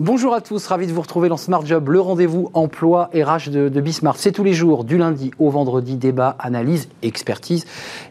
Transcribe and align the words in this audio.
Bonjour 0.00 0.32
à 0.32 0.40
tous, 0.40 0.66
ravi 0.68 0.86
de 0.86 0.92
vous 0.92 1.02
retrouver 1.02 1.28
dans 1.28 1.36
Smart 1.36 1.66
Job, 1.66 1.90
le 1.90 2.00
rendez-vous 2.00 2.50
emploi 2.54 3.10
RH 3.12 3.50
de, 3.50 3.68
de 3.68 3.80
Bismarck. 3.82 4.16
C'est 4.18 4.32
tous 4.32 4.42
les 4.42 4.54
jours, 4.54 4.84
du 4.84 4.96
lundi 4.96 5.32
au 5.38 5.50
vendredi, 5.50 5.96
débat, 5.96 6.34
analyse, 6.38 6.88
expertise 7.02 7.66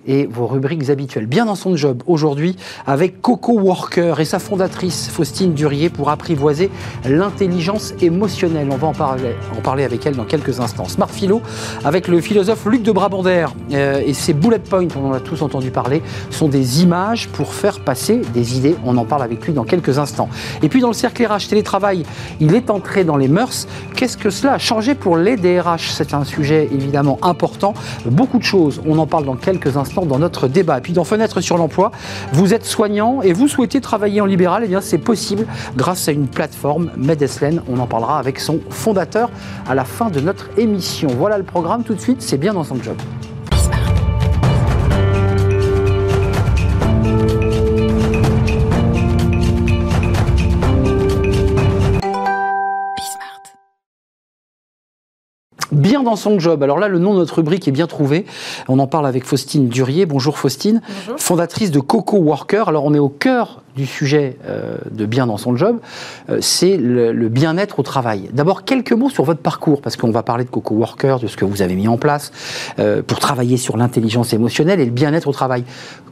et 0.05 0.27
vos 0.27 0.45
rubriques 0.45 0.91
habituelles. 0.91 1.25
Bien 1.25 1.45
dans 1.45 1.55
son 1.55 1.75
job 1.75 2.03
aujourd'hui 2.05 2.55
avec 2.85 3.19
Coco 3.23 3.53
Worker 3.53 4.19
et 4.19 4.25
sa 4.25 4.37
fondatrice 4.37 5.09
Faustine 5.09 5.55
Durier 5.55 5.89
pour 5.89 6.11
apprivoiser 6.11 6.69
l'intelligence 7.03 7.95
émotionnelle. 7.99 8.67
On 8.69 8.77
va 8.77 8.89
en 8.89 8.93
parler, 8.93 9.33
en 9.57 9.61
parler 9.61 9.83
avec 9.83 10.05
elle 10.05 10.15
dans 10.15 10.25
quelques 10.25 10.59
instants. 10.59 10.85
Smart 10.85 11.09
Philo 11.09 11.41
avec 11.83 12.07
le 12.07 12.21
philosophe 12.21 12.63
Luc 12.67 12.83
de 12.83 12.91
Brabander 12.91 13.47
euh, 13.71 14.03
et 14.05 14.13
ses 14.13 14.33
bullet 14.33 14.59
points, 14.59 14.87
on 14.95 15.07
en 15.07 15.13
a 15.13 15.19
tous 15.19 15.41
entendu 15.41 15.71
parler, 15.71 16.03
sont 16.29 16.47
des 16.47 16.83
images 16.83 17.27
pour 17.29 17.55
faire 17.55 17.79
passer 17.79 18.21
des 18.35 18.55
idées. 18.59 18.75
On 18.85 18.97
en 18.97 19.05
parle 19.05 19.23
avec 19.23 19.47
lui 19.47 19.53
dans 19.53 19.63
quelques 19.63 19.97
instants. 19.97 20.29
Et 20.61 20.69
puis 20.69 20.79
dans 20.79 20.89
le 20.89 20.93
cercle 20.93 21.25
RH 21.25 21.47
télétravail, 21.49 21.71
il 22.39 22.55
est 22.55 22.69
entré 22.69 23.03
dans 23.03 23.17
les 23.17 23.27
mœurs. 23.27 23.67
Qu'est-ce 23.95 24.17
que 24.17 24.29
cela 24.29 24.53
a 24.53 24.57
changé 24.57 24.95
pour 24.95 25.17
les 25.17 25.35
DRH 25.35 25.91
C'est 25.91 26.13
un 26.13 26.23
sujet 26.23 26.69
évidemment 26.71 27.19
important. 27.21 27.73
Beaucoup 28.05 28.37
de 28.37 28.43
choses, 28.43 28.81
on 28.85 28.97
en 28.99 29.07
parle 29.07 29.25
dans 29.25 29.35
quelques 29.35 29.77
instants 29.77 30.05
dans 30.05 30.19
notre 30.19 30.47
débat. 30.47 30.77
Et 30.77 30.81
puis 30.81 30.93
dans 30.93 31.03
Fenêtre 31.03 31.41
sur 31.41 31.57
l'emploi, 31.57 31.91
vous 32.33 32.53
êtes 32.53 32.65
soignant 32.65 33.21
et 33.21 33.33
vous 33.33 33.47
souhaitez 33.47 33.81
travailler 33.81 34.21
en 34.21 34.25
libéral, 34.25 34.63
eh 34.65 34.67
bien 34.67 34.81
c'est 34.81 34.97
possible 34.97 35.45
grâce 35.75 36.07
à 36.07 36.11
une 36.11 36.27
plateforme, 36.27 36.91
Medeslen. 36.97 37.61
On 37.69 37.79
en 37.79 37.87
parlera 37.87 38.19
avec 38.19 38.39
son 38.39 38.59
fondateur 38.69 39.29
à 39.67 39.75
la 39.75 39.85
fin 39.85 40.09
de 40.09 40.19
notre 40.19 40.49
émission. 40.57 41.09
Voilà 41.17 41.37
le 41.37 41.43
programme 41.43 41.83
tout 41.83 41.93
de 41.93 42.01
suite, 42.01 42.21
c'est 42.21 42.37
bien 42.37 42.53
dans 42.53 42.63
son 42.63 42.81
job. 42.81 42.97
Bien 55.71 56.03
dans 56.03 56.15
son 56.15 56.39
job. 56.39 56.63
Alors 56.63 56.79
là, 56.79 56.87
le 56.87 56.99
nom 56.99 57.13
de 57.13 57.19
notre 57.19 57.35
rubrique 57.35 57.67
est 57.67 57.71
bien 57.71 57.87
trouvé. 57.87 58.25
On 58.67 58.79
en 58.79 58.87
parle 58.87 59.07
avec 59.07 59.23
Faustine 59.23 59.67
Durier. 59.67 60.05
Bonjour 60.05 60.37
Faustine, 60.37 60.81
fondatrice 61.17 61.71
de 61.71 61.79
Coco 61.79 62.17
Worker. 62.17 62.69
Alors 62.69 62.85
on 62.85 62.93
est 62.93 62.99
au 62.99 63.09
cœur 63.09 63.61
du 63.75 63.85
sujet 63.85 64.37
euh, 64.45 64.75
de 64.91 65.05
bien 65.05 65.27
dans 65.27 65.37
son 65.37 65.55
job, 65.55 65.79
euh, 66.29 66.39
c'est 66.41 66.77
le, 66.77 67.13
bien-être 67.29 67.79
au 67.79 67.83
travail. 67.83 68.29
D'abord, 68.33 68.63
quelques 68.63 68.91
mots 68.91 69.09
sur 69.09 69.23
votre 69.23 69.39
parcours, 69.39 69.81
parce 69.81 69.95
qu'on 69.95 70.11
va 70.11 70.23
parler 70.23 70.43
de 70.43 70.49
Coco 70.49 70.75
Worker, 70.75 71.19
de 71.19 71.27
ce 71.27 71.37
que 71.37 71.45
vous 71.45 71.61
avez 71.61 71.75
mis 71.75 71.87
en 71.87 71.97
place 71.97 72.31
euh, 72.79 73.01
pour 73.01 73.19
travailler 73.19 73.57
sur 73.57 73.77
l'intelligence 73.77 74.33
émotionnelle 74.33 74.79
et 74.79 74.85
le 74.85 74.91
bien-être 74.91 75.27
au 75.27 75.33
travail. 75.33 75.63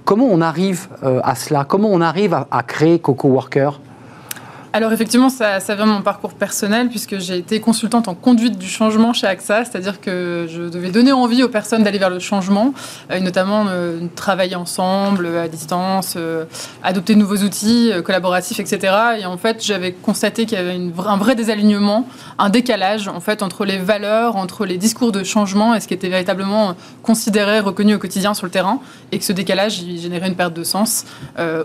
Comment 0.06 0.28
on 0.32 0.42
arrive 0.42 0.88
à 1.04 1.36
cela? 1.36 1.66
Comment 1.66 1.90
on 1.92 2.02
arrive 2.02 2.34
à, 2.34 2.48
à 2.50 2.64
créer 2.64 2.98
Coco 2.98 3.28
Worker? 3.28 3.80
Alors 4.72 4.94
effectivement, 4.94 5.30
ça, 5.30 5.60
ça, 5.60 5.74
vient 5.74 5.88
de 5.88 5.92
mon 5.92 6.02
parcours 6.02 6.34
personnel 6.34 6.90
puisque 6.90 7.18
j'ai 7.18 7.38
été 7.38 7.60
consultante 7.60 8.08
en 8.08 8.14
conduite 8.14 8.58
du 8.58 8.68
changement 8.68 9.14
chez 9.14 9.26
AXA, 9.26 9.66
c'est-à-dire 9.66 10.00
que 10.00 10.48
je 10.48 10.64
devais 10.70 10.92
donner 10.92 11.12
envie 11.12 11.42
aux 11.42 11.50
personnes 11.50 11.84
d'aller 11.84 11.98
vers 11.98 12.12
le 12.12 12.20
changement, 12.20 12.74
euh, 13.10 13.20
notamment 13.20 13.66
euh, 13.68 14.00
travailler 14.16 14.56
ensemble, 14.56 15.28
à 15.38 15.48
distance, 15.48 16.14
euh, 16.18 16.46
adopter 16.84 17.16
de 17.16 17.20
nouveaux 17.20 17.38
outils 17.38 17.92
collaboratifs, 18.06 18.60
etc. 18.60 18.94
Et 19.20 19.26
en 19.26 19.38
fait, 19.38 19.64
j'avais 19.66 19.92
constaté 19.92 20.46
qu'il 20.46 20.58
y 20.58 20.62
avait 20.62 20.80
un 21.08 21.18
vrai 21.18 21.34
désalignement, 21.34 22.08
un 22.38 22.50
décalage 22.50 23.08
en 23.08 23.22
fait 23.22 23.42
entre 23.42 23.66
les 23.66 23.78
valeurs, 23.78 24.36
entre 24.36 24.66
les 24.66 24.78
discours 24.78 25.12
de 25.12 25.24
changement 25.24 25.74
et 25.74 25.80
ce 25.80 25.88
qui 25.88 25.96
était 25.96 26.10
véritablement 26.10 26.76
considéré, 27.02 27.60
reconnu 27.60 27.96
au 27.96 28.00
quotidien 28.00 28.36
sur 28.36 28.46
le 28.46 28.52
terrain, 28.52 28.80
et 29.12 29.18
que 29.18 29.26
ce 29.26 29.34
décalage 29.34 29.80
il 29.82 30.00
générait 30.00 30.28
une 30.28 30.36
perte 30.36 30.54
de 30.54 30.64
sens, 30.64 31.06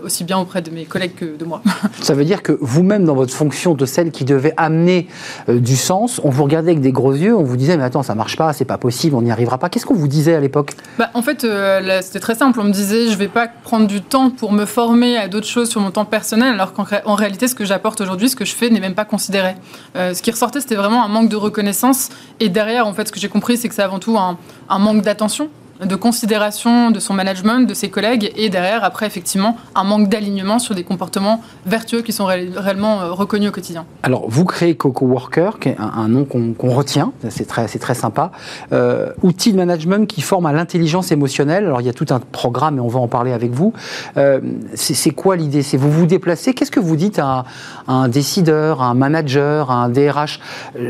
aussi 0.03 0.23
bien 0.23 0.37
auprès 0.39 0.61
de 0.61 0.71
mes 0.71 0.85
collègues 0.85 1.15
que 1.15 1.37
de 1.37 1.45
moi. 1.45 1.61
Ça 2.01 2.13
veut 2.13 2.25
dire 2.25 2.41
que 2.41 2.57
vous-même 2.61 2.94
dans 3.03 3.15
votre 3.15 3.33
fonction 3.33 3.73
de 3.73 3.85
celle 3.85 4.11
qui 4.11 4.23
devait 4.23 4.53
amener 4.55 5.07
euh, 5.49 5.59
du 5.59 5.75
sens, 5.75 6.21
on 6.23 6.29
vous 6.29 6.43
regardait 6.43 6.71
avec 6.71 6.81
des 6.81 6.91
gros 6.91 7.13
yeux, 7.13 7.35
on 7.35 7.43
vous 7.43 7.57
disait 7.57 7.75
mais 7.75 7.83
attends 7.83 8.03
ça 8.03 8.15
marche 8.15 8.37
pas, 8.37 8.53
c'est 8.53 8.65
pas 8.65 8.77
possible, 8.77 9.15
on 9.15 9.21
n'y 9.21 9.31
arrivera 9.31 9.57
pas. 9.57 9.69
Qu'est-ce 9.69 9.85
qu'on 9.85 9.95
vous 9.95 10.07
disait 10.07 10.35
à 10.35 10.39
l'époque? 10.39 10.71
Bah, 10.97 11.09
En 11.13 11.21
fait 11.21 11.43
euh, 11.43 11.99
c'était 12.01 12.19
très 12.19 12.35
simple, 12.35 12.59
on 12.59 12.63
me 12.63 12.71
disait 12.71 13.09
je 13.09 13.17
vais 13.17 13.27
pas 13.27 13.47
prendre 13.47 13.87
du 13.87 14.01
temps 14.01 14.29
pour 14.29 14.51
me 14.51 14.65
former 14.65 15.17
à 15.17 15.27
d'autres 15.27 15.47
choses 15.47 15.69
sur 15.69 15.81
mon 15.81 15.91
temps 15.91 16.05
personnel, 16.05 16.53
alors 16.53 16.73
qu'en 16.73 17.15
réalité 17.15 17.47
ce 17.47 17.55
que 17.55 17.65
j'apporte 17.65 17.99
aujourd'hui, 18.01 18.29
ce 18.29 18.35
que 18.35 18.45
je 18.45 18.55
fais 18.55 18.69
n'est 18.69 18.79
même 18.79 18.95
pas 18.95 19.05
considéré. 19.05 19.55
Euh, 19.95 20.13
ce 20.13 20.21
qui 20.21 20.31
ressortait 20.31 20.61
c'était 20.61 20.75
vraiment 20.75 21.03
un 21.03 21.09
manque 21.09 21.29
de 21.29 21.35
reconnaissance. 21.35 22.09
Et 22.39 22.49
derrière 22.49 22.87
en 22.87 22.93
fait 22.93 23.07
ce 23.07 23.11
que 23.11 23.19
j'ai 23.19 23.29
compris 23.29 23.57
c'est 23.57 23.67
que 23.67 23.75
c'est 23.75 23.81
avant 23.81 23.99
tout 23.99 24.17
un 24.17 24.79
manque 24.79 25.01
d'attention 25.01 25.49
de 25.83 25.95
considération 25.95 26.91
de 26.91 26.99
son 26.99 27.13
management, 27.13 27.67
de 27.67 27.73
ses 27.73 27.89
collègues, 27.89 28.31
et 28.37 28.49
derrière, 28.49 28.83
après, 28.83 29.05
effectivement, 29.05 29.57
un 29.75 29.83
manque 29.83 30.09
d'alignement 30.09 30.59
sur 30.59 30.73
des 30.73 30.83
comportements 30.83 31.41
vertueux 31.65 32.01
qui 32.01 32.13
sont 32.13 32.25
réellement 32.25 33.01
euh, 33.01 33.11
reconnus 33.11 33.49
au 33.49 33.51
quotidien. 33.51 33.85
Alors, 34.03 34.25
vous 34.29 34.45
créez 34.45 34.75
Coco 34.75 35.05
Worker, 35.05 35.59
qui 35.59 35.69
est 35.69 35.77
un, 35.77 36.07
nom 36.07 36.25
qu'on 36.25 36.69
retient, 36.69 37.11
c'est 37.29 37.45
très, 37.45 37.67
très 37.67 37.93
sympa. 37.93 38.31
Euh, 38.71 39.11
outil 39.21 39.51
de 39.51 39.57
management 39.57 40.07
qui 40.07 40.21
forme 40.21 40.45
à 40.45 40.53
l'intelligence 40.53 41.11
émotionnelle. 41.11 41.65
Alors, 41.65 41.81
il 41.81 41.87
y 41.87 41.89
a 41.89 41.93
tout 41.93 42.05
un 42.11 42.19
programme, 42.19 42.77
et 42.77 42.81
on 42.81 42.87
va 42.87 42.99
en 42.99 43.07
parler 43.07 43.33
avec 43.33 43.51
vous. 43.51 43.73
Euh, 44.17 44.39
c'est 44.75 45.11
quoi 45.11 45.35
l'idée? 45.35 45.61
C'est 45.61 45.77
vous 45.77 45.91
vous 45.91 46.05
déplacez? 46.05 46.53
Qu'est-ce 46.53 46.71
que 46.71 46.79
vous 46.79 46.95
dites 46.95 47.19
à, 47.19 47.43
un 47.87 48.07
décideur, 48.07 48.81
à 48.81 48.85
un 48.85 48.93
manager, 48.93 49.71
à 49.71 49.75
un 49.75 49.89
DRH 49.89 50.39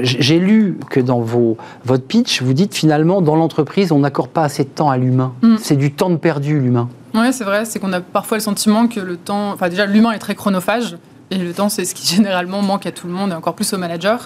J'ai 0.03 0.37
lu 0.37 0.77
que 0.89 0.99
dans 0.99 1.21
vos, 1.21 1.57
votre 1.85 2.03
pitch, 2.03 2.43
vous 2.43 2.53
dites 2.53 2.75
finalement, 2.75 3.21
dans 3.21 3.35
l'entreprise, 3.35 3.91
on 3.91 3.99
n'accorde 3.99 4.29
pas 4.29 4.43
assez 4.43 4.63
de 4.63 4.69
temps 4.75 4.89
à 4.89 4.97
l'humain. 4.97 5.33
Mm. 5.41 5.55
C'est 5.59 5.75
du 5.75 5.91
temps 5.91 6.09
de 6.09 6.17
perdu, 6.17 6.59
l'humain. 6.59 6.89
Oui, 7.13 7.31
c'est 7.31 7.43
vrai. 7.43 7.65
C'est 7.65 7.79
qu'on 7.79 7.93
a 7.93 8.01
parfois 8.01 8.37
le 8.37 8.43
sentiment 8.43 8.87
que 8.87 8.99
le 8.99 9.17
temps. 9.17 9.51
Enfin, 9.51 9.69
déjà, 9.69 9.85
l'humain 9.85 10.11
est 10.11 10.19
très 10.19 10.35
chronophage. 10.35 10.97
Et 11.31 11.37
le 11.37 11.53
temps, 11.53 11.69
c'est 11.69 11.85
ce 11.85 11.95
qui 11.95 12.05
généralement 12.15 12.61
manque 12.61 12.85
à 12.85 12.91
tout 12.91 13.07
le 13.07 13.13
monde, 13.13 13.31
et 13.31 13.33
encore 13.33 13.55
plus 13.55 13.73
aux 13.73 13.77
managers. 13.77 14.17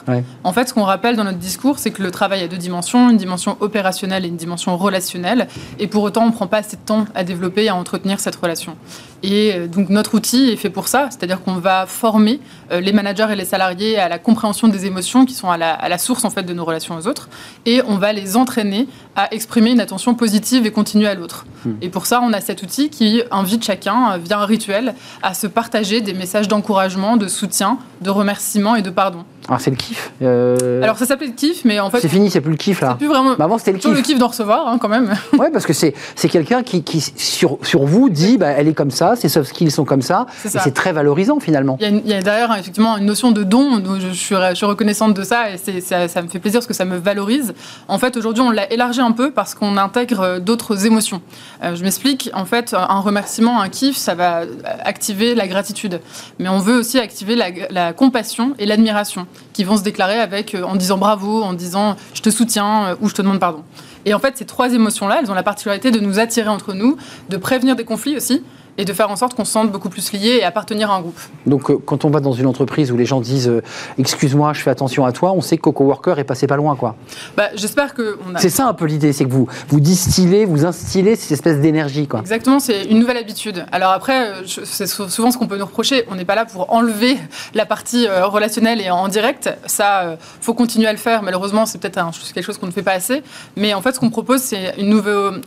En 0.44 0.52
fait, 0.52 0.68
ce 0.68 0.74
qu'on 0.74 0.84
rappelle 0.84 1.16
dans 1.16 1.24
notre 1.24 1.38
discours, 1.38 1.80
c'est 1.80 1.92
que 1.92 2.04
le 2.04 2.12
travail 2.12 2.44
a 2.44 2.48
deux 2.48 2.58
dimensions, 2.58 3.10
une 3.10 3.18
dimension 3.18 3.58
opérationnelle 3.62 4.26
et 4.26 4.28
une 4.28 4.36
dimension 4.36 4.76
relationnelle. 4.76 5.48
Et 5.80 5.88
pour 5.88 6.04
autant, 6.04 6.24
on 6.24 6.28
ne 6.28 6.32
prend 6.34 6.48
pas 6.48 6.58
assez 6.58 6.76
de 6.76 6.81
temps 6.81 7.06
à 7.16 7.24
développer 7.24 7.66
et 7.66 7.70
à 7.70 7.76
entretenir 7.76 8.20
cette 8.20 8.36
relation. 8.36 8.76
Et 9.24 9.53
euh, 9.53 9.68
donc 9.68 9.90
notre 9.90 10.16
outil 10.16 10.50
est 10.50 10.56
fait 10.56 10.69
pour 10.69 10.88
ça, 10.88 11.07
c'est-à-dire 11.09 11.41
qu'on 11.41 11.56
va 11.56 11.85
former 11.85 12.40
euh, 12.72 12.80
les 12.80 12.94
managers 12.94 13.28
et 13.31 13.35
les 13.35 13.46
salariés 13.46 13.97
à 13.97 14.07
la 14.07 14.19
compréhension 14.19 14.68
des 14.68 14.85
émotions 14.85 15.25
qui 15.25 15.34
sont 15.34 15.50
à 15.50 15.57
la, 15.57 15.97
source 15.97 16.24
en 16.24 16.30
fait 16.30 16.44
de 16.44 16.53
nos 16.53 16.63
relations 16.63 16.96
aux 16.96 17.07
autres, 17.07 17.30
et 17.66 17.81
on 17.88 17.97
va 17.97 18.13
les 18.13 18.38
entraîner 18.38 18.88
à 19.16 19.34
exprimer 19.34 19.72
une 19.72 19.81
attention 19.81 20.16
positive 20.16 20.66
et 20.66 20.72
continue 20.72 21.07
à 21.07 21.16
l'autre. 21.16 21.46
Hmm. 21.66 21.74
Et 21.81 21.90
pour 21.90 22.06
ça, 22.06 22.22
on 22.24 22.31
a 22.31 22.40
cet 22.40 22.63
outil 22.63 22.90
qui 22.90 23.22
invite 23.31 23.63
chacun, 23.63 24.13
euh, 24.13 24.18
via 24.18 24.40
un 24.40 24.46
rituel, 24.46 24.96
à 25.22 25.34
se 25.34 25.47
partager 25.47 26.01
des 26.01 26.13
messages 26.13 26.47
d'encouragement, 26.47 27.18
de 27.18 27.28
soutien, 27.28 27.80
de 28.01 28.09
remerciement 28.09 28.75
et 28.75 28.81
de 28.81 28.90
pardon. 28.90 29.25
Alors 29.50 29.62
c'est 29.62 29.72
le 29.72 29.78
kiff. 29.78 30.12
Alors 30.22 30.97
ça 30.97 31.07
s'appelait 31.07 31.28
le 31.28 31.34
kiff, 31.34 31.66
mais 31.66 31.80
en 31.80 31.90
fait 31.90 32.00
c'est 32.00 32.07
fini, 32.07 32.30
c'est 32.30 32.40
plus 32.40 32.51
le 32.51 32.57
kiff 32.57 32.81
là. 32.81 32.90
C'est 32.91 32.97
plus 33.00 33.07
vraiment. 33.07 33.36
Bah 33.36 33.46
avant 33.46 33.57
c'était 33.57 33.72
le 33.72 33.80
kiff. 33.80 33.91
le 33.91 34.01
kiff 34.01 34.19
d'en 34.19 34.28
recevoir 34.28 34.68
hein, 34.68 34.78
quand 34.80 34.90
même. 34.90 35.16
ouais, 35.40 35.50
parce 35.50 35.66
que 35.66 35.74
c'est 35.74 35.96
c'est 36.16 36.30
quelqu'un 36.30 36.62
qui, 36.62 36.84
qui 36.84 37.01
sur 37.01 37.57
sur 37.63 37.84
vous 37.84 38.09
dit 38.09 38.38
bah 38.38 38.50
elle 38.50 38.68
est 38.68 38.74
comme 38.74 38.91
ça, 38.91 39.09
ses 39.16 39.30
soft 39.30 39.50
skills 39.50 39.72
sont 39.72 39.86
comme 39.86 40.02
ça. 40.02 40.25
C'est 40.46 40.74
très 40.74 40.92
valorisant 40.92 41.40
finalement. 41.40 41.78
Il 41.81 42.08
y, 42.08 42.14
a, 42.14 42.22
derrière 42.22 42.52
effectivement 42.58 42.97
une 42.97 43.06
notion 43.06 43.31
de 43.31 43.44
don. 43.44 43.81
Je, 44.00 44.09
suis, 44.09 44.36
je 44.36 44.56
suis 44.56 44.66
reconnaissante 44.66 45.14
de 45.16 45.24
ça 45.24 45.52
et 45.52 45.81
ça, 45.81 46.08
ça, 46.08 46.22
me 46.22 46.28
fait 46.28 46.40
plaisir 46.40 46.59
parce 46.59 46.68
que 46.68 46.74
ça 46.74 46.86
me 46.86 46.97
valorise. 46.97 47.53
En 47.88 47.98
fait, 47.98 48.18
aujourd'hui, 48.18 48.42
on 48.42 48.52
l'a 48.52 48.72
élargi 48.72 49.02
un 49.02 49.12
peu 49.12 49.31
parce 49.31 49.56
qu'on 49.56 49.78
intègre 49.78 50.19
euh, 50.22 50.40
d'autres 50.40 50.86
émotions. 50.86 51.22
Euh, 51.64 51.75
je 51.75 51.84
m'explique. 51.84 52.30
En 52.34 52.46
fait, 52.46 52.74
un 52.74 53.00
remerciement, 53.00 53.62
un 53.62 53.69
kiff, 53.69 53.98
ça 53.98 54.16
va 54.16 54.42
activer 54.84 55.36
la 55.36 55.48
gratitude. 55.48 56.02
Mais 56.40 56.50
on 56.50 56.59
veut 56.59 56.78
aussi 56.78 57.00
activer 57.00 57.36
la, 57.36 57.48
la 57.69 57.94
compassion 57.94 58.53
et 58.59 58.66
l'admiration 58.66 59.28
qui 59.53 59.64
vont 59.64 59.78
se 59.78 59.84
déclarer 59.84 60.19
avec 60.19 60.56
euh, 60.56 60.64
en 60.64 60.75
disant 60.75 60.98
bravo, 60.98 61.44
en 61.44 61.53
disant 61.53 61.96
je 62.14 62.22
te 62.22 62.30
soutiens 62.30 62.98
ou 63.02 63.09
je 63.09 63.14
te 63.14 63.22
demande 63.22 63.40
pardon. 63.40 63.64
Et 64.06 64.14
en 64.14 64.19
fait, 64.19 64.38
ces 64.38 64.46
trois 64.46 64.74
émotions-là, 64.74 65.19
elles 65.22 65.31
ont 65.31 65.36
la 65.36 65.44
particularité 65.44 65.92
de 65.92 66.00
nous 66.00 66.19
attirer 66.19 66.48
entre 66.48 66.74
nous, 66.74 66.98
de 67.30 67.38
prévenir 67.38 67.75
des 67.75 67.84
conflits 67.84 68.16
aussi 68.16 68.44
et 68.80 68.86
de 68.86 68.94
faire 68.94 69.12
en 69.12 69.18
sorte 69.18 69.36
qu'on 69.36 69.44
se 69.44 69.52
sente 69.52 69.72
beaucoup 69.72 69.90
plus 69.90 70.14
lié 70.14 70.38
et 70.40 70.44
appartenir 70.46 70.90
à 70.90 70.96
un 70.96 71.02
groupe. 71.02 71.20
Donc, 71.46 71.70
euh, 71.70 71.78
quand 71.86 72.06
on 72.06 72.10
va 72.10 72.22
dans 72.22 72.31
une 72.31 72.46
entreprise 72.46 72.94
où 72.94 72.98
les 72.98 73.06
gens 73.06 73.20
disent 73.20 73.50
euh, 73.50 73.62
Excuse-moi, 73.98 74.54
je 74.54 74.62
fais 74.62 74.70
attention 74.70 75.06
à 75.06 75.12
toi, 75.12 75.34
on 75.34 75.42
sait 75.42 75.58
que 75.58 75.64
Coco 75.64 75.84
Worker 75.84 76.18
est 76.18 76.24
passé 76.24 76.48
pas 76.48 76.56
loin, 76.56 76.78
quoi. 76.78 76.96
Bah, 77.36 77.50
J'espère 77.56 77.94
que. 77.94 78.18
A... 78.34 78.40
C'est 78.40 78.50
ça 78.50 78.68
un 78.68 78.74
peu 78.74 78.86
l'idée, 78.86 79.12
c'est 79.12 79.26
que 79.26 79.31
vous, 79.31 79.50
vous 79.68 79.81
distillez, 79.81 80.46
vous 80.46 80.66
instillez 80.66 81.18
cette 81.18 81.34
espèce 81.34 81.60
d'énergie, 81.60 82.08
quoi. 82.08 82.22
Exactement, 82.22 82.62
c'est 82.62 82.86
une 82.86 83.00
nouvelle 83.00 83.18
habitude. 83.18 83.66
Alors 83.74 83.92
après, 83.92 84.30
euh, 84.30 84.44
c'est 84.46 84.88
souvent 84.88 85.30
ce 85.30 85.38
qu'on 85.38 85.48
peut 85.48 85.58
nous 85.58 85.66
reprocher. 85.66 86.06
On 86.10 86.16
n'est 86.16 86.24
pas 86.24 86.36
là 86.36 86.46
pour 86.46 86.74
enlever 86.74 87.18
la 87.54 87.66
partie 87.66 88.08
relationnelle 88.08 88.80
et 88.80 88.90
en 88.90 89.10
direct. 89.10 89.50
Ça, 89.66 90.18
faut 90.40 90.54
continuer 90.54 90.88
à 90.88 90.94
le 90.94 90.98
faire. 90.98 91.22
Malheureusement, 91.22 91.66
c'est 91.66 91.80
peut-être 91.80 92.00
quelque 92.34 92.46
chose 92.46 92.58
qu'on 92.58 92.68
ne 92.68 92.72
fait 92.72 92.82
pas 92.82 92.94
assez. 92.94 93.24
Mais 93.58 93.74
en 93.74 93.82
fait, 93.82 93.94
ce 93.94 94.00
qu'on 94.00 94.10
propose, 94.10 94.42
c'est 94.42 94.74
une, 94.78 94.94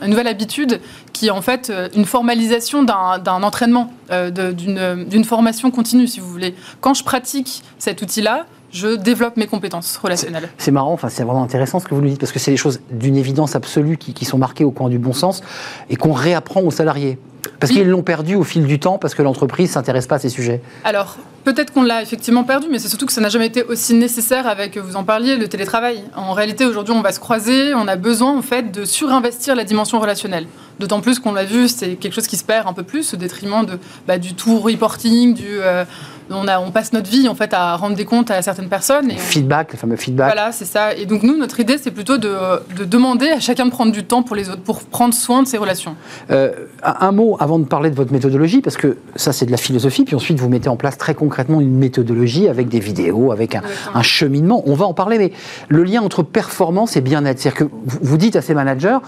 une 0.03 0.11
nouvelle 0.11 0.29
habitude 0.29 0.81
qui 1.23 1.29
est 1.29 1.31
en 1.31 1.41
fait 1.41 1.73
une 1.95 2.05
formalisation 2.05 2.83
d'un 2.83 3.43
entraînement, 3.45 3.93
euh, 4.11 4.29
d'une 4.53 5.25
formation 5.25 5.71
continue, 5.71 6.09
si 6.09 6.19
vous 6.19 6.27
voulez. 6.27 6.57
Quand 6.81 6.95
je 6.95 7.05
pratique 7.05 7.63
cet 7.79 8.03
outil-là, 8.03 8.47
je 8.73 8.97
développe 8.97 9.37
mes 9.37 9.47
compétences 9.47 9.97
relationnelles. 9.99 10.49
C'est 10.59 10.73
marrant, 10.73 10.99
c'est 11.09 11.23
vraiment 11.23 11.45
intéressant 11.45 11.79
ce 11.79 11.85
que 11.85 11.95
vous 11.95 12.01
nous 12.01 12.09
dites, 12.09 12.19
parce 12.19 12.33
que 12.33 12.41
c'est 12.41 12.51
des 12.51 12.57
choses 12.57 12.81
d'une 12.91 13.15
évidence 13.15 13.55
absolue 13.55 13.99
qui, 13.99 14.25
sont 14.25 14.37
marquées 14.37 14.65
au 14.65 14.73
coin 14.73 14.89
du 14.89 14.99
bon 14.99 15.13
sens 15.13 15.43
et 15.91 15.95
qu'on 15.95 16.11
réapprend 16.11 16.61
aux 16.63 16.73
salariés. 16.73 17.21
Parce 17.59 17.73
qu'ils 17.73 17.89
l'ont 17.89 18.03
perdu 18.03 18.35
au 18.35 18.45
fil 18.45 18.65
du 18.65 18.79
temps, 18.79 18.99
parce 18.99 19.15
que 19.15 19.23
l'entreprise 19.23 19.69
ne 19.69 19.73
s'intéresse 19.75 20.07
pas 20.07 20.17
à 20.17 20.19
ces 20.19 20.29
sujets. 20.29 20.61
Alors, 20.85 21.17
peut-être 21.45 21.73
qu'on 21.73 21.83
l'a 21.83 22.03
effectivement 22.03 22.45
perdu, 22.45 22.67
mais 22.71 22.79
c'est 22.79 22.89
surtout 22.89 23.07
que 23.07 23.13
ça 23.13 23.21
n'a 23.21 23.29
jamais 23.29 23.47
été 23.47 23.63
aussi 23.65 23.95
nécessaire 23.95 24.47
avec, 24.47 24.79
vous 24.79 24.97
en 24.97 25.05
parliez, 25.05 25.37
le 25.37 25.49
télétravail. 25.49 26.03
En 26.17 26.33
réalité, 26.33 26.65
aujourd'hui, 26.65 26.95
on 26.95 27.03
va 27.03 27.13
se 27.13 27.21
croiser, 27.21 27.75
on 27.75 27.89
a 27.89 27.97
besoin 27.97 28.37
en 28.37 28.43
fait 28.43 28.71
de 28.73 28.85
surinvestir 28.85 29.55
la 29.57 29.65
dimension 29.65 30.01
relationnelle. 30.01 30.47
D'autant 30.79 31.01
plus 31.01 31.19
qu'on 31.19 31.33
l'a 31.33 31.45
vu, 31.45 31.69
c'est 31.69 31.95
quelque 31.95 32.15
chose 32.15 32.27
qui 32.27 32.37
se 32.37 32.45
perd 32.45 32.67
un 32.67 32.73
peu 32.73 32.83
plus 32.83 33.15
au 33.15 33.17
détriment 33.17 33.65
de, 33.65 33.79
bah, 34.07 34.19
du 34.19 34.35
tout 34.35 34.59
reporting, 34.59 35.35
du, 35.35 35.45
euh, 35.61 35.85
on, 36.31 36.49
a, 36.49 36.59
on, 36.59 36.71
passe 36.71 36.93
notre 36.93 37.11
vie 37.11 37.29
en 37.29 37.35
fait 37.35 37.53
à 37.55 37.77
rendre 37.77 37.97
des 37.97 38.05
comptes 38.05 38.31
à 38.31 38.43
certaines 38.43 38.69
personnes. 38.69 39.11
Et 39.11 39.17
feedback, 39.17 39.73
le 39.73 39.79
fameux 39.79 39.97
feedback. 39.97 40.33
Voilà, 40.33 40.53
c'est 40.53 40.65
ça. 40.65 40.95
Et 40.95 41.07
donc 41.07 41.23
nous, 41.23 41.37
notre 41.37 41.61
idée, 41.61 41.79
c'est 41.79 41.91
plutôt 41.91 42.19
de, 42.19 42.37
de, 42.77 42.85
demander 42.85 43.29
à 43.29 43.41
chacun 43.41 43.67
de 43.67 43.71
prendre 43.71 43.93
du 43.93 44.05
temps 44.05 44.23
pour 44.23 44.37
les 44.37 44.49
autres, 44.49 44.63
pour 44.63 44.83
prendre 44.83 45.15
soin 45.15 45.43
de 45.43 45.49
ses 45.49 45.59
relations. 45.59 45.97
Euh, 46.31 46.53
un 46.83 47.13
mot 47.13 47.37
avant 47.41 47.59
de 47.59 47.65
parler 47.65 47.91
de 47.91 47.95
votre 47.95 48.13
méthodologie, 48.13 48.61
parce 48.61 48.77
que 48.77 48.99
ça, 49.17 49.33
c'est 49.33 49.47
de 49.47 49.51
la 49.51 49.57
philosophie, 49.57 50.05
puis 50.05 50.17
ensuite 50.17 50.39
vous 50.39 50.49
mettez 50.49 50.69
en 50.69 50.77
place 50.77 50.99
très 50.99 51.15
concrètement 51.15 51.61
une 51.61 51.77
méthodologie 51.77 52.49
avec 52.49 52.69
des 52.69 52.81
vidéos, 52.81 53.33
avec 53.33 53.55
un, 53.55 53.63
un 53.95 54.03
cheminement. 54.03 54.63
On 54.67 54.75
va 54.75 54.87
en 54.87 54.95
parler, 54.95 55.19
mais 55.19 55.33
le 55.69 55.85
lien 55.85 56.03
entre 56.03 56.23
performance 56.23 56.97
et 56.97 57.01
bien-être, 57.01 57.39
c'est-à-dire 57.39 57.67
que 57.67 57.73
vous 57.85 58.17
dites 58.17 58.37
à 58.37 58.43
ces 58.43 58.55
managers 58.55 58.99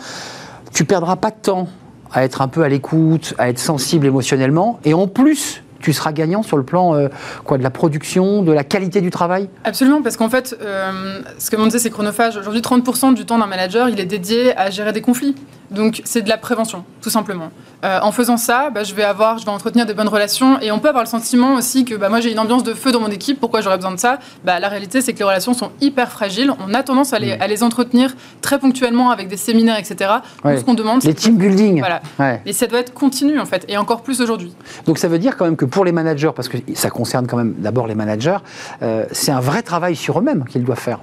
tu 0.74 0.84
perdras 0.84 1.16
pas 1.16 1.30
de 1.30 1.36
temps 1.40 1.68
à 2.12 2.24
être 2.24 2.42
un 2.42 2.48
peu 2.48 2.62
à 2.62 2.68
l'écoute, 2.68 3.34
à 3.38 3.48
être 3.48 3.58
sensible 3.58 4.06
émotionnellement, 4.06 4.78
et 4.84 4.92
en 4.92 5.06
plus, 5.08 5.63
tu 5.84 5.92
seras 5.92 6.12
gagnant 6.12 6.42
sur 6.42 6.56
le 6.56 6.62
plan 6.62 6.94
euh, 6.94 7.08
quoi, 7.44 7.58
de 7.58 7.62
la 7.62 7.70
production, 7.70 8.42
de 8.42 8.52
la 8.52 8.64
qualité 8.64 9.02
du 9.02 9.10
travail? 9.10 9.50
Absolument, 9.64 10.00
parce 10.02 10.16
qu'en 10.16 10.30
fait, 10.30 10.56
euh, 10.62 11.20
ce 11.38 11.50
que 11.50 11.56
on 11.56 11.66
disait, 11.66 11.78
c'est 11.78 11.90
chronophage. 11.90 12.38
Aujourd'hui, 12.38 12.62
30% 12.62 13.12
du 13.12 13.26
temps 13.26 13.38
d'un 13.38 13.46
manager, 13.46 13.90
il 13.90 14.00
est 14.00 14.06
dédié 14.06 14.56
à 14.56 14.70
gérer 14.70 14.92
des 14.92 15.02
conflits. 15.02 15.34
Donc, 15.70 16.02
c'est 16.04 16.22
de 16.22 16.28
la 16.28 16.38
prévention, 16.38 16.84
tout 17.00 17.10
simplement. 17.10 17.50
Euh, 17.84 17.98
en 18.02 18.12
faisant 18.12 18.38
ça, 18.38 18.70
bah, 18.70 18.82
je 18.82 18.94
vais 18.94 19.02
avoir, 19.02 19.36
je 19.38 19.44
vais 19.44 19.50
entretenir 19.50 19.84
des 19.84 19.92
bonnes 19.92 20.08
relations 20.08 20.58
et 20.60 20.72
on 20.72 20.78
peut 20.78 20.88
avoir 20.88 21.04
le 21.04 21.08
sentiment 21.08 21.54
aussi 21.54 21.84
que 21.84 21.94
bah, 21.94 22.08
moi 22.08 22.20
j'ai 22.20 22.32
une 22.32 22.38
ambiance 22.38 22.62
de 22.62 22.72
feu 22.72 22.92
dans 22.92 23.00
mon 23.00 23.08
équipe. 23.08 23.38
Pourquoi 23.38 23.60
j'aurais 23.60 23.76
besoin 23.76 23.92
de 23.92 23.98
ça? 23.98 24.18
Bah, 24.42 24.58
La 24.58 24.68
réalité, 24.68 25.02
c'est 25.02 25.12
que 25.12 25.18
les 25.18 25.24
relations 25.24 25.52
sont 25.52 25.70
hyper 25.82 26.10
fragiles. 26.10 26.50
On 26.66 26.72
a 26.72 26.82
tendance 26.82 27.12
à 27.12 27.18
les, 27.18 27.36
mm. 27.36 27.62
entretenir 27.62 28.14
très 28.40 28.58
ponctuellement 28.58 29.10
avec 29.10 29.28
des 29.28 29.36
séminaires, 29.36 29.78
etc. 29.78 30.10
Tout 30.42 30.56
ce 30.56 30.64
qu'on 30.64 30.74
demande, 30.74 31.02
les 31.04 31.14
team 31.14 31.36
building. 31.36 31.80
Voilà. 31.80 32.40
Et 32.46 32.54
ça 32.54 32.66
doit 32.66 32.78
être 32.78 32.94
continu 32.94 33.38
en 33.38 33.44
fait, 33.44 33.64
et 33.68 33.76
encore 33.76 34.02
plus 34.02 34.20
aujourd'hui. 34.22 34.54
Donc 34.86 34.98
ça 34.98 35.08
veut 35.08 35.18
dire 35.18 35.36
quand 35.36 35.44
même 35.44 35.56
que 35.56 35.66
pour 35.66 35.84
les 35.84 35.92
managers, 35.92 36.30
parce 36.34 36.48
que 36.48 36.56
ça 36.74 36.88
concerne 36.90 37.26
quand 37.26 37.36
même 37.36 37.54
d'abord 37.58 37.86
les 37.86 37.94
managers, 37.94 38.38
euh, 38.82 39.04
c'est 39.12 39.32
un 39.32 39.40
vrai 39.40 39.62
travail 39.62 39.94
sur 39.94 40.18
eux-mêmes 40.18 40.44
qu'ils 40.44 40.64
doivent 40.64 40.78
faire. 40.78 41.00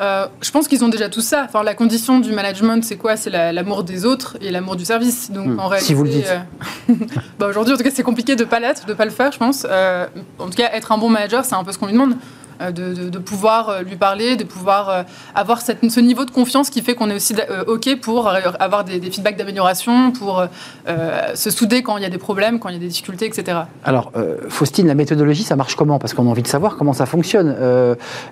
Euh, 0.00 0.26
je 0.40 0.50
pense 0.50 0.66
qu'ils 0.66 0.82
ont 0.82 0.88
déjà 0.88 1.08
tout 1.08 1.20
ça. 1.20 1.42
Enfin, 1.44 1.62
la 1.62 1.74
condition 1.74 2.20
du 2.20 2.32
management, 2.32 2.82
c'est 2.82 2.96
quoi? 2.96 3.16
C'est 3.16 3.30
l'amour 3.30 3.84
des 3.84 4.06
autres 4.06 4.38
et 4.40 4.50
l'amour 4.50 4.76
du 4.76 4.84
service. 4.84 5.30
Donc, 5.30 5.46
hmm. 5.46 5.60
en 5.60 5.68
réalité, 5.68 5.86
si 5.86 5.94
vous 5.94 6.04
le 6.04 6.10
dites. 6.10 6.26
Euh, 6.26 6.94
bah, 7.38 7.48
aujourd'hui, 7.48 7.74
en 7.74 7.76
tout 7.76 7.82
cas, 7.82 7.90
c'est 7.92 8.02
compliqué 8.02 8.34
de 8.34 8.44
pas 8.44 8.60
l'être, 8.60 8.86
de 8.86 8.94
pas 8.94 9.04
le 9.04 9.10
faire, 9.10 9.30
je 9.32 9.38
pense. 9.38 9.66
Euh, 9.68 10.06
en 10.38 10.46
tout 10.46 10.56
cas, 10.56 10.70
être 10.72 10.92
un 10.92 10.98
bon 10.98 11.10
manager, 11.10 11.44
c'est 11.44 11.54
un 11.54 11.64
peu 11.64 11.72
ce 11.72 11.78
qu'on 11.78 11.86
lui 11.86 11.92
demande. 11.92 12.14
Euh, 12.60 12.70
de, 12.72 13.18
pouvoir 13.18 13.68
euh, 13.68 13.82
lui 13.82 13.96
parler, 13.96 14.36
de 14.36 14.44
pouvoir 14.44 14.88
euh, 14.88 15.02
avoir 15.34 15.60
ce 15.62 16.00
niveau 16.00 16.24
de 16.24 16.30
confiance 16.30 16.68
qui 16.68 16.82
fait 16.82 16.94
qu'on 16.94 17.08
est 17.10 17.14
aussi 17.14 17.34
OK 17.66 18.00
pour 18.00 18.28
avoir 18.28 18.84
des, 18.84 19.00
feedbacks 19.10 19.36
d'amélioration, 19.36 20.12
pour 20.12 20.44
se 20.86 21.50
souder 21.50 21.82
quand 21.82 21.96
il 21.96 22.02
y 22.02 22.06
a 22.06 22.10
des 22.10 22.18
problèmes, 22.18 22.58
quand 22.58 22.68
il 22.68 22.74
y 22.74 22.76
a 22.76 22.80
des 22.80 22.88
difficultés, 22.88 23.26
etc. 23.26 23.58
Alors, 23.84 24.12
Faustine, 24.48 24.86
la 24.86 24.94
méthodologie, 24.94 25.42
ça 25.42 25.56
marche 25.56 25.74
comment? 25.74 25.98
Parce 25.98 26.14
qu'on 26.14 26.26
a 26.26 26.30
envie 26.30 26.42
de 26.42 26.48
savoir 26.48 26.76
comment 26.76 26.92
ça 26.92 27.06
fonctionne. 27.06 27.56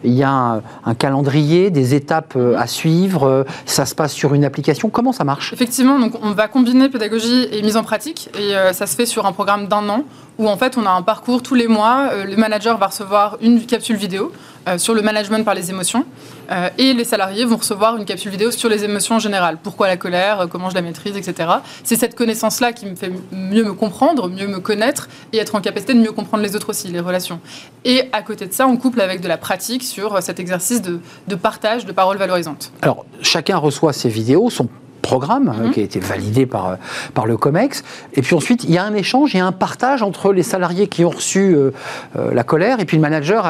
Il 0.04 0.12
y 0.12 0.22
a 0.22 0.60
un, 0.84 0.94
calendrier, 0.94 1.70
des 1.70 1.94
étapes 1.94 2.36
à 2.36 2.66
suivre, 2.66 3.44
ça 3.66 3.86
se 3.86 3.94
passe 3.94 4.12
sur 4.12 4.34
une 4.34 4.44
application. 4.44 4.90
Comment 4.90 5.12
ça 5.12 5.24
marche? 5.24 5.52
Effectivement, 5.52 5.98
donc 5.98 6.14
on 6.22 6.32
va 6.32 6.48
combiner 6.48 6.88
pédagogie 6.88 7.48
et 7.50 7.62
mise 7.62 7.76
en 7.76 7.82
pratique, 7.82 8.30
et 8.38 8.54
ça 8.72 8.86
se 8.86 8.94
fait 8.94 9.06
sur 9.06 9.26
un 9.26 9.32
programme 9.32 9.68
d'un 9.68 9.88
an 9.88 10.04
où 10.38 10.48
en 10.48 10.56
fait 10.56 10.76
on 10.78 10.86
a 10.86 10.90
un 10.90 11.02
parcours 11.02 11.42
tous 11.42 11.54
les 11.54 11.68
mois. 11.68 12.10
le 12.24 12.36
manager 12.36 12.78
va 12.78 12.86
recevoir 12.86 13.36
une 13.40 13.66
capsule 13.66 13.96
vidéo 13.96 14.32
euh, 14.68 14.76
sur 14.76 14.92
le 14.94 15.02
management 15.02 15.44
par 15.44 15.54
les 15.54 15.70
émotions. 15.70 16.04
Euh, 16.50 16.68
et 16.76 16.92
les 16.92 17.04
salariés 17.04 17.44
vont 17.44 17.56
recevoir 17.56 17.96
une 17.96 18.04
capsule 18.04 18.30
vidéo 18.30 18.50
sur 18.50 18.68
les 18.68 18.84
émotions 18.84 19.14
en 19.14 19.18
général. 19.18 19.56
Pourquoi 19.62 19.86
la 19.86 19.96
colère, 19.96 20.40
euh, 20.40 20.46
comment 20.46 20.68
je 20.68 20.74
la 20.74 20.82
maîtrise, 20.82 21.16
etc. 21.16 21.48
C'est 21.84 21.96
cette 21.96 22.14
connaissance-là 22.14 22.72
qui 22.72 22.84
me 22.84 22.94
fait 22.94 23.10
mieux 23.32 23.64
me 23.64 23.72
comprendre, 23.72 24.28
mieux 24.28 24.46
me 24.46 24.58
connaître 24.58 25.08
et 25.32 25.38
être 25.38 25.54
en 25.54 25.60
capacité 25.60 25.94
de 25.94 26.00
mieux 26.00 26.12
comprendre 26.12 26.42
les 26.42 26.54
autres 26.54 26.70
aussi, 26.70 26.88
les 26.88 27.00
relations. 27.00 27.40
Et 27.84 28.08
à 28.12 28.20
côté 28.22 28.46
de 28.46 28.52
ça, 28.52 28.66
on 28.66 28.76
couple 28.76 29.00
avec 29.00 29.20
de 29.20 29.28
la 29.28 29.38
pratique 29.38 29.82
sur 29.82 30.22
cet 30.22 30.38
exercice 30.38 30.82
de, 30.82 31.00
de 31.28 31.34
partage 31.34 31.86
de 31.86 31.92
paroles 31.92 32.18
valorisantes. 32.18 32.72
Alors, 32.82 33.06
chacun 33.22 33.56
reçoit 33.56 33.92
ces 33.92 34.08
vidéos, 34.08 34.50
sont 34.50 34.68
programme 35.00 35.48
euh, 35.48 35.66
mhm. 35.66 35.70
qui 35.72 35.80
a 35.80 35.82
été 35.82 36.00
validé 36.00 36.46
par, 36.46 36.70
euh, 36.70 36.74
par 37.14 37.26
le 37.26 37.36
COMEX. 37.36 37.84
Et 38.14 38.22
puis 38.22 38.34
ensuite, 38.34 38.64
il 38.64 38.70
y 38.70 38.78
a 38.78 38.84
un 38.84 38.94
échange, 38.94 39.34
il 39.34 39.38
y 39.38 39.40
a 39.40 39.46
un 39.46 39.52
partage 39.52 40.02
entre 40.02 40.32
les 40.32 40.42
salariés 40.42 40.86
qui 40.88 41.04
ont 41.04 41.10
reçu 41.10 41.54
euh, 41.54 41.70
la 42.14 42.44
colère 42.44 42.80
et 42.80 42.84
puis 42.84 42.96
le 42.96 43.00
manager 43.00 43.44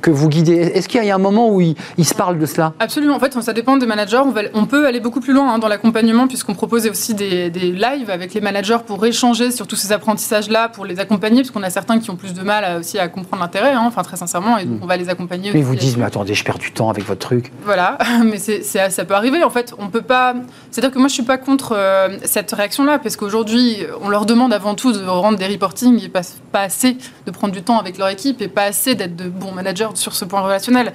que 0.00 0.10
vous 0.10 0.28
guidez. 0.28 0.54
Est-ce 0.54 0.88
qu'il 0.88 1.04
y 1.04 1.10
a 1.10 1.14
un 1.14 1.18
moment 1.18 1.50
où 1.50 1.60
ils 1.60 1.74
il 1.98 2.04
se 2.04 2.14
parlent 2.14 2.38
de 2.38 2.46
cela? 2.46 2.72
Absolument. 2.80 3.16
En 3.16 3.20
fait, 3.20 3.40
ça 3.40 3.52
dépend 3.52 3.76
des 3.76 3.86
managers. 3.86 4.18
On, 4.18 4.34
on 4.54 4.66
peut 4.66 4.86
aller 4.86 5.00
beaucoup 5.00 5.20
plus 5.20 5.32
loin 5.32 5.54
hein, 5.54 5.58
dans 5.58 5.68
l'accompagnement 5.68 6.26
puisqu'on 6.28 6.54
propose 6.54 6.86
aussi 6.86 7.14
des, 7.14 7.50
des, 7.50 7.72
lives 7.72 8.10
avec 8.10 8.34
les 8.34 8.40
managers 8.40 8.78
pour 8.86 9.04
échanger 9.04 9.50
sur 9.50 9.66
tous 9.66 9.76
ces 9.76 9.92
apprentissages-là, 9.92 10.68
pour 10.68 10.84
les 10.84 11.00
accompagner, 11.00 11.42
parce 11.42 11.50
qu'on 11.50 11.62
a 11.62 11.70
certains 11.70 11.98
qui 11.98 12.10
ont 12.10 12.16
plus 12.16 12.34
de 12.34 12.42
mal 12.42 12.78
aussi 12.78 12.98
à 12.98 13.08
comprendre 13.08 13.42
l'intérêt, 13.42 13.72
hein, 13.72 13.84
enfin 13.84 14.02
très 14.02 14.16
sincèrement, 14.16 14.58
et 14.58 14.64
donc 14.64 14.80
mm. 14.80 14.82
on 14.82 14.86
va 14.86 14.96
les 14.96 15.08
accompagner. 15.08 15.50
Mais 15.52 15.60
ils 15.60 15.64
vous 15.64 15.76
disent, 15.76 15.96
mais 15.96 16.04
attendez, 16.04 16.34
je 16.34 16.44
perds 16.44 16.58
du 16.58 16.72
temps 16.72 16.90
avec 16.90 17.04
votre 17.04 17.20
truc. 17.20 17.52
Voilà, 17.64 17.98
mais 18.24 18.38
c'est, 18.38 18.62
ça 18.62 19.04
peut 19.04 19.14
arriver. 19.14 19.42
En 19.44 19.50
fait, 19.50 19.74
on 19.78 19.88
peut 19.88 20.02
pas 20.02 20.33
c'est-à-dire 20.70 20.92
que 20.92 20.98
moi, 20.98 21.08
je 21.08 21.14
suis 21.14 21.22
pas 21.22 21.38
contre 21.38 21.74
euh, 21.76 22.18
cette 22.24 22.52
réaction-là, 22.52 22.98
parce 22.98 23.16
qu'aujourd'hui, 23.16 23.78
on 24.00 24.08
leur 24.08 24.26
demande 24.26 24.52
avant 24.52 24.74
tout 24.74 24.92
de 24.92 25.04
rendre 25.04 25.38
des 25.38 25.46
reportings 25.46 26.02
et 26.02 26.08
pas, 26.08 26.22
pas 26.52 26.62
assez 26.62 26.96
de 27.26 27.30
prendre 27.30 27.52
du 27.52 27.62
temps 27.62 27.78
avec 27.78 27.98
leur 27.98 28.08
équipe 28.08 28.40
et 28.42 28.48
pas 28.48 28.64
assez 28.64 28.94
d'être 28.94 29.16
de 29.16 29.28
bons 29.28 29.52
managers 29.52 29.88
sur 29.94 30.14
ce 30.14 30.24
point 30.24 30.40
relationnel. 30.40 30.92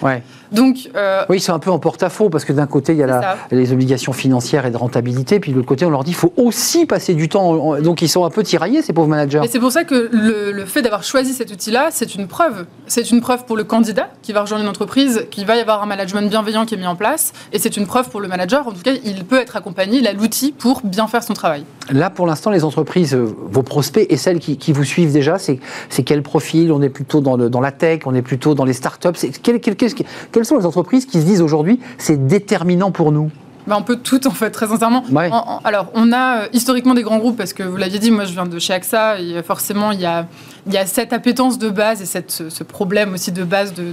Donc, 0.51 0.89
euh, 0.95 1.23
oui, 1.29 1.39
c'est 1.39 1.51
un 1.51 1.59
peu 1.59 1.71
en 1.71 1.79
porte-à-faux, 1.79 2.29
parce 2.29 2.45
que 2.45 2.53
d'un 2.53 2.67
côté, 2.67 2.93
il 2.93 2.99
y 2.99 3.03
a 3.03 3.37
les 3.51 3.71
obligations 3.71 4.13
financières 4.13 4.65
et 4.65 4.71
de 4.71 4.77
rentabilité, 4.77 5.39
puis 5.39 5.51
de 5.51 5.57
l'autre 5.57 5.67
côté, 5.67 5.85
on 5.85 5.89
leur 5.89 6.03
dit 6.03 6.11
qu'il 6.11 6.19
faut 6.19 6.33
aussi 6.37 6.85
passer 6.85 7.13
du 7.13 7.29
temps. 7.29 7.79
Donc, 7.81 8.01
ils 8.01 8.09
sont 8.09 8.25
un 8.25 8.29
peu 8.29 8.43
tiraillés, 8.43 8.81
ces 8.81 8.93
pauvres 8.93 9.07
managers. 9.07 9.41
Et 9.43 9.47
c'est 9.47 9.59
pour 9.59 9.71
ça 9.71 9.83
que 9.83 10.09
le, 10.11 10.51
le 10.51 10.65
fait 10.65 10.81
d'avoir 10.81 11.03
choisi 11.03 11.33
cet 11.33 11.51
outil-là, 11.51 11.89
c'est 11.91 12.15
une 12.15 12.27
preuve. 12.27 12.65
C'est 12.87 13.11
une 13.11 13.21
preuve 13.21 13.45
pour 13.45 13.57
le 13.57 13.63
candidat 13.63 14.09
qui 14.21 14.33
va 14.33 14.41
rejoindre 14.41 14.63
une 14.63 14.69
entreprise, 14.69 15.25
qu'il 15.31 15.45
va 15.45 15.55
y 15.55 15.59
avoir 15.59 15.83
un 15.83 15.85
management 15.85 16.29
bienveillant 16.29 16.65
qui 16.65 16.75
est 16.75 16.77
mis 16.77 16.87
en 16.87 16.95
place, 16.95 17.33
et 17.53 17.59
c'est 17.59 17.77
une 17.77 17.87
preuve 17.87 18.09
pour 18.09 18.21
le 18.21 18.27
manager. 18.27 18.67
En 18.67 18.71
tout 18.71 18.81
cas, 18.81 18.93
il 19.03 19.25
peut 19.25 19.39
être 19.39 19.55
accompagné 19.55 19.89
il 19.97 20.07
a 20.07 20.13
l'outil 20.13 20.51
pour 20.51 20.81
bien 20.83 21.07
faire 21.07 21.23
son 21.23 21.33
travail. 21.33 21.63
Là, 21.91 22.09
pour 22.09 22.27
l'instant, 22.27 22.51
les 22.51 22.63
entreprises, 22.63 23.15
euh, 23.15 23.35
vos 23.51 23.63
prospects 23.63 24.05
et 24.09 24.17
celles 24.17 24.39
qui, 24.39 24.71
vous 24.71 24.83
suivent 24.83 25.11
déjà, 25.11 25.37
c'est 25.39 25.59
quel 26.03 26.21
profil? 26.21 26.71
On 26.71 26.81
est 26.81 26.89
plutôt 26.89 27.21
dans, 27.21 27.35
le, 27.35 27.49
dans, 27.49 27.61
la 27.61 27.71
tech, 27.71 28.01
on 28.05 28.13
est 28.13 28.21
plutôt 28.21 28.53
dans 28.53 28.65
les 28.65 28.73
startups. 28.73 29.09
Quel, 29.41 30.38
quelles 30.39 30.45
sont 30.45 30.57
les 30.57 30.65
entreprises 30.65 31.05
qui 31.05 31.19
se 31.19 31.25
disent 31.25 31.41
aujourd'hui, 31.41 31.81
c'est 31.97 32.25
déterminant 32.25 32.91
pour 32.91 33.11
nous? 33.11 33.29
Bah, 33.67 33.75
un 33.75 33.81
peu 33.81 33.97
toutes 33.97 34.25
en 34.25 34.31
fait, 34.31 34.49
très 34.51 34.67
sincèrement. 34.67 35.03
alors, 35.65 35.87
on 35.95 36.13
a 36.13 36.43
euh, 36.43 36.47
historiquement 36.53 36.93
des 36.93 37.01
grands 37.01 37.17
groupes 37.17 37.35
parce 37.35 37.51
que 37.51 37.61
vous 37.61 37.75
l'aviez 37.75 37.99
dit, 37.99 38.09
moi 38.09 38.23
je 38.23 38.31
viens 38.31 38.45
de 38.45 38.57
chez 38.57 38.71
AXA 38.71 39.19
et 39.19 39.43
forcément 39.43 39.91
il 39.91 39.99
y 39.99 40.05
a 40.05 40.27
il 40.69 40.75
y 40.75 40.77
a 40.77 40.85
cette 40.85 41.13
appétence 41.13 41.57
de 41.57 41.69
base 41.69 42.01
et 42.01 42.05
cette, 42.05 42.29
ce, 42.31 42.63
problème 42.63 43.15
aussi 43.15 43.31
de 43.31 43.43
base 43.43 43.73
de, 43.73 43.91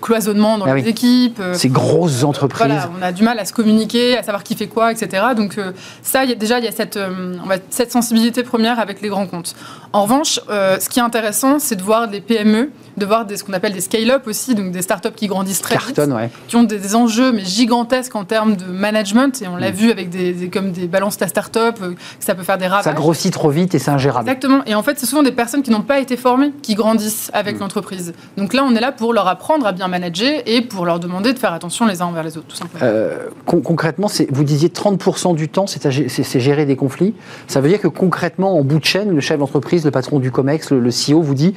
cloisonnement 0.00 0.58
dans 0.58 0.66
ah 0.66 0.74
les 0.74 0.86
équipes. 0.86 1.40
Euh, 1.40 1.54
Ces 1.54 1.70
grosses 1.70 2.22
entreprises. 2.22 2.66
Voilà, 2.66 2.90
on 2.98 3.02
a 3.02 3.12
du 3.12 3.22
mal 3.22 3.38
à 3.38 3.46
se 3.46 3.54
communiquer, 3.54 4.16
à 4.18 4.22
savoir 4.22 4.44
qui 4.44 4.54
fait 4.54 4.66
quoi, 4.66 4.92
etc. 4.92 5.28
Donc 5.34 5.56
euh, 5.56 5.72
ça, 6.02 6.26
y 6.26 6.32
a, 6.32 6.34
déjà, 6.34 6.58
il 6.58 6.66
y 6.66 6.68
a 6.68 6.72
cette, 6.72 6.98
euh, 6.98 7.34
cette 7.70 7.92
sensibilité 7.92 8.42
première 8.42 8.78
avec 8.78 9.00
les 9.00 9.08
grands 9.08 9.26
comptes. 9.26 9.56
En 9.94 10.02
revanche, 10.02 10.38
ce 10.48 10.88
qui 10.90 10.98
est 10.98 11.02
intéressant, 11.02 11.58
c'est 11.58 11.76
de 11.76 11.82
voir 11.82 12.08
des 12.08 12.20
PME, 12.20 12.70
de 12.98 13.06
voir 13.06 13.24
des, 13.24 13.38
ce 13.38 13.44
qu'on 13.44 13.54
appelle 13.54 13.72
des 13.72 13.80
scale-up 13.80 14.26
aussi, 14.26 14.54
donc 14.54 14.70
des 14.70 14.82
startups 14.82 15.12
qui 15.16 15.28
grandissent 15.28 15.62
très 15.62 15.78
vite, 15.78 15.98
qui 16.46 16.56
ont 16.56 16.62
des, 16.62 16.94
enjeux 16.94 17.32
mais 17.32 17.44
gigantesques 17.44 18.14
en 18.14 18.24
termes 18.24 18.56
de 18.56 18.66
management, 18.66 19.40
et 19.40 19.48
on 19.48 19.56
l'a 19.56 19.70
mm. 19.70 19.74
vu 19.74 19.90
avec 19.90 20.10
des, 20.10 20.50
comme 20.52 20.72
des 20.72 20.88
balances 20.88 21.16
ta 21.16 21.26
startup, 21.26 21.78
que 21.78 21.94
ça 22.20 22.34
peut 22.34 22.42
faire 22.42 22.58
des 22.58 22.66
ravages. 22.66 22.84
Ça 22.84 22.92
grossit 22.92 23.32
trop 23.32 23.48
vite 23.48 23.74
et 23.74 23.78
c'est 23.78 23.90
ingérable. 23.90 24.28
Exactement. 24.28 24.62
Et 24.66 24.74
en 24.74 24.82
fait, 24.82 24.98
c'est 24.98 25.06
souvent 25.06 25.22
des 25.22 25.32
personnes 25.32 25.62
qui 25.62 25.70
n'ont 25.70 25.80
pas 25.80 26.00
été 26.00 26.17
formés, 26.18 26.52
qui 26.62 26.74
grandissent 26.74 27.30
avec 27.32 27.56
mm. 27.56 27.60
l'entreprise. 27.60 28.12
Donc 28.36 28.52
là, 28.52 28.64
on 28.64 28.74
est 28.74 28.80
là 28.80 28.92
pour 28.92 29.12
leur 29.12 29.28
apprendre 29.28 29.66
à 29.66 29.72
bien 29.72 29.88
manager 29.88 30.42
et 30.46 30.60
pour 30.60 30.84
leur 30.84 31.00
demander 31.00 31.32
de 31.32 31.38
faire 31.38 31.52
attention 31.52 31.86
les 31.86 32.02
uns 32.02 32.06
envers 32.06 32.22
les 32.22 32.36
autres, 32.36 32.48
tout 32.48 32.56
simplement. 32.56 32.84
Euh, 32.84 33.28
concrètement, 33.46 34.08
vous 34.30 34.44
disiez 34.44 34.68
30% 34.68 35.34
du 35.34 35.48
temps, 35.48 35.66
c'est 35.66 36.40
gérer 36.40 36.66
des 36.66 36.76
conflits. 36.76 37.14
Ça 37.46 37.60
veut 37.60 37.68
dire 37.68 37.80
que 37.80 37.88
concrètement, 37.88 38.58
en 38.58 38.62
bout 38.62 38.78
de 38.78 38.84
chaîne, 38.84 39.14
le 39.14 39.20
chef 39.20 39.38
d'entreprise, 39.38 39.84
le 39.84 39.90
patron 39.90 40.18
du 40.18 40.30
COMEX, 40.30 40.70
le, 40.72 40.90
CEO 40.90 41.22
vous 41.22 41.34
dit 41.34 41.54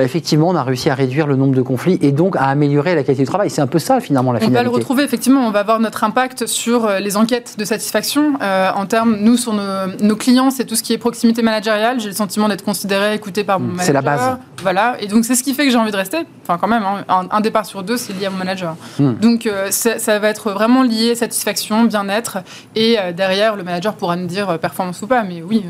bah, 0.00 0.06
effectivement, 0.06 0.48
on 0.48 0.56
a 0.56 0.64
réussi 0.64 0.88
à 0.88 0.94
réduire 0.94 1.26
le 1.26 1.36
nombre 1.36 1.54
de 1.54 1.60
conflits 1.60 1.98
et 2.00 2.10
donc 2.10 2.34
à 2.36 2.44
améliorer 2.44 2.94
la 2.94 3.02
qualité 3.02 3.22
du 3.22 3.28
travail. 3.28 3.50
C'est 3.50 3.60
un 3.60 3.66
peu 3.66 3.78
ça, 3.78 4.00
finalement, 4.00 4.32
la 4.32 4.40
finalité. 4.40 4.58
On 4.58 4.62
va 4.62 4.70
le 4.70 4.74
retrouver, 4.74 5.04
effectivement. 5.04 5.46
On 5.46 5.50
va 5.50 5.60
avoir 5.60 5.78
notre 5.78 6.04
impact 6.04 6.46
sur 6.46 6.86
euh, 6.86 7.00
les 7.00 7.18
enquêtes 7.18 7.56
de 7.58 7.66
satisfaction. 7.66 8.32
Euh, 8.40 8.70
en 8.74 8.86
termes, 8.86 9.18
nous, 9.20 9.36
sur 9.36 9.52
nos, 9.52 10.16
clients, 10.16 10.50
c'est 10.50 10.64
tout 10.64 10.74
ce 10.74 10.82
qui 10.82 10.94
est 10.94 10.98
proximité 10.98 11.42
managériale. 11.42 12.00
J'ai 12.00 12.08
le 12.08 12.14
sentiment 12.14 12.48
d'être 12.48 12.64
considéré, 12.64 13.12
écouté 13.14 13.44
par 13.44 13.60
mon 13.60 13.66
manager. 13.66 13.84
C'est 13.84 13.92
la 13.92 14.00
base. 14.00 14.38
Voilà, 14.62 14.96
et 15.00 15.06
donc 15.06 15.26
c'est 15.26 15.34
ce 15.34 15.42
qui 15.42 15.52
fait 15.52 15.66
que 15.66 15.70
j'ai 15.70 15.76
envie 15.76 15.92
de 15.92 15.96
rester. 15.98 16.20
Enfin, 16.44 16.56
quand 16.58 16.68
même, 16.68 16.82
hein, 16.82 17.26
un, 17.30 17.40
départ 17.42 17.66
sur 17.66 17.82
deux, 17.82 17.98
c'est 17.98 18.14
lié 18.14 18.24
à 18.24 18.30
mon 18.30 18.38
manager. 18.38 18.76
Hmm. 18.98 19.12
Donc 19.20 19.44
euh, 19.44 19.70
ça 19.70 20.18
va 20.18 20.30
être 20.30 20.50
vraiment 20.52 20.82
lié 20.82 21.14
satisfaction, 21.14 21.84
bien-être, 21.84 22.38
et 22.74 22.98
euh, 22.98 23.12
derrière, 23.12 23.54
le 23.54 23.64
manager 23.64 23.92
pourra 23.92 24.16
nous 24.16 24.26
dire 24.26 24.58
performance 24.58 25.02
ou 25.02 25.06
pas, 25.06 25.24
mais 25.24 25.42
oui 25.42 25.62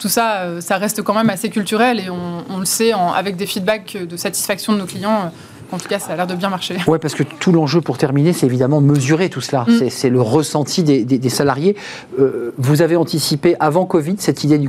tout 0.00 0.08
ça, 0.08 0.60
ça 0.60 0.78
reste 0.78 1.02
quand 1.02 1.14
même 1.14 1.30
assez 1.30 1.50
culturel 1.50 2.00
et 2.00 2.10
on, 2.10 2.58
le 2.58 2.64
sait 2.64 2.92
avec 2.92 3.36
des 3.36 3.46
feedbacks 3.46 3.96
de 3.96 4.16
satisfaction 4.16 4.72
de 4.72 4.78
nos 4.78 4.86
clients 4.86 5.30
en 5.72 5.78
tout 5.78 5.88
cas, 5.88 5.98
ça 5.98 6.12
a 6.12 6.16
l'air 6.16 6.26
de 6.26 6.34
bien 6.34 6.48
marcher. 6.48 6.76
Oui, 6.86 6.98
parce 7.00 7.14
que 7.14 7.22
tout 7.22 7.52
l'enjeu 7.52 7.80
pour 7.80 7.98
terminer, 7.98 8.32
c'est 8.32 8.46
évidemment 8.46 8.80
mesurer 8.80 9.28
tout 9.28 9.40
cela. 9.40 9.64
Mm. 9.68 9.88
C'est 9.88 10.10
le 10.10 10.20
ressenti 10.20 10.82
des, 10.82 11.28
salariés. 11.28 11.76
Euh, 12.18 12.52
vous 12.58 12.82
avez 12.82 12.96
anticipé 12.96 13.54
avant 13.60 13.86
Covid 13.86 14.16
cette 14.18 14.42
idée 14.42 14.58
du, 14.58 14.68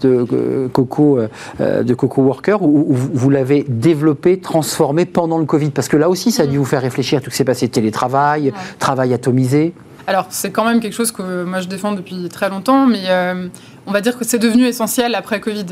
de, 0.00 0.68
Coco, 0.72 1.18
euh, 1.60 1.82
de 1.82 1.94
Coco 1.94 2.22
Worker 2.22 2.62
ou, 2.62 2.86
vous 2.90 3.30
l'avez 3.30 3.64
développé, 3.68 4.40
transformé 4.40 5.04
pendant 5.04 5.38
le 5.38 5.44
Covid? 5.44 5.70
Parce 5.70 5.88
que 5.88 5.96
là 5.96 6.08
aussi, 6.08 6.32
ça 6.32 6.44
a 6.44 6.46
dû 6.46 6.56
mm. 6.56 6.58
vous 6.58 6.64
faire 6.64 6.82
réfléchir 6.82 7.18
à 7.18 7.20
tout 7.20 7.26
ce 7.26 7.30
qui 7.30 7.36
s'est 7.38 7.44
passé 7.44 7.68
télétravail, 7.68 8.52
travail 8.78 9.14
atomisé. 9.14 9.72
Alors, 10.06 10.26
c'est 10.28 10.50
quand 10.50 10.64
même 10.64 10.80
quelque 10.80 10.92
chose 10.92 11.12
que 11.12 11.44
moi 11.44 11.60
je 11.60 11.68
défends 11.68 11.92
depuis 11.92 12.28
très 12.28 12.50
longtemps, 12.50 12.86
mais 12.86 13.04
euh, 13.08 13.48
on 13.86 13.92
va 13.92 14.00
dire 14.00 14.18
que 14.18 14.24
c'est 14.24 14.38
devenu 14.38 14.66
essentiel 14.66 15.14
après 15.14 15.40
Covid. 15.40 15.66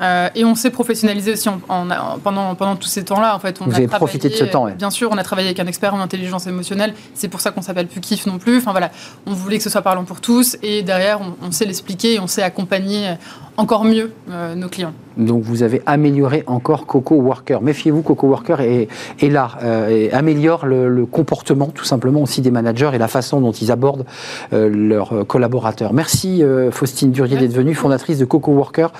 Euh, 0.00 0.28
et 0.34 0.44
on 0.44 0.54
s'est 0.54 0.70
professionnalisé 0.70 1.32
aussi 1.32 1.48
pendant, 1.68 2.54
pendant 2.54 2.76
tous 2.76 2.88
ces 2.88 3.04
temps-là. 3.04 3.36
En 3.36 3.38
fait, 3.38 3.60
on 3.60 3.66
Vous 3.66 3.74
avez 3.76 3.86
profité 3.86 4.28
de 4.28 4.34
ce 4.34 4.44
temps, 4.44 4.66
Bien 4.66 4.90
sûr, 4.90 5.10
on 5.12 5.18
a 5.18 5.22
travaillé 5.22 5.48
avec 5.48 5.60
un 5.60 5.66
expert 5.66 5.94
en 5.94 6.00
intelligence 6.00 6.46
émotionnelle. 6.46 6.94
C'est 7.14 7.28
pour 7.28 7.40
ça 7.40 7.50
qu'on 7.50 7.62
s'appelle 7.62 7.86
plus 7.86 8.00
KIF 8.00 8.26
non 8.26 8.38
plus. 8.38 8.58
Enfin 8.58 8.72
voilà, 8.72 8.90
on 9.26 9.32
voulait 9.32 9.58
que 9.58 9.64
ce 9.64 9.70
soit 9.70 9.82
parlant 9.82 10.04
pour 10.04 10.20
tous. 10.20 10.56
Et 10.62 10.82
derrière, 10.82 11.20
on, 11.42 11.52
sait 11.52 11.66
l'expliquer 11.66 12.14
et 12.14 12.20
on 12.20 12.26
sait 12.26 12.42
accompagner 12.42 13.14
encore 13.56 13.84
mieux 13.84 14.12
euh, 14.30 14.54
nos 14.54 14.68
clients. 14.68 14.92
Donc 15.16 15.42
vous 15.42 15.62
avez 15.62 15.82
amélioré 15.84 16.42
encore 16.46 16.86
Coco 16.86 17.16
Worker. 17.16 17.60
Méfiez-vous, 17.60 18.02
Coco 18.02 18.28
Worker 18.28 18.60
est, 18.62 18.88
est 19.20 19.28
là 19.28 19.50
euh, 19.62 19.88
et 19.88 20.10
améliore 20.12 20.64
le, 20.64 21.04
comportement 21.04 21.66
tout 21.66 21.84
simplement 21.84 22.22
aussi 22.22 22.40
des 22.40 22.50
managers 22.50 22.90
et 22.94 22.98
la 22.98 23.08
façon 23.08 23.40
dont 23.40 23.52
ils 23.52 23.70
abordent 23.70 24.06
leurs 24.52 25.26
collaborateurs. 25.26 25.92
Merci 25.92 26.42
Faustine 26.70 27.10
Durier 27.10 27.36
d'être 27.36 27.52
venue, 27.52 27.74
fondatrice 27.74 28.18
de 28.18 28.24
Coco 28.24 28.52
Worker 28.52 28.92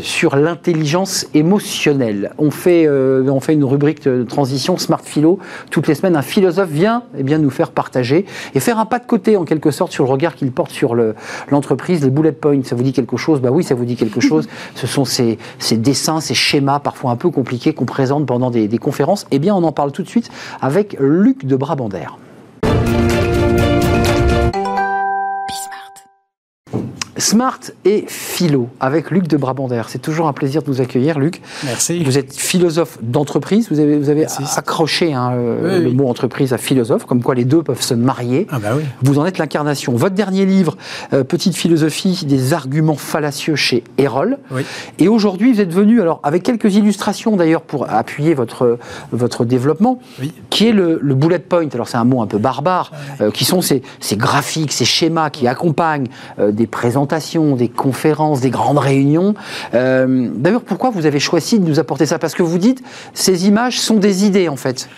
sur 0.00 0.36
l'intelligence 0.36 1.26
émotionnelle. 1.34 2.32
On 2.38 2.50
fait, 2.50 2.86
euh, 2.86 3.28
on 3.28 3.40
fait 3.40 3.54
une 3.54 3.64
rubrique 3.64 4.04
de 4.04 4.22
transition 4.22 4.76
Smart 4.76 5.00
Philo. 5.02 5.38
Toutes 5.70 5.86
les 5.88 5.94
semaines, 5.94 6.16
un 6.16 6.22
philosophe 6.22 6.70
vient 6.70 7.02
eh 7.16 7.22
bien, 7.22 7.38
nous 7.38 7.50
faire 7.50 7.70
partager 7.70 8.26
et 8.54 8.60
faire 8.60 8.78
un 8.78 8.86
pas 8.86 8.98
de 8.98 9.06
côté, 9.06 9.36
en 9.36 9.44
quelque 9.44 9.70
sorte, 9.70 9.92
sur 9.92 10.04
le 10.04 10.10
regard 10.10 10.34
qu'il 10.34 10.52
porte 10.52 10.70
sur 10.70 10.94
l'entreprise. 11.50 12.04
les 12.04 12.10
bullet 12.10 12.32
points, 12.32 12.62
ça 12.64 12.76
vous 12.76 12.82
dit 12.82 12.92
quelque 12.92 13.16
chose? 13.16 13.40
Bah 13.40 13.50
oui, 13.50 13.64
ça 13.64 13.73
vous 13.74 13.84
dit 13.84 13.96
quelque 13.96 14.20
chose. 14.28 14.48
Ce 14.74 14.86
sont 14.86 15.04
ces, 15.04 15.38
ces, 15.58 15.76
dessins, 15.76 16.20
ces 16.20 16.34
schémas 16.34 16.78
parfois 16.78 17.10
un 17.10 17.16
peu 17.16 17.30
compliqués 17.30 17.72
qu'on 17.72 17.86
présente 17.86 18.26
pendant 18.26 18.50
des, 18.50 18.68
des 18.68 18.78
conférences. 18.78 19.26
Eh 19.30 19.38
bien, 19.38 19.54
on 19.54 19.62
en 19.62 19.72
parle 19.72 19.92
tout 19.92 20.02
de 20.02 20.08
suite 20.08 20.30
avec 20.60 20.96
Luc 20.98 21.44
de 21.44 21.56
Brabander. 21.56 22.06
Smart 27.16 27.60
et 27.84 28.04
philo 28.08 28.68
avec 28.80 29.10
Luc 29.10 29.28
de 29.28 29.36
Brabander. 29.36 29.82
C'est 29.88 30.02
toujours 30.02 30.26
un 30.26 30.32
plaisir 30.32 30.62
de 30.62 30.66
vous 30.66 30.80
accueillir, 30.80 31.18
Luc. 31.18 31.40
Merci. 31.64 32.02
Vous 32.02 32.18
êtes 32.18 32.34
philosophe 32.34 32.98
d'entreprise. 33.02 33.68
Vous 33.70 33.78
avez, 33.78 33.98
vous 33.98 34.10
avez 34.10 34.26
accroché 34.56 35.12
hein, 35.14 35.32
euh, 35.34 35.80
le 35.80 35.92
mot 35.92 36.08
entreprise 36.08 36.52
à 36.52 36.58
philosophe, 36.58 37.04
comme 37.04 37.22
quoi 37.22 37.34
les 37.34 37.44
deux 37.44 37.62
peuvent 37.62 37.82
se 37.82 37.94
marier. 37.94 38.46
Ah 38.50 38.58
bah 38.58 38.70
oui. 38.76 38.82
Vous 39.02 39.18
en 39.18 39.26
êtes 39.26 39.38
l'incarnation. 39.38 39.94
Votre 39.94 40.14
dernier 40.14 40.44
livre, 40.44 40.76
euh, 41.12 41.22
Petite 41.24 41.56
philosophie 41.56 42.24
des 42.26 42.52
arguments 42.52 42.96
fallacieux 42.96 43.56
chez 43.56 43.84
Erol. 43.98 44.38
Oui. 44.50 44.62
Et 44.98 45.08
aujourd'hui, 45.08 45.52
vous 45.52 45.60
êtes 45.60 45.72
venu, 45.72 46.00
alors 46.00 46.20
avec 46.22 46.42
quelques 46.42 46.74
illustrations 46.74 47.36
d'ailleurs 47.36 47.62
pour 47.62 47.90
appuyer 47.90 48.34
votre, 48.34 48.78
votre 49.12 49.44
développement, 49.44 50.00
qui 50.50 50.68
est 50.68 50.72
le, 50.72 50.98
bullet 51.14 51.38
point. 51.38 51.68
Alors 51.72 51.88
c'est 51.88 51.96
un 51.96 52.04
mot 52.04 52.22
un 52.22 52.26
peu 52.26 52.38
barbare, 52.38 52.90
euh, 53.20 53.30
qui 53.30 53.44
sont 53.44 53.62
ces, 53.62 53.82
ces, 54.00 54.16
graphiques, 54.16 54.72
ces 54.72 54.84
schémas 54.84 55.30
qui 55.30 55.46
accompagnent 55.46 56.08
des 56.38 56.66
présentations 56.66 57.03
des 57.56 57.68
conférences, 57.68 58.40
des 58.40 58.50
grandes 58.50 58.78
réunions. 58.78 59.34
Euh, 59.74 60.28
d'ailleurs, 60.34 60.62
pourquoi 60.62 60.90
vous 60.90 61.06
avez 61.06 61.20
choisi 61.20 61.58
de 61.58 61.64
nous 61.64 61.78
apporter 61.78 62.06
ça? 62.06 62.18
Parce 62.18 62.34
que 62.34 62.42
vous 62.42 62.58
dites, 62.58 62.82
ces 63.12 63.46
images 63.46 63.80
sont 63.80 63.96
des 63.96 64.24
idées 64.24 64.48
en 64.48 64.56
fait. 64.56 64.88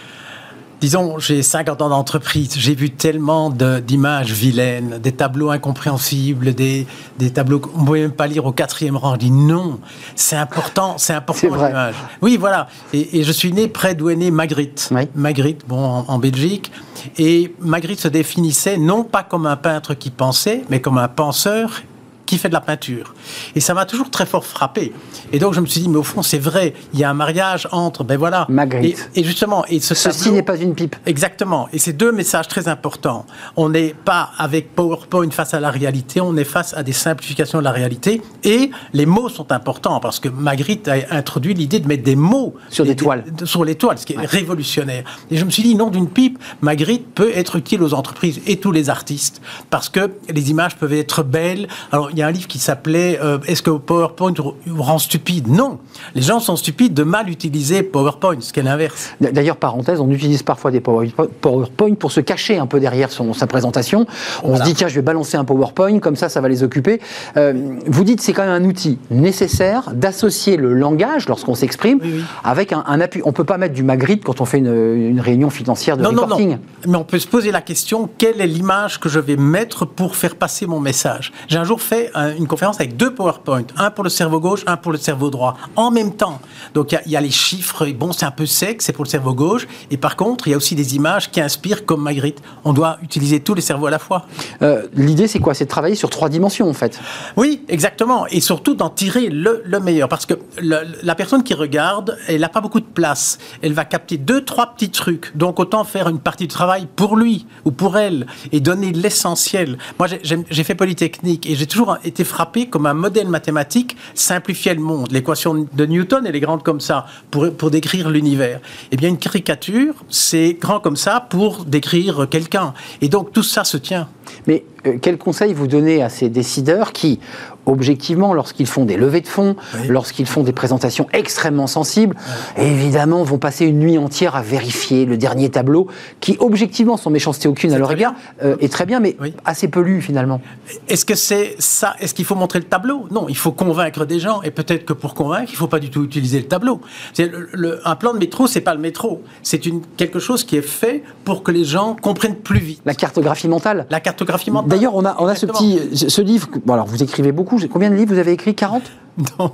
Disons, 0.80 1.18
j'ai 1.18 1.42
50 1.42 1.80
ans 1.80 1.88
d'entreprise, 1.88 2.54
j'ai 2.58 2.74
vu 2.74 2.90
tellement 2.90 3.48
d'images 3.48 4.32
vilaines, 4.32 4.98
des 5.02 5.12
tableaux 5.12 5.48
incompréhensibles, 5.48 6.52
des, 6.54 6.86
des 7.18 7.30
tableaux 7.30 7.60
qu'on 7.60 7.80
ne 7.80 7.86
pouvait 7.86 8.00
même 8.02 8.12
pas 8.12 8.26
lire 8.26 8.44
au 8.44 8.52
quatrième 8.52 8.98
rang. 8.98 9.14
Je 9.14 9.20
dis 9.20 9.30
non, 9.30 9.80
c'est 10.14 10.36
important, 10.36 10.96
c'est 10.98 11.14
important 11.14 11.48
l'image. 11.48 11.94
Oui, 12.20 12.36
voilà. 12.36 12.68
Et, 12.92 13.24
je 13.24 13.32
suis 13.32 13.54
né 13.54 13.68
près 13.68 13.94
d'où 13.94 14.10
est 14.10 14.16
né 14.16 14.30
Magritte. 14.30 14.90
Magritte, 15.14 15.62
bon, 15.66 16.04
en, 16.06 16.18
Belgique. 16.18 16.70
Et 17.16 17.54
Magritte 17.58 18.00
se 18.00 18.08
définissait 18.08 18.76
non 18.76 19.02
pas 19.02 19.22
comme 19.22 19.46
un 19.46 19.56
peintre 19.56 19.94
qui 19.94 20.10
pensait, 20.10 20.62
mais 20.68 20.82
comme 20.82 20.98
un 20.98 21.08
penseur 21.08 21.82
qui 22.26 22.38
fait 22.38 22.48
de 22.48 22.54
la 22.54 22.60
peinture. 22.60 23.14
Et 23.54 23.60
ça 23.60 23.72
m'a 23.74 23.86
toujours 23.86 24.10
très 24.10 24.26
fort 24.26 24.44
frappé. 24.44 24.92
Et 25.32 25.38
donc 25.38 25.54
je 25.54 25.60
me 25.60 25.66
suis 25.66 25.80
dit, 25.80 25.88
mais 25.88 25.96
au 25.96 26.02
fond, 26.02 26.22
c'est 26.22 26.38
vrai, 26.38 26.74
il 26.92 27.00
y 27.00 27.04
a 27.04 27.10
un 27.10 27.14
mariage 27.14 27.68
entre, 27.72 28.04
ben 28.04 28.18
voilà. 28.18 28.46
Magritte. 28.48 29.10
Et, 29.14 29.24
justement, 29.24 29.64
et 29.66 29.80
ce 29.80 29.94
ceci 29.94 30.30
n'est 30.30 30.42
pas 30.42 30.56
une 30.56 30.74
pipe. 30.74 30.96
Exactement. 31.06 31.68
Et 31.72 31.78
c'est 31.78 31.92
deux 31.92 32.12
messages 32.12 32.48
très 32.48 32.68
importants. 32.68 33.26
On 33.56 33.68
n'est 33.68 33.94
pas 34.04 34.30
avec 34.38 34.74
PowerPoint 34.74 35.30
face 35.30 35.54
à 35.54 35.60
la 35.60 35.70
réalité, 35.70 36.20
on 36.20 36.36
est 36.36 36.44
face 36.44 36.74
à 36.74 36.82
des 36.82 36.92
simplifications 36.92 37.58
de 37.58 37.64
la 37.64 37.72
réalité. 37.72 38.20
Et 38.44 38.70
les 38.92 39.06
mots 39.06 39.28
sont 39.28 39.52
importants 39.52 40.00
parce 40.00 40.20
que 40.20 40.28
Magritte 40.28 40.88
a 40.88 40.96
introduit 41.10 41.54
l'idée 41.54 41.80
de 41.80 41.86
mettre 41.86 42.02
des 42.02 42.16
mots 42.16 42.54
sur 42.68 42.84
des 42.84 42.96
toiles, 42.96 43.24
sur 43.44 43.64
les 43.64 43.76
toiles, 43.76 43.98
ce 43.98 44.06
qui 44.06 44.14
est 44.14 44.26
révolutionnaire. 44.26 45.04
Et 45.30 45.36
je 45.36 45.44
me 45.44 45.50
suis 45.50 45.62
dit, 45.62 45.74
non, 45.74 45.90
d'une 45.90 46.08
pipe, 46.08 46.38
Magritte 46.60 47.14
peut 47.14 47.30
être 47.34 47.56
utile 47.56 47.82
aux 47.82 47.94
entreprises 47.94 48.40
et 48.46 48.58
tous 48.58 48.72
les 48.72 48.90
artistes 48.90 49.40
parce 49.70 49.88
que 49.88 50.10
les 50.28 50.50
images 50.50 50.76
peuvent 50.76 50.92
être 50.92 51.22
belles. 51.22 51.68
Alors 51.92 52.10
il 52.16 52.20
y 52.20 52.22
a 52.22 52.26
un 52.26 52.30
livre 52.30 52.48
qui 52.48 52.58
s'appelait 52.58 53.20
euh, 53.22 53.38
Est-ce 53.46 53.62
que 53.62 53.70
PowerPoint 53.70 54.32
rend 54.74 54.98
stupide? 54.98 55.48
Non. 55.48 55.78
Les 56.14 56.22
gens 56.22 56.40
sont 56.40 56.56
stupides 56.56 56.94
de 56.94 57.02
mal 57.02 57.28
utiliser 57.28 57.82
PowerPoint, 57.82 58.38
ce 58.40 58.54
qui 58.54 58.60
est 58.60 58.62
l'inverse. 58.62 59.10
D'ailleurs, 59.20 59.56
parenthèse, 59.56 60.00
on 60.00 60.10
utilise 60.10 60.42
parfois 60.42 60.70
des 60.70 60.80
PowerPoint 60.80 61.94
pour 61.94 62.12
se 62.12 62.20
cacher 62.20 62.56
un 62.56 62.66
peu 62.66 62.80
derrière 62.80 63.10
son, 63.10 63.34
sa 63.34 63.46
présentation. 63.46 64.06
On 64.42 64.56
se 64.56 64.62
dit, 64.62 64.72
tiens, 64.72 64.88
je 64.88 64.94
vais 64.94 65.02
balancer 65.02 65.36
un 65.36 65.44
PowerPoint, 65.44 65.98
comme 65.98 66.16
ça, 66.16 66.30
ça 66.30 66.40
va 66.40 66.48
les 66.48 66.62
occuper. 66.62 67.02
Euh, 67.36 67.52
vous 67.86 68.02
dites, 68.02 68.22
c'est 68.22 68.32
quand 68.32 68.46
même 68.46 68.62
un 68.62 68.66
outil 68.66 68.98
nécessaire 69.10 69.90
d'associer 69.92 70.56
le 70.56 70.72
langage, 70.72 71.28
lorsqu'on 71.28 71.54
s'exprime, 71.54 72.00
avec 72.44 72.72
un, 72.72 72.82
appui. 73.02 73.20
On 73.24 73.28
ne 73.28 73.34
peut 73.34 73.44
pas 73.44 73.58
mettre 73.58 73.74
du 73.74 73.82
Magritte 73.82 74.24
quand 74.24 74.40
on 74.40 74.46
fait 74.46 74.58
une, 74.58 75.20
réunion 75.20 75.50
financière 75.50 75.98
de 75.98 76.02
non, 76.02 76.10
reporting. 76.10 76.48
Non, 76.48 76.54
non. 76.54 76.92
Mais 76.92 76.96
on 76.96 77.04
peut 77.04 77.18
se 77.18 77.28
poser 77.28 77.50
la 77.50 77.60
question, 77.60 78.08
quelle 78.16 78.40
est 78.40 78.46
l'image 78.46 79.00
que 79.00 79.10
je 79.10 79.18
vais 79.18 79.36
mettre 79.36 79.84
pour 79.84 80.16
faire 80.16 80.36
passer 80.36 80.66
mon 80.66 80.80
message? 80.80 81.32
J'ai 81.48 81.58
un 81.58 81.64
jour 81.64 81.82
fait 81.82 82.05
une 82.14 82.46
conférence 82.46 82.76
avec 82.76 82.96
deux 82.96 83.14
PowerPoint, 83.14 83.64
un 83.76 83.90
pour 83.90 84.04
le 84.04 84.10
cerveau 84.10 84.40
gauche, 84.40 84.62
un 84.66 84.76
pour 84.76 84.92
le 84.92 84.98
cerveau 84.98 85.30
droit, 85.30 85.56
en 85.76 85.90
même 85.90 86.14
temps. 86.14 86.40
Donc 86.74 86.92
il 87.06 87.12
y, 87.12 87.16
a 87.16 87.20
les 87.20 87.30
chiffres, 87.30 87.86
bon, 87.92 88.12
c'est 88.12 88.26
un 88.26 88.30
peu 88.30 88.46
sec, 88.46 88.82
c'est 88.82 88.92
pour 88.92 89.04
le 89.04 89.10
cerveau 89.10 89.34
gauche, 89.34 89.66
et 89.90 89.96
par 89.96 90.16
contre, 90.16 90.48
il 90.48 90.50
y 90.50 90.54
a 90.54 90.56
aussi 90.56 90.74
des 90.74 90.96
images 90.96 91.30
qui 91.30 91.40
inspirent 91.40 91.84
comme 91.86 92.02
Magritte. 92.02 92.40
On 92.64 92.72
doit 92.72 92.98
utiliser 93.02 93.40
tous 93.40 93.54
les 93.54 93.62
cerveaux 93.62 93.86
à 93.86 93.90
la 93.90 93.98
fois. 93.98 94.26
Euh, 94.62 94.86
l'idée, 94.94 95.28
c'est 95.28 95.40
quoi? 95.40 95.54
C'est 95.54 95.64
de 95.64 95.70
travailler 95.70 95.94
sur 95.94 96.10
trois 96.10 96.28
dimensions, 96.28 96.68
en 96.68 96.74
fait. 96.74 97.00
Oui, 97.36 97.62
exactement, 97.68 98.26
et 98.26 98.40
surtout 98.40 98.74
d'en 98.74 98.90
tirer 98.90 99.28
le, 99.28 99.62
meilleur, 99.80 100.08
parce 100.08 100.26
que 100.26 100.34
la 100.60 101.14
personne 101.14 101.42
qui 101.42 101.54
regarde, 101.54 102.16
elle 102.28 102.40
n'a 102.40 102.48
pas 102.48 102.60
beaucoup 102.60 102.80
de 102.80 102.86
place. 102.86 103.38
Elle 103.62 103.72
va 103.72 103.84
capter 103.84 104.16
deux, 104.16 104.44
trois 104.44 104.74
petits 104.74 104.90
trucs. 104.90 105.36
Donc 105.36 105.60
autant 105.60 105.84
faire 105.84 106.08
une 106.08 106.18
partie 106.18 106.46
de 106.46 106.52
travail 106.52 106.86
pour 106.96 107.16
lui 107.16 107.46
ou 107.64 107.70
pour 107.70 107.96
elle 107.98 108.26
et 108.52 108.60
donner 108.60 108.92
l'essentiel. 108.92 109.78
Moi, 109.98 110.08
j'ai 110.22 110.64
fait 110.64 110.74
Polytechnique 110.74 111.48
et 111.48 111.54
j'ai 111.54 111.66
toujours 111.66 111.95
été 112.04 112.24
frappé 112.24 112.66
comme 112.66 112.86
un 112.86 112.94
modèle 112.94 113.28
mathématique 113.28 113.96
simplifiait 114.14 114.74
le 114.74 114.80
monde. 114.80 115.12
L'équation 115.12 115.66
de 115.72 115.86
Newton, 115.86 116.26
elle 116.26 116.36
est 116.36 116.40
grande 116.40 116.62
comme 116.62 116.80
ça 116.80 117.06
pour, 117.30 117.52
pour 117.52 117.70
décrire 117.70 118.10
l'univers. 118.10 118.60
Eh 118.90 118.96
bien, 118.96 119.08
une 119.08 119.18
caricature, 119.18 119.94
c'est 120.08 120.54
grand 120.54 120.80
comme 120.80 120.96
ça 120.96 121.26
pour 121.28 121.64
décrire 121.64 122.28
quelqu'un. 122.28 122.74
Et 123.00 123.08
donc, 123.08 123.32
tout 123.32 123.42
ça 123.42 123.64
se 123.64 123.76
tient. 123.76 124.08
Mais 124.46 124.64
euh, 124.86 124.98
quel 125.00 125.18
conseil 125.18 125.52
vous 125.52 125.66
donnez 125.66 126.02
à 126.02 126.08
ces 126.08 126.28
décideurs 126.28 126.92
qui, 126.92 127.20
objectivement, 127.66 128.32
lorsqu'ils 128.32 128.66
font 128.66 128.84
des 128.84 128.96
levées 128.96 129.20
de 129.20 129.28
fonds, 129.28 129.56
lorsqu'ils 129.88 130.26
font 130.26 130.42
des 130.42 130.52
présentations 130.52 131.06
extrêmement 131.12 131.66
sensibles, 131.66 132.16
évidemment, 132.56 133.22
vont 133.24 133.38
passer 133.38 133.66
une 133.66 133.78
nuit 133.78 133.98
entière 133.98 134.36
à 134.36 134.42
vérifier 134.42 135.04
le 135.04 135.16
dernier 135.16 135.50
tableau, 135.50 135.88
qui, 136.20 136.36
objectivement, 136.40 136.96
sans 136.96 137.10
méchanceté 137.10 137.48
aucune 137.48 137.72
à 137.72 137.78
leur 137.78 137.92
égard, 137.92 138.14
euh, 138.42 138.56
est 138.60 138.72
très 138.72 138.86
bien, 138.86 139.00
mais 139.00 139.16
assez 139.44 139.68
peu 139.68 139.80
lu, 139.80 140.00
finalement. 140.00 140.40
Est-ce 140.88 141.04
que 141.04 141.14
c'est 141.14 141.56
ça 141.58 141.94
Est-ce 142.00 142.14
qu'il 142.14 142.24
faut 142.24 142.34
montrer 142.34 142.60
le 142.60 142.66
tableau? 142.66 143.06
Non, 143.10 143.26
il 143.28 143.36
faut 143.36 143.52
convaincre 143.52 144.04
des 144.04 144.20
gens, 144.20 144.42
et 144.42 144.50
peut-être 144.50 144.84
que 144.84 144.92
pour 144.92 145.14
convaincre, 145.14 145.50
il 145.50 145.54
ne 145.54 145.58
faut 145.58 145.66
pas 145.66 145.80
du 145.80 145.90
tout 145.90 146.04
utiliser 146.04 146.38
le 146.38 146.46
tableau. 146.46 146.80
un 147.18 147.96
plan 147.96 148.14
de 148.14 148.18
métro, 148.18 148.46
c'est 148.46 148.60
pas 148.60 148.74
le 148.74 148.80
métro. 148.80 149.22
C'est 149.42 149.60
quelque 149.96 150.18
chose 150.18 150.44
qui 150.44 150.56
est 150.56 150.62
fait 150.62 151.02
pour 151.24 151.42
que 151.42 151.50
les 151.50 151.64
gens 151.64 151.96
comprennent 152.00 152.36
plus 152.36 152.60
vite. 152.60 152.80
La 152.84 152.94
cartographie 152.94 153.48
mentale 153.48 153.86
La 153.90 154.00
cartographie 154.00 154.50
mentale. 154.50 154.70
D'ailleurs, 154.70 154.94
on 154.94 155.04
a, 155.04 155.16
on 155.18 155.26
a 155.26 155.34
ce 155.34 155.46
petit 155.46 155.78
ce 156.08 156.20
livre. 156.22 156.48
Bon, 156.64 156.74
alors, 156.74 156.86
vous 156.86 157.02
écrivez 157.02 157.32
beaucoup. 157.32 157.55
Combien 157.70 157.90
de 157.90 157.96
livres 157.96 158.12
vous 158.12 158.20
avez 158.20 158.32
écrit 158.32 158.54
40 158.54 158.82
Non, 159.38 159.50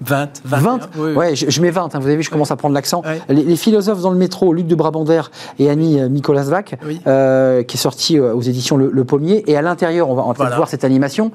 20. 0.00 0.42
20 0.44 0.90
oui, 0.96 1.12
Ouais, 1.12 1.36
je, 1.36 1.60
mets 1.60 1.70
20. 1.70 1.94
Hein. 1.94 1.98
vous 1.98 2.06
avez 2.06 2.16
vu, 2.16 2.22
je 2.22 2.30
commence 2.30 2.50
à 2.50 2.56
prendre 2.56 2.74
l'accent. 2.74 3.02
Les, 3.28 3.56
philosophes 3.56 4.00
dans 4.00 4.10
le 4.10 4.18
métro, 4.18 4.52
Luc 4.52 4.66
de 4.66 4.74
Brabander 4.74 5.22
et 5.58 5.70
Annie 5.70 6.00
euh, 6.00 6.08
Nicolas 6.08 6.42
Vac, 6.42 6.78
euh, 7.06 7.62
qui 7.62 7.76
est 7.76 7.80
sorti 7.80 8.18
euh, 8.18 8.34
aux 8.34 8.42
éditions 8.42 8.76
Le, 8.76 9.04
Pommier. 9.04 9.44
Et 9.46 9.56
à 9.56 9.62
l'intérieur, 9.62 10.10
on 10.10 10.14
va, 10.14 10.34
peut-être 10.34 10.56
voir 10.56 10.68
cette 10.68 10.84
animation, 10.84 11.30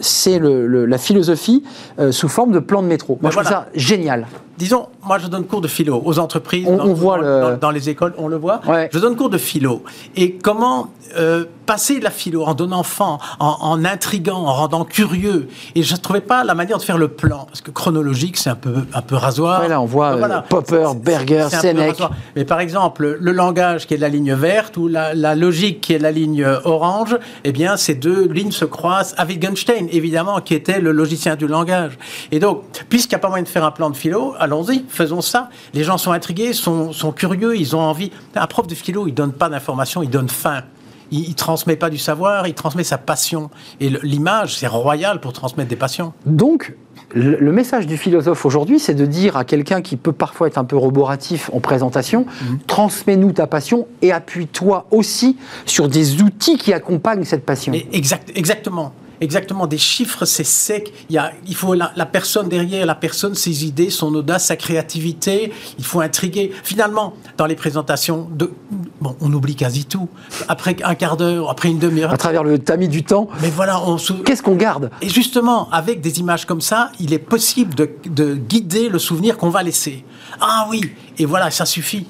c'est 0.00 0.40
la 0.40 0.98
philosophie 0.98 1.62
sous 2.10 2.28
forme 2.28 2.52
de 2.52 2.58
plan 2.58 2.82
de 2.82 2.88
métro. 2.88 3.18
Moi, 3.22 3.30
je 3.30 3.36
trouve 3.36 3.48
ça 3.48 3.66
génial 3.74 4.26
disons, 4.58 4.86
moi 5.04 5.18
je 5.18 5.26
donne 5.26 5.44
cours 5.44 5.60
de 5.60 5.68
philo 5.68 6.00
aux 6.02 6.18
entreprises, 6.18 6.66
on, 6.66 6.94
voit 6.94 7.56
dans, 7.56 7.70
les 7.70 7.90
écoles, 7.90 8.14
on 8.16 8.26
le 8.26 8.36
voit. 8.36 8.62
Je 8.90 8.98
donne 8.98 9.14
cours 9.14 9.28
de 9.28 9.36
philo. 9.36 9.82
Et 10.16 10.32
comment 10.32 10.88
euh, 11.16 11.44
passer 11.66 11.98
de 11.98 12.04
la 12.04 12.10
philo 12.10 12.44
en 12.44 12.54
donnant 12.54 12.78
enfant, 12.78 13.18
en, 13.40 13.84
intriguant, 13.84 14.46
en 14.46 14.52
rendant 14.52 14.84
curieux. 14.84 15.48
Et 15.74 15.82
je 15.82 15.94
ne 15.94 15.98
trouvais 15.98 16.20
pas 16.20 16.44
la 16.44 16.54
manière 16.54 16.78
de 16.78 16.82
faire 16.82 16.95
le 16.96 17.08
plan, 17.08 17.44
parce 17.46 17.60
que 17.60 17.70
chronologique, 17.70 18.36
c'est 18.36 18.50
un 18.50 18.56
peu, 18.56 18.84
un 18.92 19.02
peu 19.02 19.16
rasoir. 19.16 19.66
là, 19.68 19.80
on 19.80 19.86
voit 19.86 20.16
euh, 20.16 20.40
Popper, 20.48 20.88
Berger, 20.96 21.48
Sénèque. 21.50 22.02
Mais 22.34 22.44
par 22.44 22.60
exemple, 22.60 23.16
le 23.20 23.32
langage 23.32 23.86
qui 23.86 23.94
est 23.94 23.98
la 23.98 24.08
ligne 24.08 24.34
verte 24.34 24.76
ou 24.76 24.88
la, 24.88 25.34
logique 25.34 25.80
qui 25.80 25.92
est 25.94 25.98
la 25.98 26.10
ligne 26.10 26.44
orange, 26.64 27.16
eh 27.44 27.52
bien, 27.52 27.76
ces 27.76 27.94
deux 27.94 28.28
lignes 28.28 28.52
se 28.52 28.64
croisent. 28.64 29.14
avec 29.18 29.36
Wittgenstein, 29.36 29.88
évidemment, 29.90 30.40
qui 30.40 30.54
était 30.54 30.80
le 30.80 30.92
logicien 30.92 31.36
du 31.36 31.46
langage. 31.46 31.98
Et 32.30 32.38
donc, 32.38 32.62
puisqu'il 32.88 33.14
n'y 33.14 33.16
a 33.16 33.20
pas 33.20 33.28
moyen 33.28 33.44
de 33.44 33.48
faire 33.48 33.64
un 33.64 33.70
plan 33.70 33.90
de 33.90 33.96
philo, 33.96 34.34
allons-y, 34.38 34.84
faisons 34.88 35.20
ça. 35.20 35.50
Les 35.74 35.84
gens 35.84 35.98
sont 35.98 36.12
intrigués, 36.12 36.52
sont, 36.52 36.92
sont 36.92 37.12
curieux, 37.12 37.56
ils 37.56 37.76
ont 37.76 37.80
envie. 37.80 38.10
Un 38.34 38.46
prof 38.46 38.66
de 38.66 38.74
philo, 38.74 39.06
il 39.06 39.14
donne 39.14 39.32
pas 39.32 39.48
d'informations, 39.48 40.02
il 40.02 40.10
donne 40.10 40.28
faim. 40.28 40.62
Il, 41.10 41.28
ne 41.28 41.34
transmet 41.34 41.76
pas 41.76 41.90
du 41.90 41.98
savoir, 41.98 42.48
il 42.48 42.54
transmet 42.54 42.84
sa 42.84 42.98
passion. 42.98 43.50
Et 43.80 43.90
l'image, 44.02 44.56
c'est 44.56 44.66
royal 44.66 45.20
pour 45.20 45.32
transmettre 45.32 45.68
des 45.68 45.76
passions. 45.76 46.12
Donc, 46.24 46.74
le, 47.14 47.52
message 47.52 47.86
du 47.86 47.96
philosophe 47.96 48.44
aujourd'hui, 48.44 48.78
c'est 48.78 48.94
de 48.94 49.06
dire 49.06 49.36
à 49.36 49.44
quelqu'un 49.44 49.80
qui 49.80 49.96
peut 49.96 50.12
parfois 50.12 50.48
être 50.48 50.58
un 50.58 50.64
peu 50.64 50.76
roboratif 50.76 51.50
en 51.52 51.60
présentation, 51.60 52.26
mhm. 52.26 52.58
transmets-nous 52.66 53.32
ta 53.32 53.46
passion 53.46 53.86
et 54.02 54.12
appuie-toi 54.12 54.86
aussi 54.90 55.36
sur 55.64 55.88
des 55.88 56.22
outils 56.22 56.58
qui 56.58 56.72
accompagnent 56.72 57.24
cette 57.24 57.44
passion. 57.44 57.72
exact, 57.92 58.30
exactement. 58.34 58.92
Exactement, 59.20 59.66
des 59.66 59.78
chiffres, 59.78 60.24
c'est 60.24 60.44
sec. 60.44 60.92
Il, 61.08 61.14
y 61.14 61.18
a, 61.18 61.32
il 61.46 61.54
faut 61.54 61.74
la, 61.74 61.88
personne 62.06 62.48
derrière, 62.48 62.86
la 62.86 62.94
personne, 62.94 63.34
ses 63.34 63.64
idées, 63.64 63.90
son 63.90 64.14
audace, 64.14 64.46
sa 64.46 64.56
créativité. 64.56 65.52
Il 65.78 65.84
faut 65.84 66.00
intriguer. 66.00 66.52
Finalement, 66.62 67.14
dans 67.36 67.46
les 67.46 67.56
présentations, 67.56 68.28
de, 68.32 68.52
bon, 69.00 69.16
on 69.20 69.32
oublie 69.32 69.56
quasi 69.56 69.84
tout. 69.84 70.08
Après 70.48 70.76
un 70.82 70.94
quart 70.94 71.16
d'heure, 71.16 71.50
après 71.50 71.68
une 71.68 71.78
demi-heure. 71.78 72.12
À 72.12 72.16
travers 72.16 72.44
le 72.44 72.58
tamis 72.58 72.88
du 72.88 73.04
temps. 73.04 73.28
Mais 73.40 73.50
voilà, 73.50 73.80
on 73.82 73.96
Qu'est-ce 73.96 74.42
qu'on 74.42 74.56
garde? 74.56 74.90
Et 75.02 75.08
justement, 75.08 75.70
avec 75.70 76.00
des 76.00 76.20
images 76.20 76.44
comme 76.44 76.60
ça, 76.60 76.90
il 77.00 77.12
est 77.12 77.18
possible 77.18 77.74
de, 77.74 77.90
de 78.06 78.34
guider 78.34 78.88
le 78.88 78.98
souvenir 78.98 79.36
qu'on 79.36 79.50
va 79.50 79.62
laisser. 79.62 80.04
Ah 80.40 80.66
oui, 80.70 80.80
et 81.18 81.24
voilà, 81.24 81.50
ça 81.50 81.64
suffit. 81.64 82.06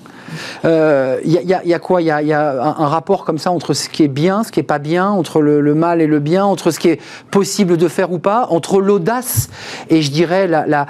Il 0.64 0.68
euh, 0.68 1.21
y, 1.25 1.75
a 1.75 1.78
quoi? 1.78 2.02
Il 2.02 2.06
y 2.06 2.11
a, 2.11 2.62
un, 2.62 2.87
rapport 2.87 3.25
comme 3.25 3.38
ça 3.38 3.50
entre 3.50 3.75
ce 3.75 3.88
qui 3.88 4.02
est 4.02 4.09
bien, 4.09 4.42
ce 4.42 4.52
qui 4.52 4.61
est 4.61 4.64
pas 4.64 4.78
bien, 4.78 5.09
entre 5.09 5.40
le, 5.40 5.75
mal 5.75 6.00
et 6.00 6.06
le 6.06 6.18
bien, 6.18 6.45
entre 6.45 6.71
ce 6.71 6.78
qui 6.78 6.88
est 6.88 7.00
possible 7.30 7.76
de 7.76 7.88
faire 7.88 8.12
ou 8.12 8.18
pas, 8.18 8.47
entre 8.50 8.80
l'audace 8.80 9.49
et 9.88 10.02
je 10.02 10.11
dirais 10.11 10.47
la, 10.47 10.87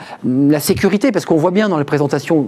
sécurité, 0.61 1.13
parce 1.13 1.25
qu'on 1.25 1.37
voit 1.37 1.51
bien 1.51 1.69
dans 1.69 1.79
les 1.79 1.85
présentations, 1.85 2.47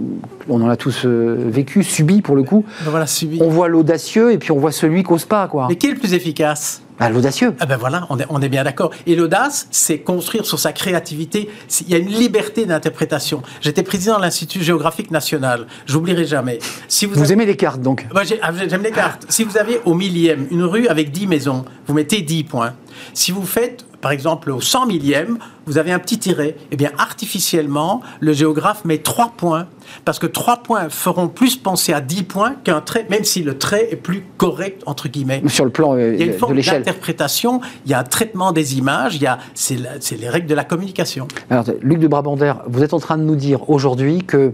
on 0.49 0.61
en 0.61 0.69
a 0.69 0.75
tous 0.75 1.05
euh, 1.05 1.35
vécu, 1.47 1.83
subi 1.83 2.21
pour 2.21 2.35
le 2.35 2.43
coup. 2.43 2.65
Voilà, 2.85 3.07
subi. 3.07 3.39
On 3.41 3.49
voit 3.49 3.67
l'audacieux 3.67 4.31
et 4.31 4.37
puis 4.37 4.51
on 4.51 4.59
voit 4.59 4.71
celui 4.71 5.03
qui 5.03 5.11
n'ose 5.11 5.25
pas, 5.25 5.47
quoi. 5.47 5.67
Mais 5.69 5.75
qui 5.75 5.87
est 5.87 5.91
le 5.91 5.99
plus 5.99 6.13
efficace? 6.13 6.81
Bah, 6.99 7.09
l'audacieux. 7.09 7.55
Ah 7.59 7.65
ben 7.65 7.77
voilà, 7.77 8.05
on 8.09 8.19
est, 8.19 8.25
on 8.29 8.41
est 8.41 8.49
bien 8.49 8.63
d'accord. 8.63 8.91
Et 9.05 9.15
l'audace, 9.15 9.67
c'est 9.71 9.99
construire 9.99 10.45
sur 10.45 10.59
sa 10.59 10.73
créativité. 10.73 11.49
Il 11.81 11.89
y 11.89 11.95
a 11.95 11.97
une 11.97 12.09
liberté 12.09 12.65
d'interprétation. 12.65 13.41
J'étais 13.61 13.83
président 13.83 14.17
de 14.17 14.23
l'Institut 14.23 14.61
géographique 14.61 15.11
national. 15.11 15.67
J'oublierai 15.85 16.25
jamais. 16.25 16.59
Si 16.87 17.05
vous, 17.05 17.15
vous 17.15 17.31
aimez 17.31 17.45
les 17.45 17.55
cartes, 17.55 17.81
donc 17.81 18.05
ah, 18.13 18.51
J'aime 18.67 18.83
les 18.83 18.91
cartes. 18.91 19.25
Si 19.29 19.43
vous 19.43 19.57
avez 19.57 19.79
au 19.85 19.93
millième 19.93 20.47
une 20.51 20.63
rue 20.63 20.87
avec 20.87 21.11
10 21.11 21.27
maisons, 21.27 21.65
vous 21.87 21.93
mettez 21.93 22.21
10 22.21 22.43
points. 22.43 22.73
Si 23.13 23.31
vous 23.31 23.45
faites 23.45 23.85
par 24.01 24.11
exemple, 24.11 24.51
au 24.51 24.61
100 24.61 24.85
millième, 24.85 25.37
vous 25.65 25.77
avez 25.77 25.91
un 25.91 25.99
petit 25.99 26.17
tiret. 26.17 26.55
Eh 26.71 26.77
bien, 26.77 26.91
artificiellement, 26.97 28.01
le 28.19 28.33
géographe 28.33 28.85
met 28.85 28.97
3 28.97 29.33
points, 29.37 29.67
parce 30.05 30.19
que 30.19 30.25
3 30.25 30.57
points 30.57 30.89
feront 30.89 31.27
plus 31.27 31.57
penser 31.57 31.93
à 31.93 32.01
10 32.01 32.23
points 32.23 32.55
qu'un 32.63 32.81
trait, 32.81 33.05
même 33.09 33.23
si 33.23 33.43
le 33.43 33.57
trait 33.57 33.89
est 33.91 33.95
plus 33.95 34.23
correct, 34.37 34.81
entre 34.85 35.09
guillemets. 35.09 35.43
Sur 35.47 35.65
le 35.65 35.71
plan 35.71 35.95
euh, 35.95 36.13
il 36.13 36.19
y 36.19 36.23
a 36.23 36.25
une 36.25 36.39
forme 36.39 36.59
d'interprétation, 36.59 37.61
il 37.85 37.91
y 37.91 37.93
a 37.93 37.99
un 37.99 38.03
traitement 38.03 38.51
des 38.51 38.77
images, 38.77 39.15
il 39.15 39.21
y 39.21 39.27
a, 39.27 39.39
c'est, 39.53 39.77
les 40.17 40.29
règles 40.29 40.47
de 40.47 40.55
la 40.55 40.63
communication. 40.63 41.27
Alors, 41.49 41.65
Luc 41.81 41.99
de 41.99 42.07
Brabander, 42.07 42.53
vous 42.67 42.83
êtes 42.83 42.93
en 42.93 42.99
train 42.99 43.17
de 43.17 43.23
nous 43.23 43.35
dire 43.35 43.69
aujourd'hui 43.69 44.23
que 44.23 44.53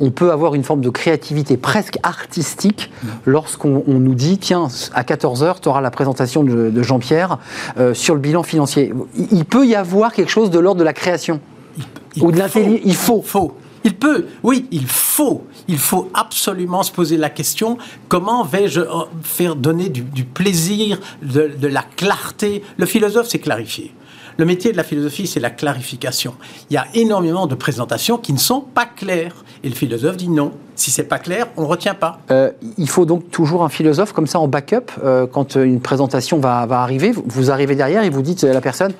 on 0.00 0.10
peut 0.10 0.32
avoir 0.32 0.56
une 0.56 0.64
forme 0.64 0.80
de 0.80 0.90
créativité 0.90 1.56
presque 1.56 1.98
artistique 2.02 2.90
mmh. 2.90 3.08
lorsqu'on 3.26 3.84
nous 3.86 4.14
dit, 4.14 4.38
tiens, 4.38 4.66
à 4.92 5.02
14h, 5.02 5.60
tu 5.60 5.68
auras 5.68 5.80
la 5.80 5.92
présentation 5.92 6.42
de, 6.42 6.82
Jean-Pierre 6.82 7.38
euh, 7.78 7.94
sur 7.94 8.14
le 8.14 8.20
bilan 8.20 8.42
financier 8.42 8.83
il 9.30 9.44
peut 9.44 9.66
y 9.66 9.74
avoir 9.74 10.12
quelque 10.12 10.30
chose 10.30 10.50
de 10.50 10.58
l'ordre 10.58 10.80
de 10.80 10.84
la 10.84 10.92
création 10.92 11.40
ou 12.20 12.32
de 12.32 12.38
l'intelligence. 12.38 12.80
Il 12.84 12.94
faut. 12.94 13.22
faut. 13.22 13.56
Il 13.86 13.94
peut, 13.94 14.26
oui, 14.42 14.66
il 14.70 14.86
faut. 14.86 15.44
Il 15.68 15.76
faut 15.76 16.10
absolument 16.14 16.82
se 16.82 16.90
poser 16.90 17.18
la 17.18 17.28
question 17.28 17.76
comment 18.08 18.42
vais-je 18.42 18.80
euh, 18.80 18.86
faire 19.22 19.56
donner 19.56 19.90
du, 19.90 20.24
plaisir, 20.24 21.00
de, 21.22 21.66
la 21.66 21.82
clarté? 21.82 22.62
Le 22.78 22.86
philosophe, 22.86 23.28
c'est 23.28 23.38
clarifier. 23.38 23.92
Le 24.36 24.44
métier 24.44 24.72
de 24.72 24.76
la 24.76 24.82
philosophie, 24.82 25.26
c'est 25.26 25.40
la 25.40 25.50
clarification. 25.50 26.34
Il 26.68 26.74
y 26.74 26.76
a 26.76 26.86
énormément 26.94 27.46
de 27.46 27.54
présentations 27.54 28.18
qui 28.18 28.32
ne 28.32 28.38
sont 28.38 28.60
pas 28.60 28.86
claires. 28.86 29.44
Et 29.62 29.68
le 29.68 29.74
philosophe 29.74 30.16
dit 30.16 30.28
non. 30.28 30.52
Si 30.74 30.90
c'est 30.90 31.04
pas 31.04 31.20
clair, 31.20 31.46
on 31.56 31.62
ne 31.62 31.66
retient 31.66 31.94
pas. 31.94 32.18
Euh, 32.30 32.50
il 32.76 32.88
faut 32.88 33.04
donc 33.04 33.30
toujours 33.30 33.62
un 33.62 33.68
philosophe 33.68 34.12
comme 34.12 34.26
ça 34.26 34.40
en 34.40 34.48
backup 34.48 34.90
euh, 35.04 35.26
quand 35.26 35.54
une 35.54 35.80
présentation 35.80 36.38
va, 36.38 36.66
va 36.66 36.80
arriver. 36.80 37.12
Vous 37.26 37.52
arrivez 37.52 37.76
derrière 37.76 38.02
et 38.02 38.10
vous 38.10 38.22
dites 38.22 38.42
à 38.42 38.52
la 38.52 38.60
personne 38.60 38.92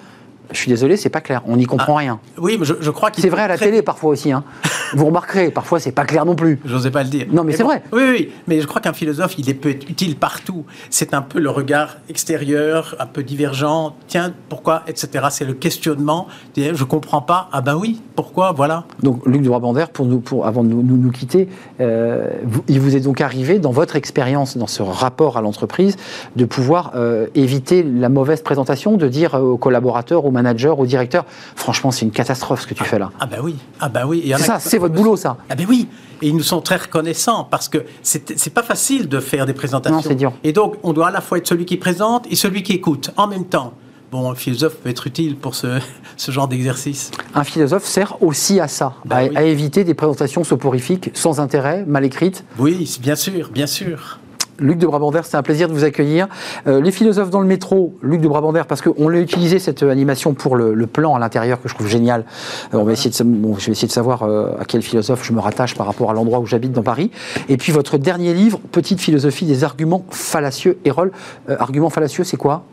je 0.51 0.59
suis 0.59 0.69
désolé, 0.69 0.97
c'est 0.97 1.09
pas 1.09 1.21
clair. 1.21 1.43
On 1.47 1.57
n'y 1.57 1.67
comprend 1.67 1.97
ah, 1.97 2.01
rien. 2.01 2.21
Oui, 2.39 2.57
mais 2.59 2.65
je, 2.65 2.91
crois 2.91 3.11
qu'il. 3.11 3.23
C'est 3.23 3.31
vrai 3.31 3.43
à 3.43 3.49
la 3.49 3.59
télé 3.59 3.83
parfois 3.83 4.11
aussi. 4.11 4.33
Hein. 4.33 4.45
Vous 4.95 5.07
remarquerez, 5.07 5.51
parfois 5.51 5.81
c'est 5.81 5.93
pas 5.93 6.05
clair 6.05 6.25
non 6.25 6.35
plus. 6.35 6.61
J'osais 6.65 6.91
pas 6.91 7.03
le 7.03 7.09
dire. 7.09 7.27
Non, 7.33 7.45
mais, 7.45 7.53
c'est 7.53 7.63
vrai. 7.63 7.83
Oui, 7.93 8.03
oui, 8.09 8.33
mais 8.47 8.61
je 8.61 8.67
crois 8.67 8.81
qu'un 8.81 8.93
philosophe, 8.93 9.35
il 9.39 9.57
peut 9.57 9.71
être 9.71 9.89
utile 9.89 10.17
partout. 10.17 10.65
C'est 10.91 11.15
un 11.15 11.23
peu 11.23 11.41
le 11.41 11.51
regard 11.51 11.97
extérieur, 12.09 12.95
un 12.99 13.07
peu 13.07 13.23
divergent. 13.23 13.97
Tiens, 14.07 14.33
pourquoi, 14.49 14.83
etc. 14.87 15.27
C'est 15.31 15.45
le 15.45 15.55
questionnement. 15.55 16.29
Je 16.57 16.85
comprends 16.85 17.23
pas. 17.23 17.49
Ah 17.53 17.61
ben 17.61 17.77
oui, 17.77 18.01
pourquoi, 18.15 18.53
voilà. 18.53 18.85
Donc, 19.03 19.27
Luc 19.27 19.43
de 19.43 19.49
Brabander, 19.49 19.87
pour 19.93 20.07
nous, 20.07 20.21
pour, 20.21 20.47
avant 20.47 20.63
de 20.63 20.69
nous, 20.69 20.83
nous, 20.83 21.11
quitter, 21.11 21.49
euh, 21.81 22.31
il 22.69 22.81
vous 22.81 22.97
est 22.97 23.01
donc 23.01 23.21
arrivé, 23.21 23.59
dans 23.59 23.71
votre 23.71 23.97
expérience, 23.97 24.57
dans 24.57 24.67
ce 24.67 24.83
rapport 24.83 25.37
à 25.37 25.41
l'entreprise, 25.41 25.97
de 26.37 26.45
pouvoir 26.45 26.93
euh, 26.95 27.27
éviter 27.35 27.83
la 27.83 28.09
mauvaise 28.09 28.43
présentation, 28.43 28.97
de 28.97 29.09
dire 29.09 29.35
aux 29.35 29.57
collaborateurs, 29.57 30.25
aux 30.25 30.31
manager, 30.35 30.79
au 30.79 30.87
directeur, 30.87 31.25
franchement, 31.57 31.91
c'est 31.91 32.05
une 32.05 32.11
catastrophe 32.11 32.63
ce 32.63 32.67
que 32.67 32.75
tu 32.75 32.85
fais 32.85 32.99
là. 32.99 33.11
Ah 33.21 33.27
ben 33.27 33.39
oui, 33.43 33.57
ah 33.81 33.89
ben 33.89 34.07
oui. 34.07 34.33
C'est 34.37 34.43
ça, 34.43 34.59
c'est 34.59 34.79
votre 34.79 34.95
boulot, 34.95 35.17
ça. 35.17 35.39
Ah 35.49 35.55
ben 35.55 35.67
oui. 35.69 35.89
Et 36.23 36.29
ils 36.29 36.37
nous 36.37 36.43
sont 36.43 36.61
très 36.61 36.77
reconnaissants 36.77 37.45
parce 37.45 37.69
que 37.69 37.85
c'est 38.03 38.55
pas 38.55 38.63
facile 38.63 39.09
de 39.09 39.21
faire 39.21 39.47
des 39.47 39.53
présentations. 39.53 39.97
Non, 39.97 40.03
c'est 40.03 40.15
dur. 40.15 40.33
Et 40.45 40.53
donc, 40.53 40.77
on 40.83 40.93
doit 40.93 41.09
à 41.09 41.11
la 41.11 41.21
fois 41.21 41.39
être 41.39 41.49
celui 41.49 41.65
qui 41.65 41.77
présente 41.77 42.27
et 42.31 42.37
celui 42.37 42.63
qui 42.63 42.73
écoute 42.73 43.11
en 43.17 43.27
même 43.27 43.47
temps. 43.47 43.75
Bon, 44.13 44.31
un 44.31 44.35
philosophe 44.37 44.77
peut 44.77 44.91
être 44.91 45.09
utile 45.09 45.37
pour 45.37 45.57
ce, 45.57 45.81
ce 46.17 46.31
genre 46.31 46.47
d'exercice. 46.47 47.11
Un 47.35 47.43
philosophe 47.43 47.85
sert 47.85 48.23
aussi 48.23 48.61
à 48.61 48.69
ça, 48.69 48.95
à, 49.11 49.43
éviter 49.43 49.83
des 49.83 49.95
présentations 49.95 50.45
soporifiques, 50.45 51.11
sans 51.15 51.41
intérêt, 51.41 51.85
mal 51.85 52.05
écrites. 52.05 52.45
Oui, 52.59 52.99
bien 53.01 53.17
sûr, 53.17 53.51
bien 53.51 53.67
sûr. 53.67 54.21
Luc 54.59 54.79
de 54.79 54.87
Brabander, 54.87 55.21
c'est 55.25 55.37
un 55.37 55.43
plaisir 55.43 55.69
de 55.69 55.75
vous 55.75 55.85
accueillir. 55.85 56.29
Euh, 56.67 56.81
les 56.81 56.93
philosophes 56.93 57.31
dans 57.31 57.41
le 57.41 57.47
métro, 57.47 57.95
Luc 58.03 58.21
de 58.21 58.29
Brabander, 58.29 58.63
parce 58.69 58.83
qu'on 58.83 59.09
l'a 59.09 59.21
utilisé 59.21 59.59
cette 59.59 59.83
animation 59.83 60.35
pour 60.35 60.57
le, 60.57 60.87
plan 60.87 61.15
à 61.15 61.19
l'intérieur 61.19 61.61
que 61.61 61.69
je 61.69 61.75
trouve 61.75 61.89
génial. 61.89 62.25
Euh, 62.73 62.85
de, 62.85 62.85
je 62.85 63.67
vais 63.67 63.73
essayer 63.73 63.89
de 63.89 63.93
savoir 63.93 64.23
euh, 64.23 64.53
à 64.61 64.65
quel 64.65 64.83
philosophe 64.83 65.25
je 65.25 65.33
me 65.33 65.41
rattache 65.41 65.75
par 65.75 65.87
rapport 65.87 66.11
à 66.11 66.15
l'endroit 66.15 66.39
où 66.39 66.47
j'habite 66.47 66.73
dans 66.73 66.83
Paris. 66.83 67.11
Et 67.49 67.57
puis 67.57 67.73
votre 67.73 67.99
dernier 67.99 68.35
livre, 68.35 68.61
Petite 68.71 69.01
philosophie 69.01 69.47
des 69.47 69.65
arguments 69.65 70.05
fallacieux. 70.11 70.79
Erol, 70.85 71.13
arguments 71.49 71.91
fallacieux, 71.91 72.25
c'est 72.25 72.37
quoi? 72.37 72.65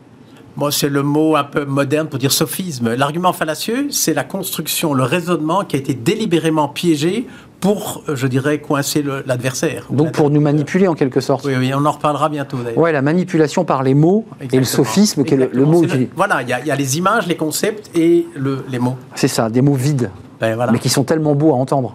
Moi, 0.56 0.70
c'est 0.70 0.90
le 0.90 1.02
mot 1.02 1.36
un 1.36 1.44
peu 1.44 1.64
moderne 1.64 2.08
pour 2.08 2.18
dire 2.18 2.32
sophisme. 2.32 2.94
L'argument 2.94 3.32
fallacieux, 3.32 3.86
c'est 3.90 4.12
la 4.12 4.24
construction, 4.24 4.92
le 4.92 5.02
raisonnement 5.02 5.64
qui 5.64 5.76
a 5.76 5.78
été 5.78 5.94
délibérément 5.94 6.68
piégé 6.68 7.26
pour, 7.62 8.02
euh, 8.08 8.16
je 8.16 8.26
dirais, 8.26 8.58
coincer 8.58 9.04
l'adversaire. 9.24 9.86
Donc 9.90 10.12
pour 10.12 10.30
nous 10.30 10.40
manipuler 10.40 10.88
en 10.88 10.94
quelque 10.94 11.20
sorte. 11.20 11.44
Oui, 11.46 11.54
oui, 11.56 11.72
on 11.72 11.86
en 11.86 11.92
reparlera 11.92 12.28
bientôt 12.28 12.58
d'ailleurs. 12.58 12.76
Oui, 12.78 12.92
la 12.92 13.02
manipulation 13.02 13.64
par 13.64 13.84
les 13.84 13.94
mots 13.94 14.26
et 14.52 14.58
le 14.58 14.64
sophisme, 14.64 15.22
qui 15.22 15.34
est 15.34 15.48
le, 15.52 15.64
mot 15.64 15.84
utilisé. 15.84 16.10
Voilà, 16.16 16.42
il 16.42 16.48
y, 16.48 16.70
a 16.70 16.76
les 16.76 16.98
images, 16.98 17.28
les 17.28 17.36
concepts 17.36 17.88
et 17.96 18.26
le, 18.34 18.64
les 18.68 18.80
mots. 18.80 18.96
C'est 19.14 19.28
ça, 19.28 19.48
des 19.48 19.62
mots 19.62 19.74
vides, 19.74 20.10
ben, 20.40 20.56
voilà. 20.56 20.72
mais 20.72 20.80
qui 20.80 20.88
sont 20.88 21.04
tellement 21.04 21.36
beaux 21.36 21.52
à 21.52 21.54
entendre. 21.54 21.94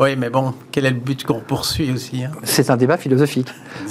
Oui, 0.00 0.16
mais 0.16 0.30
bon, 0.30 0.54
quel 0.72 0.86
est 0.86 0.90
le 0.90 0.96
but 0.96 1.24
qu'on 1.24 1.40
poursuit 1.40 1.92
aussi 1.92 2.24
hein 2.24 2.30
C'est 2.42 2.70
un 2.70 2.78
débat 2.78 2.96
philosophique. 2.96 3.48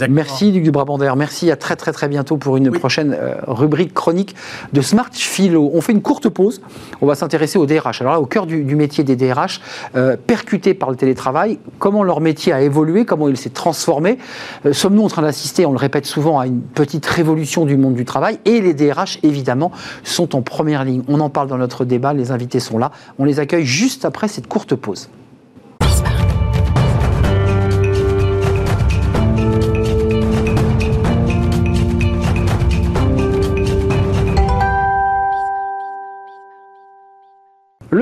Merci 0.09 0.51
Luc 0.51 0.63
du 0.63 0.71
Brabander, 0.71 1.13
merci, 1.15 1.51
à 1.51 1.55
très 1.55 1.75
très 1.75 1.91
très 1.91 2.07
bientôt 2.07 2.37
pour 2.37 2.57
une 2.57 2.71
prochaine 2.71 3.13
euh, 3.13 3.35
rubrique 3.45 3.93
chronique 3.93 4.35
de 4.73 4.81
Smart 4.81 5.11
Philo. 5.11 5.69
On 5.71 5.81
fait 5.81 5.91
une 5.91 6.01
courte 6.01 6.27
pause, 6.27 6.61
on 7.01 7.05
va 7.05 7.13
s'intéresser 7.13 7.59
au 7.59 7.67
DRH. 7.67 8.01
Alors 8.01 8.13
là, 8.13 8.19
au 8.19 8.25
cœur 8.25 8.47
du, 8.47 8.75
métier 8.75 9.03
des 9.03 9.15
DRH, 9.15 9.61
euh, 9.95 10.17
percutés 10.17 10.73
par 10.73 10.89
le 10.89 10.95
télétravail, 10.95 11.59
comment 11.77 12.01
leur 12.01 12.21
métier 12.21 12.53
a 12.53 12.61
évolué, 12.63 13.05
comment 13.05 13.29
il 13.29 13.37
s'est 13.37 13.51
transformé. 13.51 14.17
Euh, 14.65 14.73
sommes-nous 14.73 15.03
en 15.03 15.09
train 15.09 15.21
d'assister, 15.21 15.67
on 15.67 15.73
le 15.73 15.77
répète 15.77 16.07
souvent, 16.07 16.39
à 16.39 16.47
une 16.47 16.61
petite 16.61 17.05
révolution 17.05 17.65
du 17.65 17.77
monde 17.77 17.93
du 17.93 18.05
travail? 18.05 18.39
Et 18.45 18.61
les 18.61 18.73
DRH, 18.73 19.19
évidemment, 19.21 19.71
sont 20.03 20.35
en 20.35 20.41
première 20.41 20.85
ligne. 20.85 21.03
On 21.07 21.19
en 21.19 21.29
parle 21.29 21.49
dans 21.49 21.59
notre 21.59 21.85
débat, 21.85 22.13
les 22.13 22.31
invités 22.31 22.59
sont 22.59 22.79
là. 22.79 22.89
On 23.19 23.25
les 23.25 23.39
accueille 23.39 23.65
juste 23.65 24.05
après 24.05 24.27
cette 24.27 24.47
courte 24.47 24.73
pause. 24.73 25.07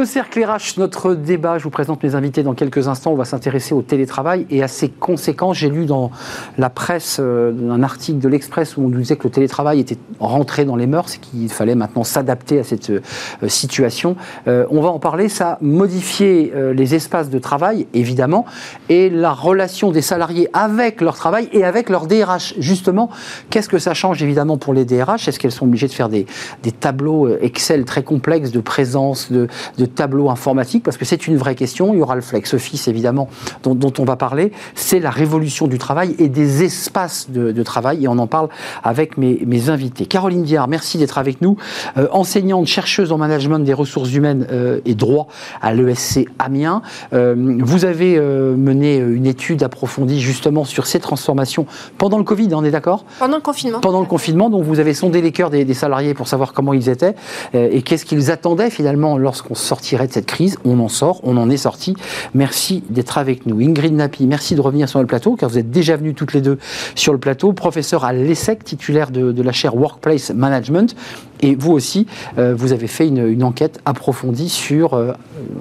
Cercle 0.08 0.44
RH, 0.44 0.80
notre 0.80 1.14
débat, 1.14 1.58
je 1.58 1.66
vous 1.66 1.70
présente 1.70 2.02
mes 2.02 2.16
invités 2.16 2.42
dans 2.42 2.54
quelques 2.54 2.88
instants. 2.88 3.12
On 3.12 3.16
va 3.16 3.26
s'intéresser 3.26 3.76
au 3.76 3.82
télétravail 3.82 4.48
et 4.50 4.64
à 4.64 4.68
ses 4.68 4.90
conséquences. 4.90 5.58
J'ai 5.58 5.70
lu 5.70 5.86
dans 5.86 6.12
la 6.58 6.70
presse 6.70 7.18
euh, 7.20 7.54
un 7.70 7.84
article 7.84 8.20
de 8.20 8.30
l'Express 8.30 8.78
où 8.78 8.82
on 8.82 8.90
nous 8.90 9.00
disait 9.00 9.18
que 9.18 9.26
le 9.26 9.30
télétravail 9.30 9.80
était 9.80 9.98
rentré 10.20 10.66
dans 10.66 10.76
les 10.76 10.88
mœurs 10.88 11.16
et 11.16 11.18
qu'il 11.20 11.50
fallait 11.50 11.76
maintenant 11.76 12.04
s'adapter 12.04 12.60
à 12.60 12.64
cette 12.64 12.90
euh, 12.90 13.02
situation. 13.48 14.16
Euh, 14.48 14.66
on 14.72 14.82
va 14.82 14.90
en 14.90 15.00
parler. 15.00 15.30
Ça 15.30 15.52
a 15.52 15.58
modifié 15.62 16.54
les 16.74 16.96
espaces 16.96 17.30
de 17.30 17.40
travail, 17.40 17.88
évidemment, 17.94 18.46
et 18.90 19.10
la 19.10 19.32
relation 19.32 19.92
des 19.92 20.02
salariés 20.02 20.50
avec 20.54 21.02
leur 21.02 21.16
travail 21.16 21.50
et 21.52 21.64
avec 21.64 21.90
leur 21.90 22.08
DRH. 22.08 22.56
Justement, 22.60 23.10
qu'est-ce 23.50 23.70
que 23.70 23.80
ça 23.80 23.94
change 23.94 24.24
évidemment 24.24 24.58
pour 24.58 24.74
les 24.74 24.86
DRH 24.86 25.28
Est-ce 25.28 25.40
qu'elles 25.40 25.52
sont 25.52 25.66
obligées 25.66 25.88
de 25.88 25.94
faire 25.94 26.10
des, 26.10 26.26
des 26.64 26.72
tableaux 26.72 27.28
Excel 27.42 27.84
très 27.86 28.04
complexes 28.04 28.52
de 28.52 28.62
présence, 28.62 29.32
de 29.32 29.48
de 29.78 29.86
tableaux 29.98 30.30
informatiques, 30.30 30.84
parce 30.84 30.96
que 30.96 31.04
c'est 31.04 31.28
une 31.28 31.36
vraie 31.36 31.56
question. 31.56 31.94
Il 31.94 32.00
y 32.00 32.02
aura 32.02 32.16
le 32.16 32.22
Flex 32.22 32.54
Office, 32.54 32.88
évidemment, 32.88 33.28
dont, 33.64 33.94
on 33.98 34.06
va 34.06 34.16
parler. 34.16 34.54
C'est 34.76 35.00
la 35.00 35.10
révolution 35.10 35.68
du 35.68 35.78
travail 35.78 36.16
et 36.20 36.30
des 36.30 36.64
espaces 36.64 37.30
de, 37.30 37.64
travail, 37.64 38.06
et 38.06 38.08
on 38.08 38.18
en 38.20 38.28
parle 38.28 38.48
avec 38.84 39.18
mes, 39.18 39.70
invités. 39.70 40.06
Caroline 40.06 40.44
Diard, 40.44 40.68
merci 40.68 40.98
d'être 40.98 41.18
avec 41.18 41.42
nous. 41.42 41.58
Euh, 41.98 42.08
enseignante, 42.12 42.68
chercheuse 42.68 43.12
en 43.12 43.18
management 43.18 43.60
des 43.60 43.74
ressources 43.74 44.14
humaines 44.14 44.48
euh, 44.52 44.80
et 44.86 44.94
droit 44.94 45.28
à 45.62 45.74
l'ESC 45.74 46.28
Amiens. 46.38 46.84
Euh, 47.14 47.58
vous 47.60 47.86
avez 47.86 48.20
mené 48.20 48.98
une 48.98 49.26
étude 49.26 49.64
approfondie 49.64 50.22
justement 50.22 50.64
sur 50.64 50.86
ces 50.86 51.00
transformations 51.00 51.66
pendant 51.98 52.20
le 52.20 52.24
Covid, 52.24 52.50
on 52.54 52.64
est 52.64 52.72
d'accord? 52.72 53.04
Pendant 53.20 53.38
le 53.38 53.42
confinement. 53.42 53.80
Pendant 53.80 54.00
le 54.00 54.06
confinement, 54.06 54.50
donc 54.50 54.64
vous 54.64 54.80
avez 54.80 54.94
sondé 54.94 55.22
les 55.22 55.32
cœurs 55.32 55.50
des, 55.50 55.66
des 55.66 55.74
salariés 55.74 56.14
pour 56.14 56.28
savoir 56.28 56.54
comment 56.54 56.74
ils 56.74 56.88
étaient 56.88 57.16
et 57.54 57.82
qu'est-ce 57.82 58.06
qu'ils 58.06 58.30
attendaient 58.30 58.70
finalement 58.70 59.18
lorsqu'on 59.18 59.56
sortirait 59.78 60.08
de 60.08 60.14
cette 60.14 60.26
crise. 60.26 60.58
On 60.66 60.80
en 60.80 60.88
sort, 60.88 61.20
on 61.22 61.38
en 61.38 61.52
est 61.52 61.58
sorti. 61.58 61.96
Merci 62.34 62.84
d'être 62.90 63.20
avec 63.20 63.46
nous. 63.46 63.60
Ingrid 63.62 63.94
Napi, 63.94 64.26
merci 64.26 64.56
de 64.56 64.62
revenir 64.62 64.90
sur 64.90 65.00
le 65.00 65.06
plateau, 65.06 65.36
car 65.36 65.50
vous 65.50 65.60
êtes 65.60 65.70
déjà 65.70 65.96
venues 65.96 66.16
toutes 66.16 66.34
les 66.34 66.42
deux 66.42 66.58
sur 66.96 67.14
le 67.14 67.20
plateau. 67.20 67.54
Professeur 67.54 68.04
à 68.04 68.12
l'ESSEC, 68.12 68.64
titulaire 68.64 69.12
de, 69.12 69.42
la 69.44 69.52
chaire 69.52 69.76
Workplace 69.76 70.32
Management. 70.32 70.96
Et 71.42 71.54
vous 71.54 71.74
aussi, 71.74 72.08
euh, 72.40 72.56
vous 72.58 72.74
avez 72.74 72.88
fait 72.88 73.08
une, 73.08 73.44
enquête 73.44 73.80
approfondie 73.86 74.50
sur, 74.50 74.96
euh, 74.96 75.14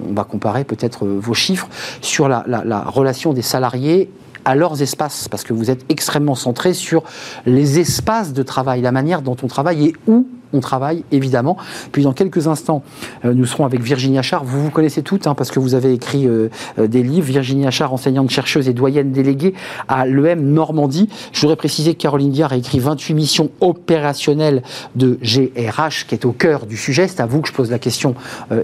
on 0.09 0.13
va 0.13 0.23
comparer 0.23 0.63
peut-être 0.63 1.05
euh, 1.05 1.19
vos 1.21 1.35
chiffres, 1.35 1.69
sur 2.01 2.27
la, 2.27 2.43
la 2.47 2.81
relation 2.81 3.33
des 3.33 3.43
salariés 3.43 4.09
à 4.45 4.55
leurs 4.55 4.81
espaces, 4.81 5.27
parce 5.29 5.43
que 5.43 5.53
vous 5.53 5.69
êtes 5.69 5.85
extrêmement 5.89 6.33
centré 6.33 6.73
sur 6.73 7.03
les 7.45 7.79
espaces 7.79 8.33
de 8.33 8.41
travail, 8.41 8.81
la 8.81 8.91
manière 8.91 9.21
dont 9.21 9.37
on 9.43 9.47
travaille 9.47 9.87
et 9.87 9.93
où 10.07 10.25
on 10.53 10.59
travaille, 10.59 11.03
évidemment. 11.11 11.57
Puis 11.91 12.03
dans 12.03 12.13
quelques 12.13 12.47
instants, 12.47 12.83
euh, 13.25 13.33
nous 13.33 13.45
serons 13.45 13.65
avec 13.65 13.81
Virginie 13.81 14.17
Achard. 14.17 14.43
Vous 14.43 14.63
vous 14.63 14.69
connaissez 14.69 15.01
toutes, 15.01 15.27
hein, 15.27 15.35
parce 15.35 15.51
que 15.51 15.59
vous 15.59 15.75
avez 15.75 15.93
écrit 15.93 16.27
euh, 16.27 16.49
euh, 16.79 16.87
des 16.87 17.03
livres. 17.03 17.27
Virginie 17.27 17.67
Achard, 17.67 17.93
enseignante 17.93 18.29
chercheuse 18.29 18.67
et 18.69 18.73
doyenne 18.73 19.11
déléguée 19.11 19.53
à 19.87 20.05
l'EM 20.05 20.41
Normandie. 20.41 21.09
Je 21.33 21.41
voudrais 21.41 21.55
préciser 21.55 21.93
que 21.93 22.01
Caroline 22.01 22.31
Diard 22.31 22.53
a 22.53 22.57
écrit 22.57 22.79
28 22.79 23.13
missions 23.13 23.49
opérationnelles 23.59 24.63
de 24.95 25.19
GRH, 25.21 26.07
qui 26.07 26.15
est 26.15 26.25
au 26.25 26.31
cœur 26.31 26.65
du 26.65 26.77
sujet. 26.77 27.07
C'est 27.07 27.21
à 27.21 27.25
vous 27.25 27.41
que 27.41 27.49
je 27.49 27.53
pose 27.53 27.71
la 27.71 27.79
question, 27.79 28.15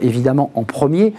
évidemment, 0.02 0.52
en 0.56 0.63
premier. 0.63 1.13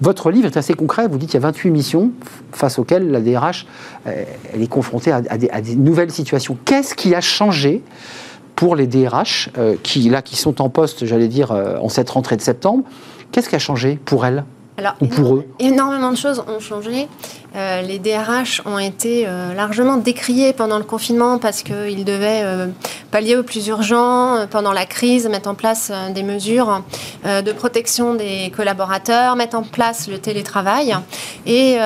votre 0.00 0.30
livre 0.30 0.46
est 0.46 0.56
assez 0.56 0.74
concret. 0.74 1.08
Vous 1.08 1.18
dites 1.18 1.30
qu'il 1.30 1.40
y 1.40 1.42
a 1.42 1.46
28 1.46 1.70
missions 1.70 2.10
face 2.52 2.78
auxquelles 2.78 3.10
la 3.10 3.20
DRH 3.20 3.66
elle 4.04 4.62
est 4.62 4.68
confrontée 4.68 5.12
à 5.12 5.20
des 5.38 5.76
nouvelles 5.76 6.10
situations. 6.10 6.56
Qu'est-ce 6.64 6.94
qui 6.94 7.14
a 7.14 7.20
changé 7.20 7.82
pour 8.56 8.76
les 8.76 8.86
DRH 8.86 9.50
euh, 9.58 9.76
qui, 9.82 10.08
là, 10.08 10.22
qui 10.22 10.36
sont 10.36 10.60
en 10.62 10.68
poste, 10.68 11.04
j'allais 11.04 11.28
dire, 11.28 11.52
euh, 11.52 11.76
en 11.78 11.88
cette 11.88 12.10
rentrée 12.10 12.36
de 12.36 12.42
septembre. 12.42 12.84
Qu'est-ce 13.32 13.48
qui 13.48 13.56
a 13.56 13.60
changé 13.60 13.98
pour 14.04 14.24
elles 14.26 14.44
alors, 14.76 14.94
ou 15.00 15.06
pour 15.06 15.36
eux? 15.36 15.46
Énormément 15.60 16.10
de 16.10 16.16
choses 16.16 16.42
ont 16.48 16.58
changé. 16.58 17.06
Euh, 17.54 17.82
les 17.82 18.00
DRH 18.00 18.60
ont 18.66 18.80
été 18.80 19.24
largement 19.54 19.98
décriés 19.98 20.52
pendant 20.52 20.78
le 20.78 20.84
confinement 20.84 21.38
parce 21.38 21.62
qu'ils 21.62 22.04
devaient 22.04 22.42
pallier 23.12 23.36
au 23.36 23.44
plus 23.44 23.68
urgent 23.68 24.48
pendant 24.50 24.72
la 24.72 24.84
crise, 24.84 25.28
mettre 25.28 25.48
en 25.48 25.54
place 25.54 25.92
des 26.12 26.24
mesures 26.24 26.82
de 27.24 27.52
protection 27.52 28.16
des 28.16 28.52
collaborateurs, 28.56 29.36
mettre 29.36 29.56
en 29.56 29.62
place 29.62 30.08
le 30.08 30.18
télétravail. 30.18 30.96
Et 31.46 31.76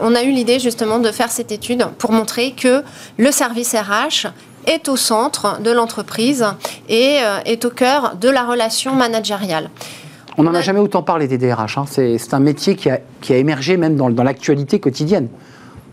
on 0.00 0.14
a 0.14 0.22
eu 0.22 0.30
l'idée 0.30 0.58
justement 0.58 0.98
de 0.98 1.10
faire 1.10 1.30
cette 1.30 1.52
étude 1.52 1.84
pour 1.98 2.12
montrer 2.12 2.52
que 2.52 2.82
le 3.18 3.30
service 3.32 3.74
RH 3.74 4.28
est 4.66 4.88
au 4.88 4.96
centre 4.96 5.60
de 5.60 5.70
l'entreprise 5.70 6.46
et 6.88 7.18
euh, 7.22 7.38
est 7.44 7.64
au 7.64 7.70
cœur 7.70 8.16
de 8.16 8.28
la 8.28 8.44
relation 8.44 8.94
managériale. 8.94 9.70
On 10.38 10.44
n'en 10.44 10.54
a 10.54 10.60
jamais 10.60 10.80
autant 10.80 11.02
parlé 11.02 11.28
des 11.28 11.38
DRH. 11.38 11.78
Hein. 11.78 11.84
C'est 11.86 12.34
un 12.34 12.40
métier 12.40 12.76
qui 12.76 12.88
a, 12.88 13.00
qui 13.20 13.32
a, 13.32 13.36
émergé 13.36 13.76
même 13.76 13.96
dans, 13.96 14.10
dans 14.10 14.22
l'actualité 14.22 14.78
quotidienne. 14.78 15.28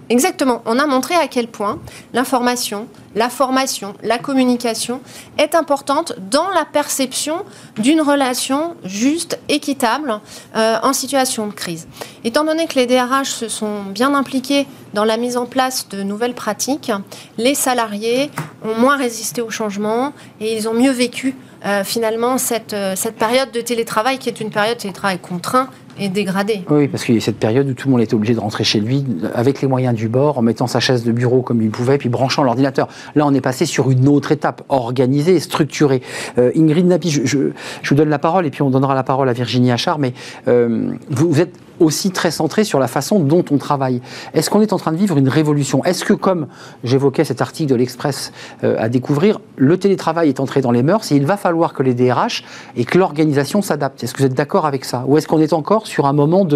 Exactement. 0.09 0.61
On 0.65 0.79
a 0.79 0.85
montré 0.85 1.15
à 1.15 1.27
quel 1.27 1.47
point 1.47 1.79
l'information, 2.13 2.87
la 3.15 3.29
formation, 3.29 3.93
la 4.03 4.17
communication 4.17 5.01
est 5.37 5.53
importante 5.53 6.13
dans 6.31 6.49
la 6.49 6.63
perception 6.63 7.43
d'une 7.77 8.01
relation 8.01 8.75
juste, 8.85 9.37
équitable 9.49 10.21
euh, 10.55 10.77
en 10.81 10.93
situation 10.93 11.47
de 11.47 11.53
crise. 11.53 11.87
Étant 12.23 12.45
donné 12.45 12.67
que 12.67 12.75
les 12.75 12.85
DRH 12.85 13.27
se 13.27 13.49
sont 13.49 13.83
bien 13.83 14.13
impliqués 14.13 14.65
dans 14.93 15.03
la 15.03 15.17
mise 15.17 15.35
en 15.35 15.45
place 15.45 15.89
de 15.89 16.03
nouvelles 16.03 16.35
pratiques, 16.35 16.91
les 17.37 17.55
salariés 17.55 18.31
ont 18.63 18.75
moins 18.75 18.95
résisté 18.95 19.41
au 19.41 19.49
changement 19.49 20.13
et 20.39 20.55
ils 20.55 20.69
ont 20.69 20.73
mieux 20.73 20.91
vécu 20.91 21.35
euh, 21.65 21.83
finalement 21.83 22.37
cette, 22.37 22.73
euh, 22.73 22.95
cette 22.95 23.15
période 23.15 23.51
de 23.51 23.61
télétravail 23.61 24.19
qui 24.19 24.29
est 24.29 24.39
une 24.39 24.51
période 24.51 24.77
de 24.77 24.81
télétravail 24.81 25.19
contraint 25.19 25.69
et 25.99 26.09
dégradé. 26.09 26.61
Oui, 26.69 26.87
parce 26.87 27.03
qu'il 27.03 27.15
y 27.15 27.17
a 27.17 27.21
cette 27.21 27.37
période 27.37 27.67
où 27.67 27.73
tout 27.73 27.87
le 27.87 27.91
monde 27.93 28.01
était 28.01 28.13
obligé 28.13 28.33
de 28.33 28.39
rentrer 28.39 28.63
chez 28.63 28.79
lui 28.79 29.05
avec 29.33 29.61
les 29.61 29.67
moyens 29.67 29.95
du 29.95 30.07
bord, 30.07 30.37
en 30.37 30.41
mettant 30.41 30.67
sa 30.67 30.79
chaise 30.79 31.03
de 31.03 31.11
bureau 31.11 31.41
comme 31.41 31.61
il 31.61 31.69
pouvait, 31.69 31.97
puis 31.97 32.09
branchant 32.09 32.43
l'ordinateur. 32.43 32.87
Là, 33.15 33.25
on 33.25 33.33
est 33.33 33.41
passé 33.41 33.65
sur 33.65 33.89
une 33.91 34.07
autre 34.07 34.31
étape, 34.31 34.63
organisée, 34.69 35.39
structurée. 35.39 36.01
Euh, 36.37 36.51
Ingrid 36.55 36.85
Napi, 36.85 37.09
je, 37.09 37.37
vous 37.37 37.95
donne 37.95 38.09
la 38.09 38.19
parole, 38.19 38.45
et 38.45 38.49
puis 38.49 38.61
on 38.61 38.69
donnera 38.69 38.95
la 38.95 39.03
parole 39.03 39.29
à 39.29 39.33
Virginie 39.33 39.71
Achard, 39.71 39.99
mais 39.99 40.13
vous, 40.45 41.29
vous 41.29 41.41
êtes 41.41 41.53
aussi 41.79 42.11
très 42.11 42.31
centré 42.31 42.63
sur 42.63 42.79
la 42.79 42.87
façon 42.87 43.19
dont 43.19 43.45
on 43.51 43.57
travaille. 43.57 44.01
Est-ce 44.33 44.49
qu'on 44.49 44.61
est 44.61 44.73
en 44.73 44.77
train 44.77 44.91
de 44.91 44.97
vivre 44.97 45.17
une 45.17 45.29
révolution? 45.29 45.83
Est-ce 45.83 46.05
que, 46.05 46.13
comme 46.13 46.47
j'évoquais 46.83 47.23
cet 47.23 47.41
article 47.41 47.69
de 47.69 47.75
l'Express 47.75 48.31
euh, 48.63 48.75
à 48.79 48.89
découvrir, 48.89 49.39
le 49.55 49.77
télétravail 49.77 50.29
est 50.29 50.39
entré 50.39 50.61
dans 50.61 50.71
les 50.71 50.83
mœurs 50.83 51.11
et 51.11 51.15
il 51.15 51.25
va 51.25 51.37
falloir 51.37 51.73
que 51.73 51.83
les 51.83 51.93
DRH 51.93 52.43
et 52.75 52.85
que 52.85 52.97
l'organisation 52.97 53.61
s'adaptent 53.61 54.03
Est-ce 54.03 54.13
que 54.13 54.19
vous 54.19 54.25
êtes 54.25 54.33
d'accord 54.33 54.65
avec 54.65 54.85
ça? 54.85 55.03
Ou 55.07 55.17
est-ce 55.17 55.27
qu'on 55.27 55.39
est 55.39 55.53
encore 55.53 55.87
sur 55.87 56.05
un 56.05 56.13
moment 56.13 56.47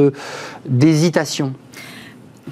d'hésitation? 0.65 1.53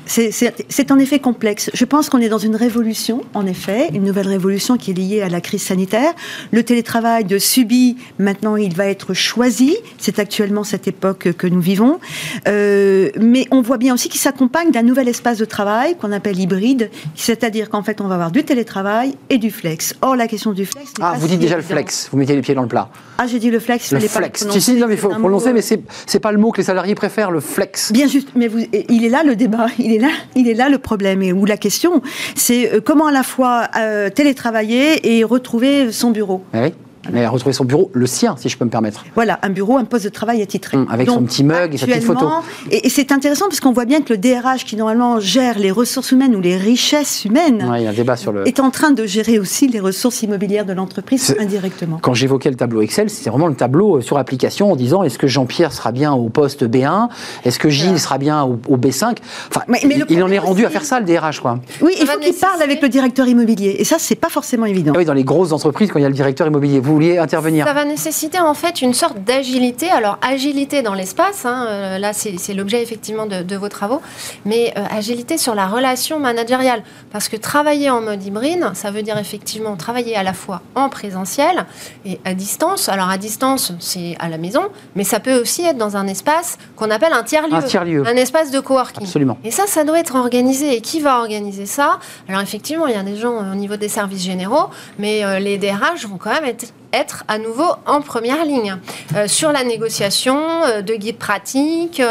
C'est 0.05 0.91
en 0.91 0.99
effet 0.99 1.19
complexe. 1.19 1.69
Je 1.73 1.85
pense 1.85 2.09
qu'on 2.09 2.19
est 2.19 2.29
dans 2.29 2.37
une 2.37 2.55
révolution, 2.55 3.21
en 3.33 3.45
effet, 3.45 3.89
une 3.93 4.03
nouvelle 4.03 4.27
révolution 4.27 4.77
qui 4.77 4.91
est 4.91 4.93
liée 4.93 5.21
à 5.21 5.29
la 5.29 5.41
crise 5.41 5.63
sanitaire. 5.63 6.13
Le 6.51 6.63
télétravail 6.63 7.25
de 7.25 7.37
subi, 7.37 7.97
maintenant, 8.17 8.55
il 8.55 8.75
va 8.75 8.87
être 8.87 9.13
choisi. 9.13 9.77
C'est 9.97 10.19
actuellement 10.19 10.63
cette 10.63 10.87
époque 10.87 11.33
que 11.37 11.47
nous 11.47 11.61
vivons. 11.61 11.99
Euh, 12.47 13.09
mais 13.19 13.47
on 13.51 13.61
voit 13.61 13.77
bien 13.77 13.93
aussi 13.93 14.09
qu'il 14.09 14.19
s'accompagne 14.19 14.71
d'un 14.71 14.83
nouvel 14.83 15.07
espace 15.07 15.37
de 15.37 15.45
travail 15.45 15.95
qu'on 15.97 16.11
appelle 16.11 16.39
hybride, 16.39 16.89
c'est-à-dire 17.15 17.69
qu'en 17.69 17.83
fait, 17.83 18.01
on 18.01 18.07
va 18.07 18.15
avoir 18.15 18.31
du 18.31 18.43
télétravail 18.43 19.15
et 19.29 19.37
du 19.37 19.51
flex. 19.51 19.95
Or, 20.01 20.15
la 20.15 20.27
question 20.27 20.53
du 20.53 20.65
flex. 20.65 20.93
Ah, 21.01 21.15
vous 21.19 21.27
dites 21.27 21.39
déjà 21.39 21.55
le 21.55 21.61
flex. 21.61 22.09
Vous 22.11 22.17
mettez 22.17 22.35
les 22.35 22.41
pieds 22.41 22.55
dans 22.55 22.63
le 22.63 22.67
plat. 22.67 22.89
Ah, 23.17 23.27
j'ai 23.27 23.39
dit 23.39 23.51
le 23.51 23.59
flex. 23.59 23.91
Le 23.91 23.99
flex. 23.99 24.47
si, 24.49 24.61
si, 24.61 24.75
non, 24.75 24.87
mais 24.87 24.93
il 24.93 24.99
faut 24.99 25.09
prononcer, 25.09 25.53
mais 25.53 25.61
c'est 25.61 26.19
pas 26.19 26.31
le 26.31 26.37
mot 26.37 26.51
que 26.51 26.57
les 26.57 26.63
salariés 26.63 26.95
préfèrent, 26.95 27.31
le 27.31 27.41
flex. 27.41 27.91
Bien 27.91 28.07
juste. 28.07 28.29
Mais 28.35 28.47
vous, 28.47 28.59
il 28.89 29.05
est 29.05 29.09
là 29.09 29.23
le 29.23 29.35
débat 29.35 29.67
il 29.79 29.93
est 29.93 29.99
là, 29.99 30.11
il 30.35 30.47
est 30.47 30.53
là 30.53 30.69
le 30.69 30.77
problème 30.77 31.21
où 31.21 31.45
la 31.45 31.57
question, 31.57 32.01
c'est 32.35 32.73
euh, 32.73 32.81
comment 32.81 33.07
à 33.07 33.11
la 33.11 33.23
fois 33.23 33.67
euh, 33.77 34.09
télétravailler 34.09 35.17
et 35.17 35.23
retrouver 35.23 35.91
son 35.91 36.11
bureau. 36.11 36.43
Ah. 36.53 36.67
Mais 37.11 37.27
retrouver 37.27 37.53
son 37.53 37.65
bureau, 37.65 37.89
le 37.93 38.05
sien, 38.05 38.35
si 38.37 38.49
je 38.49 38.57
peux 38.57 38.65
me 38.65 38.69
permettre. 38.69 39.05
Voilà, 39.15 39.39
un 39.43 39.49
bureau, 39.49 39.77
un 39.77 39.85
poste 39.85 40.05
de 40.05 40.09
travail 40.09 40.41
attitré. 40.41 40.77
Hum, 40.77 40.87
avec 40.89 41.09
son 41.09 41.23
petit 41.23 41.43
mug 41.43 41.73
et 41.73 41.77
sa 41.77 41.85
petite 41.85 42.03
photo. 42.03 42.27
Et, 42.71 42.89
c'est 42.89 43.11
intéressant 43.11 43.47
parce 43.47 43.59
qu'on 43.59 43.71
voit 43.71 43.85
bien 43.85 44.01
que 44.01 44.13
le 44.13 44.17
DRH, 44.17 44.65
qui 44.65 44.75
normalement 44.75 45.19
gère 45.19 45.59
les 45.59 45.71
ressources 45.71 46.11
humaines 46.11 46.35
ou 46.35 46.41
les 46.41 46.57
richesses 46.57 47.25
humaines, 47.25 47.71
il 47.77 47.83
y 47.83 47.87
a 47.87 47.89
un 47.89 47.93
débat 47.93 48.17
sur 48.17 48.31
le... 48.31 48.47
est 48.47 48.59
en 48.59 48.71
train 48.71 48.91
de 48.91 49.05
gérer 49.05 49.39
aussi 49.39 49.67
les 49.67 49.79
ressources 49.79 50.21
immobilières 50.23 50.65
de 50.65 50.73
l'entreprise 50.73 51.35
indirectement. 51.39 51.99
Quand 52.01 52.13
j'évoquais 52.13 52.49
le 52.49 52.55
tableau 52.55 52.81
Excel, 52.81 53.09
c'est 53.09 53.29
vraiment 53.29 53.47
le 53.47 53.55
tableau 53.55 53.97
euh, 53.97 54.01
sur 54.01 54.17
application 54.17 54.71
en 54.71 54.75
disant 54.75 55.03
est-ce 55.03 55.17
que 55.17 55.27
Jean-Pierre 55.27 55.71
sera 55.71 55.91
bien 55.91 56.13
au 56.13 56.29
poste 56.29 56.63
B1 56.63 57.09
Est-ce 57.45 57.59
que 57.59 57.69
Gilles 57.69 57.99
sera 57.99 58.17
bien 58.17 58.43
au, 58.43 58.77
B5 58.77 59.17
Enfin, 59.49 59.61
mais, 59.67 59.79
il, 60.09 60.23
en 60.23 60.29
est 60.29 60.39
rendu 60.39 60.65
à 60.65 60.69
faire 60.69 60.85
ça, 60.85 60.99
le 60.99 61.05
DRH, 61.05 61.39
quoi. 61.39 61.59
Oui, 61.81 61.93
il 61.99 62.07
faut 62.07 62.19
qu'il 62.19 62.33
parle 62.33 62.61
avec 62.61 62.81
le 62.81 62.89
directeur 62.89 63.27
immobilier. 63.27 63.75
Et 63.79 63.83
ça, 63.83 63.97
c'est 63.99 64.15
pas 64.15 64.29
forcément 64.29 64.65
évident. 64.65 64.93
Ah 64.95 64.99
oui, 64.99 65.05
dans 65.05 65.13
les 65.13 65.23
grosses 65.23 65.51
entreprises, 65.51 65.89
quand 65.91 65.99
il 65.99 66.03
y 66.03 66.05
a 66.05 66.09
le 66.09 66.15
directeur 66.15 66.47
immobilier, 66.47 66.79
vous 66.79 66.95
vouliez 66.99 67.17
intervenir 67.17 67.65
Ça 67.65 67.73
va 67.73 67.85
nécessiter 67.85 68.39
en 68.39 68.53
fait 68.53 68.81
une 68.81 68.93
sorte 68.93 69.19
d'agilité. 69.23 69.89
Alors, 69.89 70.17
agilité 70.21 70.81
dans 70.81 70.93
l'espace, 70.93 71.45
hein, 71.45 71.65
euh, 71.67 71.97
là, 71.97 72.13
c'est 72.13 72.53
l'objet 72.53 72.81
effectivement 72.81 73.25
de, 73.25 73.55
vos 73.55 73.69
travaux, 73.69 74.01
mais 74.45 74.73
euh, 74.77 74.83
agilité 74.91 75.37
sur 75.37 75.55
la 75.55 75.67
relation 75.67 76.19
managériale. 76.19 76.83
Parce 77.11 77.29
que 77.29 77.35
travailler 77.35 77.89
en 77.89 78.01
mode 78.01 78.23
hybride, 78.23 78.71
ça 78.73 78.91
veut 78.91 79.01
dire 79.01 79.17
effectivement 79.17 79.75
travailler 79.75 80.15
à 80.15 80.23
la 80.23 80.33
fois 80.33 80.61
en 80.75 80.89
présentiel 80.89 81.65
et 82.05 82.19
à 82.25 82.33
distance. 82.33 82.89
Alors, 82.89 83.09
à 83.09 83.17
distance, 83.17 83.73
c'est 83.79 84.15
à 84.19 84.29
la 84.29 84.37
maison, 84.37 84.63
mais 84.95 85.03
ça 85.03 85.19
peut 85.19 85.39
aussi 85.39 85.63
être 85.63 85.77
dans 85.77 85.97
un 85.97 86.07
espace 86.07 86.57
qu'on 86.75 86.89
appelle 86.91 87.13
un 87.13 87.23
tiers-lieu. 87.23 87.55
Un 87.55 87.61
tiers-lieu. 87.61 88.03
Un 88.07 88.15
espace 88.15 88.51
de 88.51 88.59
coworking. 88.59 89.03
Absolument. 89.03 89.37
Et 89.43 89.51
ça, 89.51 89.63
ça 89.67 89.83
doit 89.83 89.99
être 89.99 90.15
organisé. 90.15 90.75
Et 90.75 90.81
qui 90.81 90.99
va 90.99 91.19
organiser 91.19 91.65
ça? 91.65 91.99
Alors, 92.27 92.41
effectivement, 92.41 92.87
il 92.87 92.93
y 92.93 92.97
a 92.97 93.03
des 93.03 93.17
gens 93.17 93.51
au 93.51 93.55
niveau 93.55 93.77
des 93.77 93.89
services 93.89 94.23
généraux, 94.23 94.69
mais 94.97 95.23
euh, 95.23 95.39
les 95.39 95.57
DRH 95.57 96.05
vont 96.07 96.17
quand 96.17 96.31
même 96.31 96.45
être 96.45 96.73
être 96.93 97.23
à 97.27 97.37
nouveau 97.37 97.65
en 97.85 98.01
première 98.01 98.45
ligne 98.45 98.75
euh, 99.15 99.27
sur 99.27 99.51
la 99.51 99.63
négociation 99.63 100.37
euh, 100.65 100.81
de 100.81 100.93
guides 100.93 101.17
pratiques, 101.17 102.01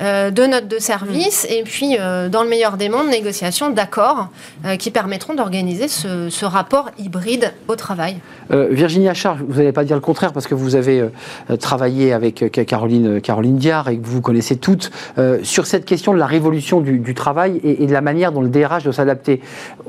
euh, 0.00 0.30
de 0.30 0.46
notes 0.46 0.68
de 0.68 0.78
service 0.78 1.46
et 1.50 1.62
puis, 1.62 1.96
dans 2.30 2.42
le 2.42 2.48
meilleur 2.48 2.76
des 2.76 2.88
mondes, 2.88 3.08
négociation 3.08 3.70
d'accords 3.70 4.28
qui 4.78 4.90
permettront 4.90 5.34
d'organiser 5.34 5.88
ce, 5.88 6.44
rapport 6.44 6.90
hybride 6.98 7.52
au 7.68 7.76
travail. 7.76 8.16
Virginie 8.50 9.08
Achard, 9.08 9.38
vous 9.46 9.58
n'allez 9.58 9.72
pas 9.72 9.84
dire 9.84 9.96
le 9.96 10.00
contraire 10.00 10.32
parce 10.32 10.46
que 10.46 10.54
vous 10.54 10.76
avez 10.76 11.04
travaillé 11.60 12.12
avec 12.12 12.50
Caroline, 12.66 13.20
Caroline 13.20 13.56
Diard 13.56 13.88
et 13.88 13.98
que 13.98 14.06
vous 14.06 14.20
connaissez 14.20 14.56
toutes 14.56 14.90
sur 15.42 15.66
cette 15.66 15.84
question 15.84 16.12
de 16.12 16.18
la 16.18 16.26
révolution 16.26 16.80
du, 16.80 17.14
travail 17.14 17.60
et, 17.62 17.82
et, 17.82 17.86
de 17.86 17.92
la 17.92 18.00
manière 18.00 18.32
dont 18.32 18.42
le 18.42 18.48
DRH 18.48 18.84
doit 18.84 18.92
s'adapter. 18.92 19.40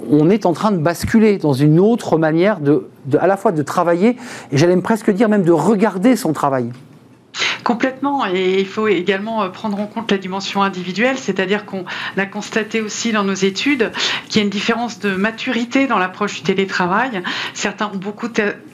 On 0.09 0.29
est 0.29 0.45
en 0.45 0.53
train 0.53 0.71
de 0.71 0.77
basculer 0.77 1.37
dans 1.37 1.53
une 1.53 1.79
autre 1.79 2.17
manière 2.17 2.59
de 2.59 2.87
à 3.19 3.27
la 3.27 3.37
fois 3.37 3.51
de 3.51 3.61
travailler 3.61 4.17
et 4.51 4.57
j'allais 4.57 4.77
presque 4.77 5.11
dire 5.11 5.29
même 5.29 5.43
de 5.43 5.51
regarder 5.51 6.15
son 6.15 6.33
travail. 6.33 6.71
Complètement, 7.63 8.25
et 8.25 8.59
il 8.59 8.65
faut 8.65 8.87
également 8.87 9.43
euh, 9.43 9.49
prendre 9.49 9.79
en 9.79 9.85
compte 9.85 10.11
la 10.11 10.17
dimension 10.17 10.63
individuelle, 10.63 11.17
c'est-à-dire 11.17 11.65
qu'on 11.65 11.85
a 12.17 12.25
constaté 12.25 12.81
aussi 12.81 13.11
dans 13.11 13.23
nos 13.23 13.33
études 13.33 13.91
qu'il 14.27 14.37
y 14.37 14.39
a 14.39 14.43
une 14.43 14.49
différence 14.49 14.99
de 14.99 15.11
maturité 15.15 15.87
dans 15.87 15.99
l'approche 15.99 16.35
du 16.35 16.41
télétravail. 16.41 17.21
Certains 17.53 17.91
ont 17.93 17.97
beaucoup 17.97 18.27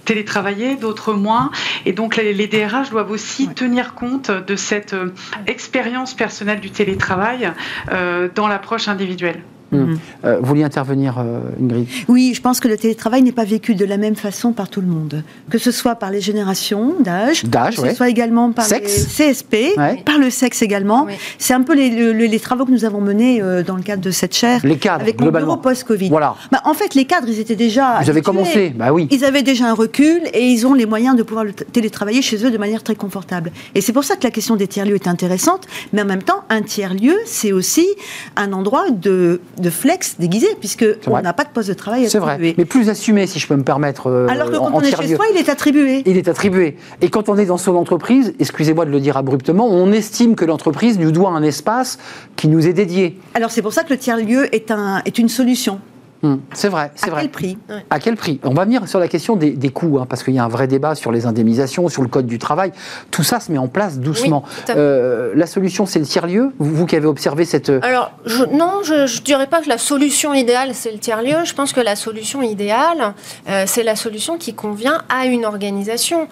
télétravaillé, 0.05 0.75
d'autres 0.75 1.13
moins, 1.13 1.51
et 1.85 1.93
donc 1.93 2.15
les 2.15 2.47
DRH 2.47 2.89
doivent 2.89 3.11
aussi 3.11 3.49
tenir 3.49 3.95
compte 3.95 4.31
de 4.31 4.55
cette 4.55 4.93
euh, 4.93 5.13
expérience 5.47 6.13
personnelle 6.13 6.59
du 6.59 6.71
télétravail 6.71 7.51
euh, 7.91 8.29
dans 8.33 8.47
l'approche 8.47 8.87
individuelle. 8.87 9.41
Mm. 9.71 9.95
Euh, 10.23 10.37
vous 10.39 10.45
vouliez 10.45 10.63
intervenir, 10.63 11.17
euh, 11.17 11.39
Ingrid? 11.61 11.87
Oui, 12.07 12.33
je 12.35 12.41
pense 12.41 12.59
que 12.59 12.67
le 12.67 12.77
télétravail 12.77 13.21
n'est 13.23 13.31
pas 13.31 13.43
vécu 13.43 13.75
de 13.75 13.85
la 13.85 13.97
même 13.97 14.15
façon 14.15 14.53
par 14.53 14.69
tout 14.69 14.81
le 14.81 14.87
monde. 14.87 15.23
Que 15.49 15.57
ce 15.57 15.71
soit 15.71 15.95
par 15.95 16.11
les 16.11 16.21
générations 16.21 16.95
d'âge, 16.99 17.43
que 17.43 17.75
ce 17.75 17.95
soit 17.95 18.09
également 18.09 18.51
par 18.51 18.67
le 18.69 18.79
CSP, 18.79 19.75
par 20.05 20.17
le 20.17 20.29
sexe 20.29 20.61
également. 20.61 21.07
C'est 21.37 21.53
un 21.53 21.61
peu 21.61 21.73
les, 21.73 22.39
travaux 22.39 22.65
que 22.65 22.71
nous 22.71 22.85
avons 22.85 23.01
menés 23.01 23.41
euh, 23.41 23.63
dans 23.63 23.75
le 23.75 23.81
cadre 23.81 24.01
de 24.01 24.11
cette 24.11 24.35
chaire. 24.35 24.61
Les 24.63 24.77
cadres, 24.77 25.01
avec 25.01 25.17
globalement. 25.17 25.57
post-Covid. 25.57 26.09
Voilà. 26.09 26.35
Bah, 26.51 26.61
en 26.65 26.73
fait, 26.73 26.93
les 26.93 27.05
cadres, 27.05 27.27
ils 27.27 27.39
étaient 27.39 27.55
déjà. 27.55 27.99
Ils 28.03 28.09
avaient 28.09 28.21
commencé, 28.21 28.69
bah 28.75 28.91
oui. 28.93 29.07
Ils 29.09 29.25
avaient 29.25 29.41
déjà 29.41 29.67
un 29.67 29.73
recul 29.73 30.21
et 30.33 30.45
ils 30.45 30.67
ont 30.67 30.73
les 30.73 30.85
moyens 30.85 31.15
de 31.15 31.23
pouvoir 31.23 31.45
le 31.45 31.53
télétravailler 31.53 32.21
chez 32.21 32.45
eux 32.45 32.51
de 32.51 32.57
manière 32.57 32.83
très 32.83 32.95
confortable. 32.95 33.51
Et 33.73 33.81
c'est 33.81 33.93
pour 33.93 34.03
ça 34.03 34.15
que 34.15 34.23
la 34.23 34.31
question 34.31 34.55
des 34.55 34.67
tiers-lieux 34.67 34.95
est 34.95 35.07
intéressante. 35.07 35.67
Mais 35.93 36.01
en 36.01 36.05
même 36.05 36.23
temps, 36.23 36.43
un 36.49 36.61
tiers-lieu, 36.61 37.15
c'est 37.25 37.51
aussi 37.51 37.87
un 38.35 38.53
endroit 38.53 38.89
de 38.91 39.41
de 39.57 39.64
flex 39.69 40.15
déguisé, 40.19 40.47
puisque 40.59 40.85
on 41.07 41.21
n'a 41.21 41.33
pas 41.33 41.43
de 41.43 41.49
poste 41.49 41.69
de 41.69 41.73
travail 41.73 42.09
C'est 42.09 42.19
vrai, 42.19 42.37
mais 42.39 42.65
plus 42.65 42.89
assumé, 42.89 43.27
si 43.27 43.39
je 43.39 43.47
peux 43.47 43.55
me 43.55 43.63
permettre. 43.63 44.07
Euh, 44.07 44.27
Alors 44.29 44.49
que 44.51 44.57
quand 44.57 44.71
on 44.73 44.81
est 44.81 44.95
chez 44.95 45.15
soi, 45.15 45.25
il 45.31 45.37
est 45.37 45.49
attribué. 45.49 46.03
Il 46.05 46.17
est 46.17 46.27
attribué. 46.27 46.77
Et 47.01 47.09
quand 47.09 47.29
on 47.29 47.37
est 47.37 47.45
dans 47.45 47.57
son 47.57 47.75
entreprise, 47.75 48.33
excusez-moi 48.39 48.85
de 48.85 48.91
le 48.91 48.99
dire 48.99 49.17
abruptement, 49.17 49.67
on 49.67 49.91
estime 49.91 50.35
que 50.35 50.45
l'entreprise 50.45 50.99
nous 50.99 51.11
doit 51.11 51.29
un 51.29 51.43
espace 51.43 51.97
qui 52.35 52.47
nous 52.47 52.67
est 52.67 52.73
dédié. 52.73 53.19
Alors 53.33 53.51
c'est 53.51 53.61
pour 53.61 53.73
ça 53.73 53.83
que 53.83 53.91
le 53.91 53.97
tiers-lieu 53.97 54.53
est, 54.53 54.71
un, 54.71 55.01
est 55.05 55.17
une 55.17 55.29
solution. 55.29 55.79
Hmm. 56.23 56.37
c'est 56.53 56.69
vrai, 56.69 56.91
c'est 56.95 57.09
vrai. 57.09 57.19
À 57.19 57.21
quel 57.23 57.31
prix? 57.31 57.57
À 57.89 57.99
quel 57.99 58.15
prix? 58.15 58.39
On 58.43 58.53
va 58.53 58.65
venir 58.65 58.87
sur 58.87 58.99
la 58.99 59.07
question 59.07 59.35
des, 59.35 59.69
coûts, 59.69 59.99
hein, 59.99 60.05
parce 60.09 60.23
qu'il 60.23 60.33
y 60.33 60.39
a 60.39 60.43
un 60.43 60.49
vrai 60.49 60.67
débat 60.67 60.95
sur 60.95 61.11
les 61.11 61.25
indemnisations, 61.25 61.89
sur 61.89 62.01
le 62.01 62.07
code 62.07 62.25
du 62.25 62.39
travail. 62.39 62.71
Tout 63.11 63.23
ça 63.23 63.39
se 63.39 63.51
met 63.51 63.57
en 63.57 63.67
place 63.67 63.99
doucement. 63.99 64.43
Euh, 64.69 65.33
la 65.35 65.45
solution, 65.45 65.85
c'est 65.85 65.99
le 65.99 66.05
tiers-lieu? 66.05 66.53
Vous, 66.57 66.85
qui 66.85 66.95
avez 66.95 67.05
observé 67.05 67.45
cette... 67.45 67.69
Euh, 67.69 67.79
Alors, 67.83 68.11
non, 68.51 68.81
je 68.83 68.93
ne 68.93 69.23
dirais 69.23 69.47
pas 69.47 69.61
que 69.61 69.69
la 69.69 69.77
solution 69.77 70.33
idéale, 70.33 70.69
c'est 70.73 70.91
le 70.91 70.97
tiers-lieu. 70.97 71.43
Je 71.43 71.53
pense 71.53 71.73
que 71.73 71.81
la 71.81 71.95
solution 71.95 72.41
idéale, 72.41 73.13
euh, 73.49 73.63
c'est 73.67 73.83
la 73.83 73.95
solution 73.95 74.37
qui 74.37 74.53
convient 74.53 75.03
à 75.09 75.25
une 75.25 75.45
organisation. 75.45 76.27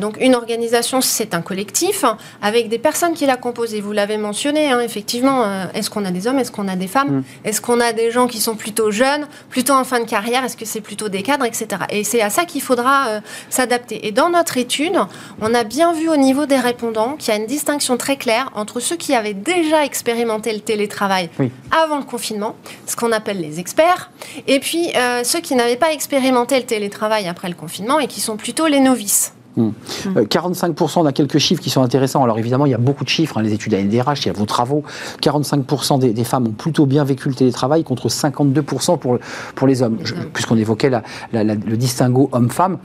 donc, 0.00 0.16
une 0.20 0.34
organisation, 0.34 1.00
c'est 1.00 1.34
un 1.34 1.42
collectif 1.42 2.04
avec 2.42 2.68
des 2.68 2.78
personnes 2.78 3.14
qui 3.14 3.26
la 3.26 3.36
composent. 3.36 3.74
Et 3.74 3.80
vous 3.80 3.92
l'avez 3.92 4.16
mentionné, 4.16 4.70
hein, 4.70 4.80
effectivement, 4.80 5.44
est-ce 5.74 5.90
qu'on 5.90 6.04
a 6.04 6.10
des 6.10 6.26
hommes, 6.26 6.38
est-ce 6.38 6.50
qu'on 6.50 6.68
a 6.68 6.76
des 6.76 6.86
femmes, 6.86 7.18
hmm. 7.18 7.22
est-ce 7.44 7.60
qu'on 7.60 7.80
a 7.80 7.92
des 7.92 8.10
gens 8.10 8.26
qui 8.26 8.40
sont 8.40 8.56
plutôt 8.56 8.90
jeunes? 8.90 9.25
Plutôt 9.50 9.74
en 9.74 9.84
fin 9.84 10.00
de 10.00 10.04
carrière 10.04 10.44
Est-ce 10.44 10.56
que 10.56 10.64
c'est 10.64 10.80
plutôt 10.80 11.08
des 11.08 11.22
cadres, 11.22 11.44
etc. 11.44 11.66
Et 11.90 12.04
c'est 12.04 12.22
à 12.22 12.30
ça 12.30 12.44
qu'il 12.44 12.62
faudra 12.62 13.08
euh, 13.08 13.20
s'adapter. 13.50 14.06
Et 14.06 14.12
dans 14.12 14.30
notre 14.30 14.56
étude, 14.58 14.98
on 15.40 15.54
a 15.54 15.64
bien 15.64 15.92
vu 15.92 16.08
au 16.08 16.16
niveau 16.16 16.46
des 16.46 16.58
répondants 16.58 17.16
qu'il 17.16 17.32
y 17.32 17.36
a 17.36 17.40
une 17.40 17.46
distinction 17.46 17.96
très 17.96 18.16
claire 18.16 18.50
entre 18.54 18.80
ceux 18.80 18.96
qui 18.96 19.14
avaient 19.14 19.34
déjà 19.34 19.84
expérimenté 19.84 20.52
le 20.52 20.60
télétravail 20.60 21.30
avant 21.70 21.98
le 21.98 22.04
confinement, 22.04 22.56
ce 22.86 22.96
qu'on 22.96 23.12
appelle 23.12 23.40
les 23.40 23.60
experts, 23.60 24.10
et 24.46 24.60
puis 24.60 24.90
euh, 24.96 25.24
ceux 25.24 25.40
qui 25.40 25.54
n'avaient 25.54 25.76
pas 25.76 25.92
expérimenté 25.92 26.58
le 26.58 26.64
télétravail 26.64 27.28
après 27.28 27.48
le 27.48 27.54
confinement 27.54 27.98
et 27.98 28.06
qui 28.06 28.20
sont 28.20 28.36
plutôt 28.36 28.66
les 28.66 28.80
novices. 28.80 29.35
45%, 29.56 31.00
on 31.00 31.06
a 31.06 31.12
quelques 31.12 31.38
chiffres 31.38 31.62
qui 31.62 31.70
sont 31.70 31.82
intéressants. 31.82 32.22
Alors 32.22 32.38
évidemment, 32.38 32.66
il 32.66 32.72
y 32.72 32.74
a 32.74 32.78
beaucoup 32.78 33.04
de 33.04 33.08
chiffres, 33.08 33.38
hein, 33.38 33.42
les 33.42 33.52
études 33.52 33.74
ANDRH, 33.74 34.24
il 34.24 34.26
y 34.26 34.30
a 34.30 34.32
vos 34.32 34.46
travaux. 34.46 34.82
45% 35.22 35.98
des, 35.98 36.24
femmes 36.24 36.48
ont 36.48 36.52
plutôt 36.52 36.86
bien 36.86 37.04
vécu 37.04 37.28
le 37.28 37.34
télétravail 37.34 37.84
contre 37.84 38.08
52% 38.08 38.98
pour, 38.98 39.18
pour 39.54 39.66
les 39.66 39.82
hommes, 39.82 39.98
puisqu'on 40.32 40.56
évoquait 40.56 40.90
le 41.32 41.76
distinguo 41.76 42.28
homme-femme 42.32 42.78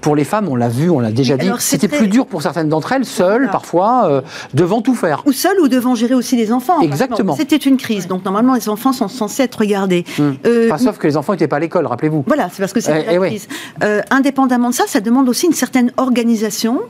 pour 0.00 0.16
les 0.16 0.24
femmes, 0.24 0.48
on 0.48 0.56
l'a 0.56 0.68
vu, 0.68 0.90
on 0.90 0.98
l'a 0.98 1.12
déjà 1.12 1.36
dit, 1.36 1.50
c'était 1.58 1.88
plus 1.88 2.08
dur 2.08 2.26
pour 2.26 2.42
certaines 2.42 2.68
d'entre 2.68 2.92
elles, 2.92 3.04
seules 3.04 3.50
parfois, 3.50 4.08
euh, 4.08 4.20
devant 4.54 4.80
tout 4.80 4.94
faire. 4.94 5.22
Ou 5.26 5.32
seules 5.32 5.60
ou 5.60 5.68
devant 5.68 5.94
gérer 5.94 6.14
aussi 6.14 6.36
les 6.36 6.52
enfants. 6.52 6.80
Exactement. 6.80 7.36
C'était 7.36 7.56
une 7.56 7.76
crise, 7.76 8.06
donc 8.06 8.24
normalement 8.24 8.54
les 8.54 8.68
enfants 8.68 8.92
sont 8.92 9.08
censés 9.08 9.42
être 9.42 9.56
regardés. 9.56 10.04
Hum. 10.18 10.36
Euh, 10.46 10.76
sauf 10.78 10.98
que 10.98 11.06
les 11.06 11.16
enfants 11.16 11.32
n'étaient 11.32 11.48
pas 11.48 11.56
à 11.56 11.60
l'école, 11.60 11.86
rappelez-vous. 11.86 12.24
Voilà, 12.26 12.48
c'est 12.52 12.60
parce 12.60 12.72
que 12.72 12.80
c'est 12.80 13.06
eh, 13.08 13.14
une 13.14 13.22
eh 13.22 13.26
crise. 13.26 13.48
Euh, 13.82 14.00
indépendamment 14.10 14.70
de 14.70 14.74
ça, 14.74 14.84
ça 14.86 15.00
demande 15.00 15.28
aussi 15.28 15.46
une 15.46 15.52
certaine 15.52 15.92
organisation 15.96 16.80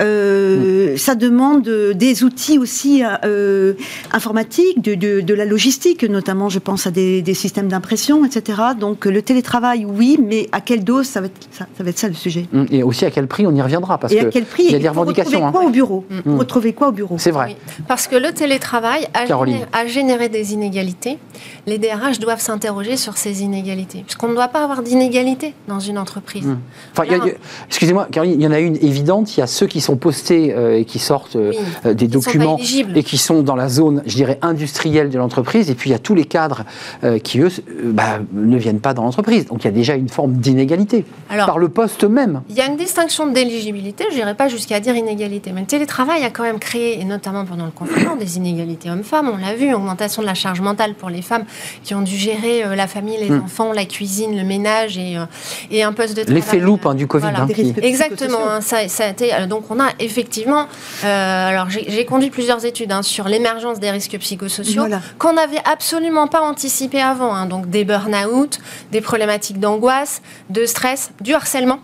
euh, 0.00 0.96
ça 0.96 1.14
demande 1.14 1.68
des 1.94 2.24
outils 2.24 2.58
aussi 2.58 3.02
euh, 3.24 3.74
informatiques, 4.12 4.82
de, 4.82 5.34
la 5.34 5.44
logistique, 5.44 6.04
notamment 6.04 6.48
je 6.48 6.58
pense 6.58 6.86
à 6.86 6.90
des, 6.90 7.34
systèmes 7.34 7.68
d'impression, 7.68 8.24
etc. 8.24 8.60
Donc 8.78 9.04
le 9.04 9.22
télétravail, 9.22 9.84
oui, 9.84 10.18
mais 10.22 10.48
à 10.52 10.60
quelle 10.60 10.84
dose, 10.84 11.06
ça 11.06 11.20
va 11.20 11.26
être 11.26 11.48
ça, 11.50 11.66
va 11.78 11.90
être 11.90 11.98
ça 11.98 12.08
le 12.08 12.14
sujet. 12.14 12.46
Hum, 12.54 12.66
et 12.70 12.82
aussi 12.82 13.04
à 13.04 13.10
quel 13.10 13.26
prix, 13.26 13.46
on 13.46 13.54
y 13.54 13.62
reviendra, 13.62 13.98
parce 13.98 14.12
qu'il 14.12 14.22
y 14.22 14.74
a 14.74 14.78
des 14.78 14.88
revendications. 14.88 15.38
Retrouver 15.38 15.52
quoi 15.52 15.64
au 15.64 15.70
bureau. 15.70 16.04
Retrouver 16.26 16.72
quoi 16.72 16.88
au 16.88 16.92
bureau 16.92 17.16
C'est 17.18 17.30
vrai. 17.30 17.56
parce 17.88 18.06
que 18.06 18.16
le 18.16 18.32
télétravail 18.32 19.08
a 19.14 19.86
généré, 19.86 20.28
des 20.28 20.54
inégalités. 20.54 21.18
Les 21.66 21.78
DRH 21.78 22.18
doivent 22.18 22.40
s'interroger 22.40 22.96
sur 22.96 23.16
ces 23.16 23.42
inégalités, 23.42 24.02
puisqu'on 24.02 24.28
ne 24.28 24.34
doit 24.34 24.48
pas 24.48 24.64
avoir 24.64 24.82
d'inégalités 24.82 25.54
dans 25.68 25.80
une 25.80 25.98
entreprise. 25.98 26.46
Hum. 26.46 26.58
Excusez-moi, 27.68 28.08
Caroline, 28.10 28.40
il 28.40 28.44
y 28.44 28.46
en 28.46 28.52
a 28.52 28.58
une 28.58 28.76
évidente, 28.76 29.36
il 29.36 29.40
y 29.40 29.42
a 29.42 29.46
ceux 29.46 29.66
qui 29.66 29.80
sont 29.86 29.96
postés 29.96 30.54
et 30.78 30.84
qui 30.84 30.98
sortent 30.98 31.36
des 31.84 32.08
documents 32.08 32.58
et 32.94 33.02
qui 33.02 33.18
sont 33.18 33.42
dans 33.42 33.56
la 33.56 33.68
zone, 33.68 34.02
je 34.06 34.14
dirais, 34.14 34.38
industrielle 34.42 35.10
de 35.10 35.18
l'entreprise. 35.18 35.70
Et 35.70 35.74
puis 35.74 35.90
il 35.90 35.92
y 35.92 35.96
a 35.96 35.98
tous 35.98 36.14
les 36.14 36.24
cadres 36.24 36.64
qui, 37.22 37.40
eux, 37.40 37.50
bah, 37.84 38.20
ne 38.32 38.56
viennent 38.56 38.80
pas 38.80 38.94
dans 38.94 39.02
l'entreprise. 39.02 39.46
Donc 39.46 39.64
il 39.64 39.66
y 39.66 39.68
a 39.68 39.72
déjà 39.72 39.94
une 39.94 40.08
forme 40.08 40.34
d'inégalité 40.34 41.04
par 41.28 41.58
le 41.58 41.68
poste 41.68 42.04
même. 42.04 42.42
Il 42.48 42.56
y 42.56 42.60
a 42.60 42.66
une 42.66 42.76
distinction 42.76 43.26
d'éligibilité, 43.26 44.04
je 44.10 44.16
n'irai 44.16 44.34
pas 44.34 44.48
jusqu'à 44.48 44.80
dire 44.80 44.96
inégalité, 44.96 45.52
mais 45.52 45.60
le 45.60 45.66
télétravail 45.66 46.24
a 46.24 46.30
quand 46.30 46.42
même 46.42 46.58
créé, 46.58 47.00
et 47.00 47.04
notamment 47.04 47.44
pendant 47.44 47.66
le 47.66 47.70
confinement, 47.70 48.16
des 48.16 48.36
inégalités 48.36 48.90
hommes-femmes. 48.90 49.30
On 49.32 49.36
l'a 49.36 49.54
vu, 49.54 49.72
augmentation 49.74 50.22
de 50.22 50.26
la 50.26 50.34
charge 50.34 50.60
mentale 50.60 50.94
pour 50.94 51.10
les 51.10 51.22
femmes 51.22 51.44
qui 51.84 51.94
ont 51.94 52.02
dû 52.02 52.16
gérer 52.16 52.64
euh, 52.64 52.74
la 52.74 52.86
famille, 52.86 53.18
les 53.18 53.30
hmm. 53.30 53.42
enfants, 53.44 53.72
la 53.72 53.84
cuisine, 53.84 54.36
le 54.36 54.44
ménage 54.44 54.98
et, 54.98 55.16
euh, 55.16 55.24
et 55.70 55.82
un 55.82 55.92
poste 55.92 56.16
de 56.16 56.22
travail. 56.22 56.40
L'effet 56.40 56.58
loupe 56.58 56.86
hein, 56.86 56.94
du 56.94 57.06
Covid. 57.06 57.26
Hein, 57.26 57.48
Exactement. 57.82 58.48
Hein, 58.48 58.60
ça, 58.60 58.88
ça, 58.88 59.04
a 59.04 59.08
été, 59.10 59.34
euh, 59.34 59.46
donc 59.46 59.65
on 59.70 59.80
a 59.80 59.88
effectivement, 59.98 60.66
alors 61.02 61.68
j'ai 61.68 62.04
conduit 62.04 62.30
plusieurs 62.30 62.64
études 62.64 62.92
sur 63.02 63.28
l'émergence 63.28 63.80
des 63.80 63.90
risques 63.90 64.16
psychosociaux 64.18 64.84
qu'on 65.18 65.34
n'avait 65.34 65.62
absolument 65.64 66.26
pas 66.26 66.42
anticipé 66.42 67.00
avant. 67.00 67.46
donc 67.46 67.68
des 67.68 67.84
burn-out, 67.84 68.58
des 68.92 69.00
problématiques 69.00 69.60
d'angoisse, 69.60 70.22
de 70.50 70.66
stress, 70.66 71.10
du 71.20 71.34
harcèlement. 71.34 71.80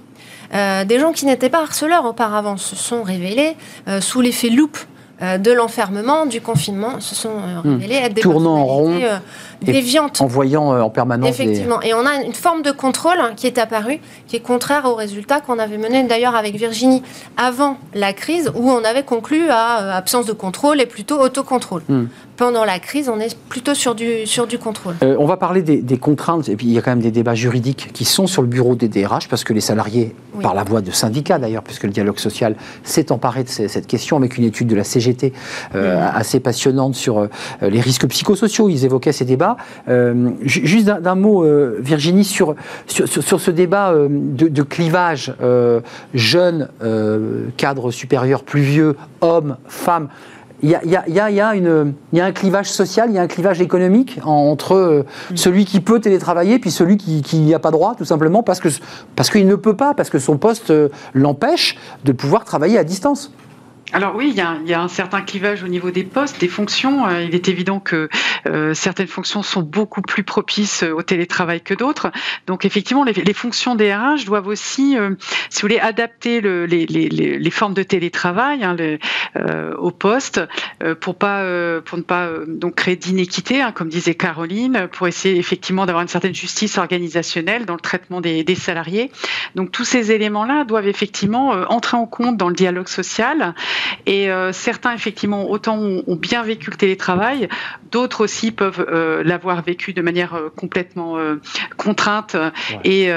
Euh, 0.55 0.85
des 0.85 0.99
gens 0.99 1.13
qui 1.13 1.25
n'étaient 1.25 1.49
pas 1.49 1.63
harceleurs 1.63 2.05
auparavant 2.05 2.57
se 2.57 2.77
sont 2.77 3.03
révélés 3.03 3.57
euh, 3.89 4.01
sous 4.01 4.21
l'effet 4.21 4.51
loupe 4.51 4.77
euh, 5.23 5.39
de 5.39 5.51
l'enfermement, 5.51 6.27
du 6.27 6.43
confinement, 6.43 7.01
se 7.01 7.15
sont 7.15 7.35
hmm. 7.65 7.71
révélés 7.71 7.95
être 7.95 8.13
des 8.13 8.21
Tournant 8.21 8.57
en 8.57 8.65
rond, 8.65 9.01
En 10.21 10.27
voyant 10.27 10.69
en 10.81 10.91
permanence. 10.91 11.29
Effectivement. 11.29 11.81
Et 11.83 11.95
on 11.95 12.07
a 12.07 12.23
une 12.25 12.35
forme 12.35 12.63
de 12.63 12.71
contrôle 12.71 13.19
hein, 13.19 13.33
qui 13.37 13.47
est 13.47 13.59
apparue, 13.59 14.01
qui 14.27 14.37
est 14.37 14.41
contraire 14.41 14.85
aux 14.87 14.95
résultats 14.95 15.41
qu'on 15.41 15.59
avait 15.59 15.79
menés 15.79 16.05
d'ailleurs 16.05 16.35
avec 16.35 16.55
Virginie 16.57 17.03
avant 17.37 17.77
la 17.95 18.13
crise, 18.13 18.51
où 18.55 18.71
on 18.71 18.85
avait 18.85 19.05
conclu 19.05 19.49
à 19.49 19.97
absence 19.97 20.27
de 20.27 20.33
contrôle 20.33 20.81
et 20.81 20.87
plutôt 20.87 21.21
autocontrôle. 21.21 21.83
Hmm 21.89 22.07
pendant 22.43 22.65
la 22.65 22.81
crise, 22.81 23.09
on 23.09 23.21
est 23.21 23.39
plutôt 23.39 23.73
sur 23.73 23.95
du, 23.95 24.27
sur 24.27 24.49
du 24.49 24.59
contrôle. 24.59 24.97
Euh, 25.05 25.15
on 25.21 25.27
va 25.27 25.37
parler 25.37 25.63
des, 25.63 25.97
contraintes, 25.97 26.49
et 26.49 26.57
puis 26.57 26.67
il 26.67 26.73
y 26.73 26.79
a 26.79 26.83
quand 26.83 26.91
même 26.91 27.01
des 27.01 27.13
débats 27.13 27.37
juridiques 27.37 27.91
qui 27.93 28.05
sont 28.05 28.27
sur 28.27 28.43
le 28.43 28.49
bureau 28.49 28.75
des 28.75 28.89
DRH, 28.89 29.29
parce 29.29 29.45
que 29.45 29.53
les 29.53 29.61
salariés, 29.61 30.13
par 30.43 30.53
la 30.53 30.65
voix 30.65 30.81
de 30.81 30.91
syndicats 30.91 31.39
d'ailleurs, 31.39 31.63
puisque 31.63 31.85
le 31.85 31.91
dialogue 31.91 32.19
social 32.19 32.57
s'est 32.83 33.13
emparé 33.13 33.45
de 33.45 33.49
cette 33.49 33.87
question 33.87 34.17
avec 34.17 34.39
une 34.39 34.43
étude 34.43 34.67
de 34.67 34.75
la 34.75 34.83
CGT 34.83 35.33
euh, 35.77 36.05
assez 36.13 36.41
passionnante 36.41 36.97
sur 36.97 37.19
euh, 37.19 37.29
les 37.61 37.81
risques 37.81 38.09
psychosociaux, 38.09 38.69
ils 38.69 38.85
évoquaient 38.85 39.13
ces 39.13 39.25
débats. 39.25 39.57
juste 40.43 40.87
d'un 40.87 41.15
mot, 41.15 41.47
Virginie, 41.79 42.25
sur, 42.25 42.57
sur, 42.89 43.41
ce 43.41 43.51
débat 43.53 43.95
de, 43.95 44.49
de 44.49 44.63
clivage 44.63 45.33
jeunes, 46.13 46.69
cadres 47.57 47.93
supérieurs 47.93 48.43
plus 48.43 48.63
vieux, 48.63 48.97
hommes, 49.21 49.59
femmes 49.69 50.09
il 50.63 50.71
y 50.71 52.21
a, 52.21 52.25
un 52.25 52.33
clivage 52.33 52.71
social, 52.71 53.11
il 53.11 53.17
y 53.17 53.19
a 53.19 53.23
un 53.23 53.27
clivage 53.27 53.61
économique 53.61 54.21
entre 54.25 54.75
euh, 54.75 55.07
mm. 55.31 55.37
celui 55.37 55.65
qui 55.65 55.81
peut 55.81 56.01
télétravailler 56.01 56.59
puis 56.59 56.71
celui 56.71 56.97
qui 56.97 57.39
n'y 57.39 57.55
a 57.55 57.59
pas 57.59 57.71
droit, 57.71 57.95
tout 57.97 58.05
simplement 58.05 58.43
parce 58.43 58.61
qu'il 58.61 58.73
parce 59.17 59.35
ne 59.35 59.55
peut 59.57 59.77
pas, 59.77 59.95
parce 59.95 60.11
que 60.11 60.19
son 60.19 60.39
poste 60.39 60.71
euh, 60.71 60.89
l'empêche 61.15 61.77
de 62.05 62.13
pouvoir 62.13 62.45
travailler 62.45 62.79
à 62.79 62.85
distance. 62.85 63.33
Alors 63.95 64.15
oui, 64.17 64.31
il 64.31 64.37
y, 64.37 64.73
a, 64.75 64.81
un 64.81 64.89
certain 64.89 65.21
clivage 65.21 65.63
au 65.63 65.69
niveau 65.69 65.91
des 65.91 66.05
postes, 66.05 66.41
des 66.41 66.49
fonctions. 66.49 67.07
Euh, 67.07 67.25
il 67.25 67.35
est 67.35 67.49
évident 67.49 67.79
que 67.79 68.09
euh, 68.47 68.73
certaines 68.73 69.07
fonctions 69.07 69.43
sont 69.43 69.61
beaucoup 69.61 70.01
plus 70.01 70.23
propices 70.23 70.83
au 70.83 71.03
télétravail 71.03 71.61
que 71.61 71.75
d'autres. 71.75 72.11
Donc 72.47 72.65
effectivement, 72.65 73.05
les, 73.05 73.35
fonctions 73.35 73.75
des 73.75 73.95
RH 73.95 74.25
doivent 74.25 74.47
aussi, 74.47 74.97
euh, 74.97 75.11
si 75.51 75.61
vous 75.61 75.69
voulez, 75.69 75.79
adapter 75.79 76.41
les, 76.41 77.51
formes 77.51 77.75
de 77.75 77.83
télétravail 77.83 78.65
hein, 78.65 78.77
au 79.77 79.91
poste 79.91 80.41
pour 81.01 81.17
pas 81.17 81.45
pour 81.85 81.99
ne 81.99 82.03
pas 82.03 82.31
donc 82.49 82.77
créer 82.77 82.97
d'inéquité, 82.97 83.61
hein, 83.61 83.73
comme 83.73 83.89
disait 83.89 84.15
Caroline, 84.15 84.89
pour 84.91 85.07
essayer 85.07 85.39
effectivement 85.39 85.85
d'avoir 85.85 86.03
une 86.03 86.09
certaine 86.09 86.35
justice 86.35 86.79
organisationnelle 86.79 87.67
dans 87.67 87.75
le 87.75 87.81
traitement 87.81 88.23
des, 88.23 88.43
des 88.43 88.55
salariés. 88.55 89.13
Donc 89.55 89.71
tous 89.71 89.85
ces 89.85 90.13
éléments-là 90.13 90.65
doivent 90.65 90.89
effectivement 90.89 91.51
entrer 91.69 91.99
en 91.99 92.07
compte 92.07 92.39
dans 92.39 92.49
le 92.49 92.55
dialogue 92.55 92.89
social. 92.89 93.55
Et 94.07 94.31
euh, 94.31 94.53
certains, 94.53 94.93
effectivement, 94.93 95.51
autant 95.51 95.79
ont, 95.79 96.17
bien 96.17 96.43
vécu 96.43 96.71
le 96.71 96.77
télétravail, 96.77 97.49
d'autres 97.91 98.25
aussi 98.25 98.53
peuvent 98.53 98.85
euh, 98.89 99.23
l'avoir 99.25 99.63
vécu 99.63 99.93
de 99.93 100.03
manière 100.03 100.35
euh, 100.35 100.49
complètement 100.55 101.19
contrainte 101.77 102.37
et 102.85 103.11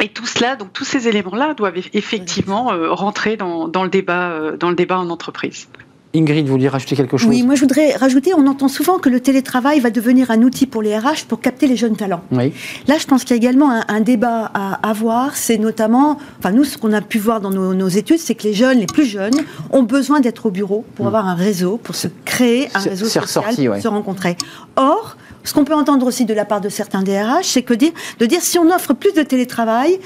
et 0.00 0.08
tout 0.10 0.26
cela, 0.26 0.54
donc 0.54 0.72
tous 0.72 0.84
ces 0.84 1.08
éléments-là 1.08 1.54
doivent 1.54 1.78
effectivement 1.92 2.70
rentrer 2.94 3.36
dans, 3.36 3.66
dans, 3.66 3.82
le 3.82 3.90
débat, 3.90 4.52
dans 4.58 4.70
le 4.70 4.76
débat 4.76 4.98
en 4.98 5.10
entreprise. 5.10 5.68
Ingrid, 6.14 6.46
vous 6.46 6.52
vouliez 6.52 6.68
rajouter 6.68 6.96
quelque 6.96 7.18
chose? 7.18 7.28
Oui, 7.28 7.42
moi 7.42 7.54
je 7.54 7.60
voudrais 7.60 7.94
rajouter, 7.94 8.32
on 8.34 8.46
entend 8.46 8.68
souvent 8.68 8.98
que 8.98 9.10
le 9.10 9.20
télétravail 9.20 9.78
va 9.80 9.90
devenir 9.90 10.30
un 10.30 10.42
outil 10.42 10.66
pour 10.66 10.80
les 10.80 10.96
RH 10.96 11.26
pour 11.28 11.40
capter 11.40 11.66
les 11.66 11.76
jeunes 11.76 11.96
talents. 11.96 12.22
Oui. 12.32 12.54
Là, 12.86 12.96
je 12.98 13.06
pense 13.06 13.24
qu'il 13.24 13.32
y 13.32 13.34
a 13.34 13.36
également 13.36 13.70
un, 13.86 14.00
débat 14.00 14.50
à 14.54 14.88
avoir, 14.88 15.36
c'est 15.36 15.58
notamment, 15.58 16.18
enfin 16.38 16.52
nous, 16.52 16.64
ce 16.64 16.78
qu'on 16.78 16.92
a 16.94 17.02
pu 17.02 17.18
voir 17.18 17.40
dans 17.40 17.50
nos, 17.50 17.88
études, 17.88 18.20
c'est 18.20 18.34
que 18.34 18.44
les 18.44 18.54
jeunes, 18.54 18.78
les 18.78 18.86
plus 18.86 19.04
jeunes, 19.04 19.34
ont 19.70 19.82
besoin 19.82 20.20
d'être 20.20 20.46
au 20.46 20.50
bureau 20.50 20.84
pour 20.94 21.04
hmm. 21.04 21.08
avoir 21.08 21.26
un 21.26 21.34
réseau, 21.34 21.76
pour 21.76 21.94
se 21.94 22.08
créer 22.24 22.68
un 22.74 22.80
réseau 22.80 23.06
social, 23.06 23.54
pour 23.54 23.82
se 23.82 23.88
rencontrer. 23.88 24.36
Or, 24.76 25.16
ce 25.44 25.54
qu'on 25.54 25.64
peut 25.64 25.74
entendre 25.74 26.06
aussi 26.06 26.24
de 26.24 26.34
la 26.34 26.44
part 26.44 26.60
de 26.60 26.68
certains 26.68 27.02
DRH, 27.02 27.44
c'est 27.44 27.62
que 27.62 27.74
dire, 27.74 27.92
de 28.18 28.26
dire 28.26 28.40
si 28.42 28.58
on 28.58 28.70
offre 28.70 28.94
plus 28.94 29.12
de 29.12 29.22
télétravail, 29.22 29.98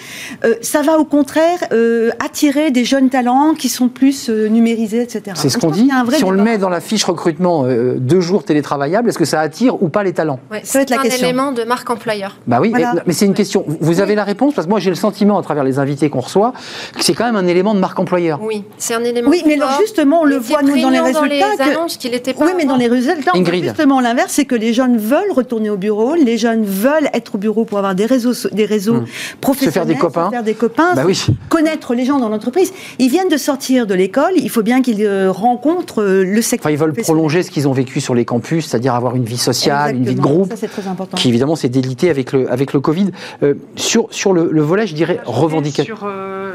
euh, 0.45 0.55
ça 0.61 0.83
va 0.83 0.99
au 0.99 1.05
contraire 1.05 1.59
euh, 1.73 2.11
attirer 2.25 2.71
des 2.71 2.85
jeunes 2.85 3.09
talents 3.09 3.55
qui 3.55 3.69
sont 3.69 3.89
plus 3.89 4.29
euh, 4.29 4.49
numérisés, 4.49 5.03
etc. 5.03 5.35
C'est 5.35 5.49
ce 5.49 5.59
qu'on 5.59 5.71
dit. 5.71 5.91
Si 6.13 6.25
on 6.25 6.31
le 6.31 6.43
met 6.43 6.59
dans 6.59 6.69
la 6.69 6.81
fiche 6.81 7.05
recrutement 7.05 7.65
deux 7.97 8.21
jours 8.21 8.45
télétravaillables, 8.45 9.09
est-ce 9.09 9.19
que 9.19 9.25
ça 9.25 9.41
attire 9.41 9.83
ou 9.83 9.89
pas 9.89 10.03
les 10.03 10.13
talents? 10.13 10.41
Ça 10.63 10.79
va 10.79 10.83
être 10.83 10.91
la 10.91 10.99
question. 10.99 11.25
un 11.25 11.29
élément 11.29 11.53
de 11.53 11.65
marque 11.65 11.89
employeur. 11.91 12.37
Bah 12.47 12.59
oui, 12.61 12.73
mais 13.07 13.13
c'est 13.13 13.27
une 13.27 13.35
question. 13.35 13.65
Vous 13.81 14.01
avez 14.01 14.15
la 14.15 14.25
réponse? 14.25 14.55
Parce 14.55 14.67
que 14.67 14.71
moi 14.71 14.81
j'ai 14.81 14.91
le 14.91 14.97
sentiment 14.97 15.39
à 15.39 15.43
travers 15.43 15.65
les 15.65 15.79
invités 15.79 16.11
qu'on 16.11 16.21
reçoit 16.21 16.53
que 16.95 17.03
c'est 17.03 17.15
quand 17.15 17.25
même 17.25 17.37
un 17.37 17.47
élément 17.47 17.75
de 17.75 17.81
marque 17.81 17.99
employeur. 17.99 18.41
Oui, 18.43 18.65
c'est 18.79 18.95
un 18.95 19.05
élément. 19.05 19.31
Oui, 19.31 19.43
mais 19.47 19.59
justement 19.81 20.23
on 20.23 20.25
le 20.25 20.37
voit 20.37 20.63
nous 20.63 20.81
dans 20.81 20.91
les 20.91 21.01
résultats. 21.01 21.57
Dans 21.57 21.65
les 21.65 21.71
annonces 21.71 21.97
qu'il 21.97 22.15
était 22.15 22.35
pas. 22.35 22.45
Oui, 22.45 22.53
mais 22.57 22.65
dans 22.65 22.77
les 22.77 22.89
résultats, 22.89 23.33
justement 23.35 24.01
l'inverse, 24.01 24.33
c'est 24.33 24.45
que 24.45 24.55
les 24.55 24.73
jeunes 24.73 24.97
veulent 24.97 25.22
retourner 25.31 25.71
au 25.71 25.77
bureau. 25.77 26.15
Les 26.15 26.39
jeunes 26.39 26.65
veulent 26.65 27.09
être 27.13 27.37
au 27.37 27.39
bureau 27.39 27.65
pour 27.65 27.79
avoir 27.79 27.95
des 27.95 28.07
réseaux, 28.07 28.33
des 28.53 28.65
réseaux 28.65 29.05
professionnels, 29.41 29.73
se 29.73 29.79
faire 29.79 29.87
des 29.87 29.97
copains, 29.97 30.31
faire 30.31 30.43
des 30.43 30.55
copains 30.55 30.95
bah 30.95 31.05
connaître 31.49 31.95
les 31.95 32.05
gens 32.05 32.19
dans 32.19 32.29
l'entreprise. 32.29 32.73
Ils 32.99 33.09
viennent 33.09 33.29
de 33.29 33.37
sortir 33.37 33.87
de 33.87 33.95
l'école. 33.95 34.33
Il 34.37 34.51
faut 34.51 34.63
bien 34.63 34.83
qu'ils 34.83 35.05
euh, 35.05 35.31
rencontrent 35.31 36.03
euh, 36.03 36.25
le 36.25 36.43
secteur. 36.43 36.71
ils 36.71 36.79
veulent 36.79 36.93
prolonger 36.93 37.43
ce 37.43 37.51
qu'ils 37.51 37.69
ont 37.69 37.73
vécu 37.73 38.01
sur 38.01 38.15
les 38.15 38.25
campus, 38.25 38.67
c'est-à-dire 38.67 38.95
avoir 38.95 39.17
une 39.17 39.25
vie 39.25 39.39
sociale, 39.39 39.97
une 39.97 40.05
vie 40.05 40.15
de 40.15 40.21
groupe. 40.21 40.51
Ça, 40.51 40.57
c'est 40.57 40.69
très 40.69 40.87
important. 40.87 41.17
Qui 41.17 41.29
évidemment 41.29 41.57
s'est 41.57 41.69
délité 41.69 42.11
avec 42.11 42.33
le 42.33 42.51
avec 42.51 42.73
le 42.73 42.81
Covid. 42.81 43.11
Euh, 43.43 43.55
sur 43.77 44.09
sur 44.11 44.33
le, 44.33 44.63
volet, 44.63 44.87
je 44.87 44.95
dirais 44.95 45.21
revendicatif. 45.25 45.95
Sur 45.95 46.09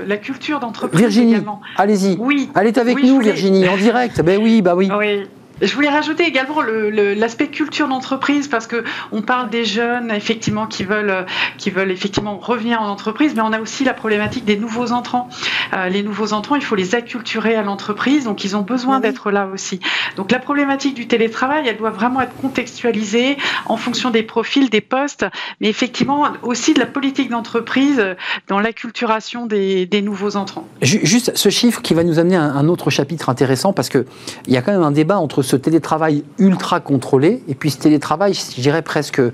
la 0.08 0.18
culture 0.18 0.60
d'entreprise. 0.60 1.00
Virginie, 1.00 1.38
allez-y. 1.78 2.18
Oui. 2.20 2.50
Elle 2.56 2.68
est 2.68 2.78
avec 2.78 3.02
nous, 3.04 3.20
Virginie, 3.20 3.68
en 3.68 3.78
direct. 3.78 4.22
Ben 4.22 4.40
oui, 4.42 4.62
bah 4.62 4.76
oui. 4.76 4.90
Oui. 4.98 5.28
Je 5.62 5.74
voulais 5.74 5.90
rajouter 5.90 6.24
également 6.24 6.62
l'aspect 6.62 7.48
culture 7.48 7.88
d'entreprise 7.88 8.48
parce 8.48 8.68
que 8.68 8.84
on 9.12 9.22
parle 9.22 9.50
des 9.50 9.66
jeunes 9.66 10.12
effectivement 10.12 10.68
qui 10.68 10.84
veulent 10.84 11.26
qui 11.58 11.72
veulent 11.72 11.92
effectivement 11.92 12.38
revenir 12.38 12.82
en 12.82 12.88
entreprise, 12.88 13.34
mais 13.36 13.42
on 13.42 13.52
a 13.54 13.60
aussi 13.60 13.84
la 13.84 13.94
problématique 13.94 14.46
des 14.46 14.58
nouveaux 14.58 14.92
entrants. 14.92 15.30
Euh, 15.74 15.90
les 15.90 16.04
nouveaux 16.04 16.34
entrants, 16.34 16.56
il 16.56 16.64
faut 16.64 16.76
les 16.76 16.96
acculturer 16.96 17.56
à 17.56 17.64
l'entreprise, 17.64 18.26
donc 18.26 18.44
ils 18.44 18.56
ont 18.56 18.62
besoin 18.62 19.00
d'être 19.00 19.32
là 19.32 19.48
aussi. 19.52 19.80
Donc 20.16 20.32
la 20.32 20.40
problématique 20.40 20.94
du 20.94 21.08
télétravail, 21.08 21.68
elle 21.68 21.78
doit 21.78 21.90
vraiment 21.90 22.22
être 22.22 22.36
contextualisée 22.42 23.38
en 23.66 23.78
fonction 23.78 24.10
des 24.10 24.24
profils, 24.24 24.70
des 24.70 24.82
postes, 24.82 25.26
mais 25.60 25.70
effectivement 25.70 26.26
aussi 26.44 26.74
de 26.74 26.80
la 26.80 26.86
politique 26.86 27.30
d'entreprise 27.30 28.04
dans 28.48 28.60
l'acculturation 28.60 29.46
des, 29.46 29.86
des, 29.86 30.02
nouveaux 30.02 30.36
entrants. 30.36 30.68
Juste 30.82 31.36
ce 31.36 31.50
chiffre 31.50 31.82
qui 31.82 31.94
va 31.94 32.04
nous 32.04 32.20
amener 32.20 32.36
à 32.36 32.44
un 32.44 32.68
autre 32.68 32.90
chapitre 32.90 33.30
intéressant 33.30 33.74
parce 33.74 33.90
que 33.90 34.06
il 34.46 34.54
y 34.54 34.58
a 34.58 34.62
quand 34.62 34.72
même 34.72 34.84
un 34.84 34.92
débat 34.92 35.18
entre 35.18 35.42
ce 35.48 35.56
télétravail 35.56 36.24
ultra 36.40 36.80
contrôlé 36.80 37.42
et 37.48 37.56
puis 37.56 37.72
ce 37.72 37.78
télétravail, 37.78 38.34
je 38.34 38.62
dirais 38.62 38.82
presque 38.82 39.20
euh, 39.20 39.32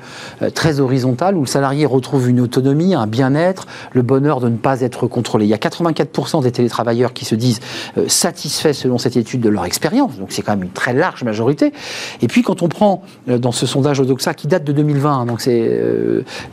très 0.54 0.80
horizontal, 0.80 1.36
où 1.36 1.42
le 1.42 1.48
salarié 1.48 1.86
retrouve 1.86 2.30
une 2.30 2.40
autonomie, 2.40 2.94
un 2.94 3.08
bien-être, 3.08 3.66
le 3.94 4.04
bonheur 4.04 4.40
de 4.40 4.48
ne 4.48 4.58
pas 4.58 4.82
être 4.82 5.08
contrôlé. 5.08 5.46
Il 5.46 5.50
y 5.50 5.54
a 5.54 5.58
84% 5.58 6.44
des 6.44 6.52
télétravailleurs 6.52 7.14
qui 7.14 7.26
se 7.26 7.34
disent 7.34 7.62
euh, 7.98 8.08
satisfaits 8.08 8.74
selon 8.74 9.00
cette 9.00 9.18
étude 9.18 9.42
de 9.42 9.50
leur 9.50 9.66
expérience, 9.66 10.18
donc 10.18 10.32
c'est 10.32 10.44
quand 10.44 10.54
même 10.54 10.64
une 10.64 10.70
très 10.70 10.94
large 10.94 11.24
majorité. 11.24 11.74
Et 12.22 12.28
puis 12.28 12.44
quand 12.44 12.62
on 12.62 12.68
prend 12.68 13.02
euh, 13.28 13.40
dans 13.40 13.52
ce 13.52 13.66
sondage 13.66 14.00
Odoxa 14.00 14.36
qui 14.36 14.48
date 14.48 14.64
de 14.64 14.72
2020, 14.72 15.26
donc 15.26 15.42
c'est 15.42 15.82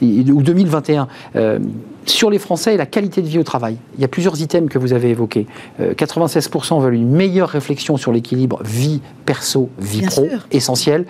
ou 0.03 0.43
2021 0.43 1.09
sur 2.07 2.31
les 2.31 2.39
Français 2.39 2.75
et 2.75 2.77
la 2.77 2.87
qualité 2.87 3.23
de 3.23 3.27
vie 3.27 3.39
au 3.39 3.43
travail. 3.43 3.77
Il 3.97 4.01
y 4.01 4.05
a 4.05 4.09
plusieurs 4.09 4.41
items 4.41 4.71
que 4.71 4.79
vous 4.79 4.93
avez 4.93 5.11
évoqués. 5.11 5.47
96% 5.81 6.77
euh, 6.77 6.81
veulent 6.81 6.95
une 6.95 7.11
meilleure 7.11 7.49
réflexion 7.49 7.97
sur 7.97 8.13
l'équilibre 8.13 8.61
vie 8.65 9.01
perso, 9.27 9.69
vie 9.79 10.03
pro, 10.03 10.27
essentiel. 10.51 11.05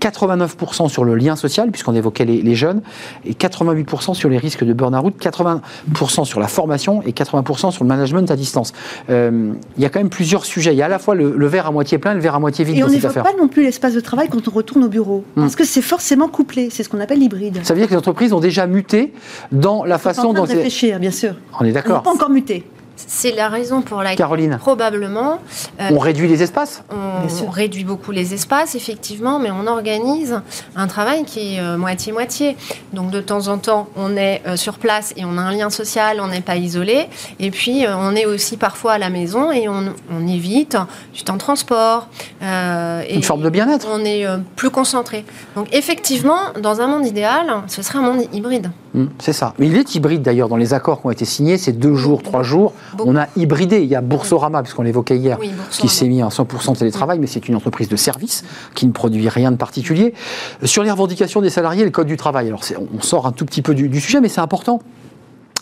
89% 0.00 0.88
sur 0.88 1.04
le 1.04 1.14
lien 1.14 1.34
social, 1.34 1.70
puisqu'on 1.70 1.94
évoquait 1.94 2.24
les, 2.24 2.54
jeunes, 2.54 2.82
et 3.24 3.32
88% 3.32 4.14
sur 4.14 4.28
les 4.28 4.38
risques 4.38 4.64
de 4.64 4.72
burn-out, 4.72 5.14
80% 5.18 6.24
sur 6.24 6.40
la 6.40 6.48
formation 6.48 7.02
et 7.02 7.12
80% 7.12 7.70
sur 7.70 7.84
le 7.84 7.88
management 7.88 8.30
à 8.30 8.36
distance. 8.36 8.74
Euh, 9.08 9.52
il 9.76 9.82
y 9.82 9.86
a 9.86 9.88
quand 9.88 10.00
même 10.00 10.10
plusieurs 10.10 10.44
sujets. 10.44 10.74
Il 10.74 10.76
y 10.76 10.82
a 10.82 10.86
à 10.86 10.88
la 10.88 10.98
fois 10.98 11.14
le, 11.14 11.46
verre 11.46 11.66
à 11.66 11.70
moitié 11.70 11.98
plein 11.98 12.12
et 12.12 12.14
le 12.14 12.20
verre 12.20 12.34
à 12.34 12.40
moitié 12.40 12.64
vide. 12.64 12.76
Et 12.76 12.84
on 12.84 12.88
n'évoque 12.88 13.14
pas 13.14 13.32
non 13.38 13.48
plus 13.48 13.62
l'espace 13.62 13.94
de 13.94 14.00
travail 14.00 14.28
quand 14.28 14.46
on 14.46 14.50
retourne 14.50 14.84
au 14.84 14.88
bureau, 14.88 15.24
hmm. 15.36 15.40
parce 15.40 15.56
que 15.56 15.64
c'est 15.64 15.82
forcément 15.82 16.28
couplé. 16.28 16.68
C'est 16.70 16.82
ce 16.82 16.88
qu'on 16.88 17.00
appelle 17.00 17.20
l'hybride. 17.20 17.60
Ça 17.62 17.72
veut 17.72 17.80
dire 17.80 17.88
que 17.88 17.92
les 17.94 17.98
entreprises 17.98 18.32
ont 18.32 18.40
déjà 18.40 18.66
muté 18.66 19.12
dans 19.52 19.84
la 19.84 19.98
façon 19.98 20.33
dont. 20.34 20.44
réfléchir, 20.44 20.98
bien 20.98 21.10
sûr. 21.10 21.34
On 21.58 21.64
est 21.64 21.72
d'accord. 21.72 22.02
pas 22.02 22.10
encore 22.10 22.30
muté. 22.30 22.64
C'est 22.96 23.32
la 23.32 23.48
raison 23.48 23.82
pour 23.82 24.02
laquelle, 24.02 24.18
Caroline. 24.18 24.56
probablement, 24.58 25.40
euh, 25.80 25.88
on 25.90 25.98
réduit 25.98 26.28
les 26.28 26.42
espaces? 26.42 26.84
On, 26.90 27.50
réduit 27.50 27.84
beaucoup 27.84 28.10
les 28.10 28.34
espaces, 28.34 28.74
effectivement, 28.74 29.38
mais 29.38 29.50
on 29.50 29.66
organise 29.66 30.40
un 30.76 30.86
travail 30.86 31.24
qui 31.24 31.56
est 31.56 31.60
euh, 31.60 31.76
moitié-moitié. 31.76 32.56
Donc 32.92 33.10
de 33.10 33.20
temps 33.20 33.48
en 33.48 33.58
temps, 33.58 33.88
on 33.96 34.16
est 34.16 34.42
euh, 34.46 34.56
sur 34.56 34.78
place 34.78 35.12
et 35.16 35.24
on 35.24 35.36
a 35.38 35.40
un 35.40 35.52
lien 35.52 35.70
social, 35.70 36.20
on 36.20 36.28
n'est 36.28 36.40
pas 36.40 36.56
isolé. 36.56 37.08
Et 37.38 37.50
puis 37.50 37.84
on 37.88 38.14
est 38.14 38.26
aussi 38.26 38.56
parfois 38.56 38.92
à 38.92 38.98
la 38.98 39.10
maison 39.10 39.52
et 39.52 39.68
on, 39.68 39.84
évite 40.26 40.76
du 41.12 41.22
temps 41.22 41.34
de 41.34 41.38
transport. 41.38 42.08
Une 42.40 43.22
forme 43.22 43.42
de 43.42 43.50
bien-être. 43.50 43.86
On 43.90 44.04
est 44.04 44.24
plus 44.56 44.70
concentré. 44.70 45.24
Donc 45.54 45.68
effectivement, 45.72 46.38
dans 46.60 46.80
un 46.80 46.86
monde 46.86 47.06
idéal, 47.06 47.62
ce 47.66 47.82
serait 47.82 47.98
un 47.98 48.02
monde 48.02 48.24
hybride. 48.32 48.70
Hum, 48.94 49.08
c'est 49.18 49.32
ça. 49.32 49.54
Mais 49.58 49.66
il 49.66 49.76
est 49.76 49.94
hybride 49.94 50.22
d'ailleurs 50.22 50.48
dans 50.48 50.56
les 50.56 50.72
accords 50.72 51.00
qui 51.00 51.06
ont 51.06 51.10
été 51.10 51.24
signés, 51.24 51.58
c'est 51.58 51.72
deux 51.72 51.94
jours, 51.94 52.22
trois 52.22 52.42
jours. 52.42 52.72
On 53.00 53.16
a 53.16 53.26
hybridé. 53.36 53.80
Il 53.80 53.88
y 53.88 53.96
a 53.96 54.00
Boursorama, 54.00 54.62
puisqu'on 54.62 54.82
l'évoquait 54.82 55.16
hier, 55.16 55.38
qui 55.70 55.88
s'est 55.88 56.06
mis 56.06 56.22
en 56.22 56.28
100% 56.28 56.76
télétravail, 56.78 57.18
mais 57.18 57.26
c'est 57.26 57.48
une 57.48 57.56
entreprise 57.56 57.88
de 57.88 57.96
service 57.96 58.44
qui 58.74 58.86
ne 58.86 58.92
produit 58.92 59.28
rien 59.28 59.50
de 59.50 59.56
particulier. 59.56 60.14
Sur 60.62 60.84
les 60.84 60.90
revendications 60.90 61.40
des 61.40 61.50
salariés, 61.50 61.84
le 61.84 61.90
code 61.90 62.06
du 62.06 62.16
travail. 62.16 62.48
Alors, 62.48 62.62
on 62.96 63.02
sort 63.02 63.26
un 63.26 63.32
tout 63.32 63.44
petit 63.44 63.62
peu 63.62 63.74
du 63.74 64.00
sujet, 64.00 64.20
mais 64.20 64.28
c'est 64.28 64.40
important 64.40 64.80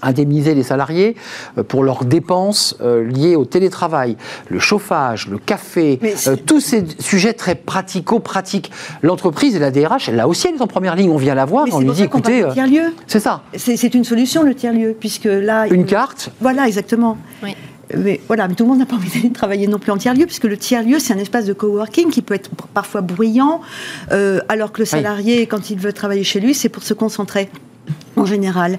indemniser 0.02 0.54
les 0.54 0.62
salariés 0.62 1.16
euh, 1.56 1.62
pour 1.62 1.82
leurs 1.82 2.04
dépenses 2.04 2.76
euh, 2.80 3.04
liées 3.04 3.36
au 3.36 3.44
télétravail, 3.44 4.16
le 4.48 4.58
chauffage, 4.58 5.28
le 5.28 5.38
café, 5.38 5.98
euh, 6.26 6.36
tous 6.44 6.60
ces 6.60 6.84
sujets 6.98 7.32
très 7.32 7.54
pratico-pratiques. 7.54 8.70
L'entreprise 9.02 9.56
et 9.56 9.58
la 9.58 9.70
DRH, 9.70 10.10
là 10.10 10.28
aussi, 10.28 10.48
elle 10.48 10.56
est 10.56 10.62
en 10.62 10.66
première 10.66 10.96
ligne. 10.96 11.10
On 11.10 11.16
vient 11.16 11.34
la 11.34 11.44
voir, 11.44 11.66
on 11.72 11.80
lui 11.80 11.90
dit, 11.92 12.02
écoutez, 12.02 12.44
tiers-lieu. 12.52 12.94
C'est 13.06 13.20
ça. 13.20 13.42
C'est 13.54 13.94
une 13.94 14.04
solution 14.04 14.42
le 14.42 14.54
tiers-lieu, 14.54 14.96
puisque 14.98 15.24
là, 15.24 15.66
une 15.68 15.86
carte. 15.86 16.30
Voilà, 16.40 16.66
exactement. 16.66 17.16
Mais 17.94 18.20
voilà, 18.26 18.48
mais 18.48 18.54
tout 18.54 18.64
le 18.64 18.70
monde 18.70 18.78
n'a 18.78 18.86
pas 18.86 18.96
envie 18.96 19.28
de 19.28 19.34
travailler 19.34 19.66
non 19.66 19.78
plus 19.78 19.92
en 19.92 19.98
tiers-lieu, 19.98 20.24
puisque 20.24 20.44
le 20.44 20.56
tiers-lieu, 20.56 20.98
c'est 20.98 21.12
un 21.12 21.18
espace 21.18 21.44
de 21.44 21.52
coworking 21.52 22.10
qui 22.10 22.22
peut 22.22 22.34
être 22.34 22.50
parfois 22.72 23.02
bruyant, 23.02 23.60
alors 24.48 24.72
que 24.72 24.80
le 24.80 24.86
salarié, 24.86 25.46
quand 25.46 25.70
il 25.70 25.78
veut 25.78 25.92
travailler 25.92 26.24
chez 26.24 26.40
lui, 26.40 26.54
c'est 26.54 26.68
pour 26.68 26.82
se 26.82 26.94
concentrer 26.94 27.50
en 28.16 28.24
général. 28.24 28.78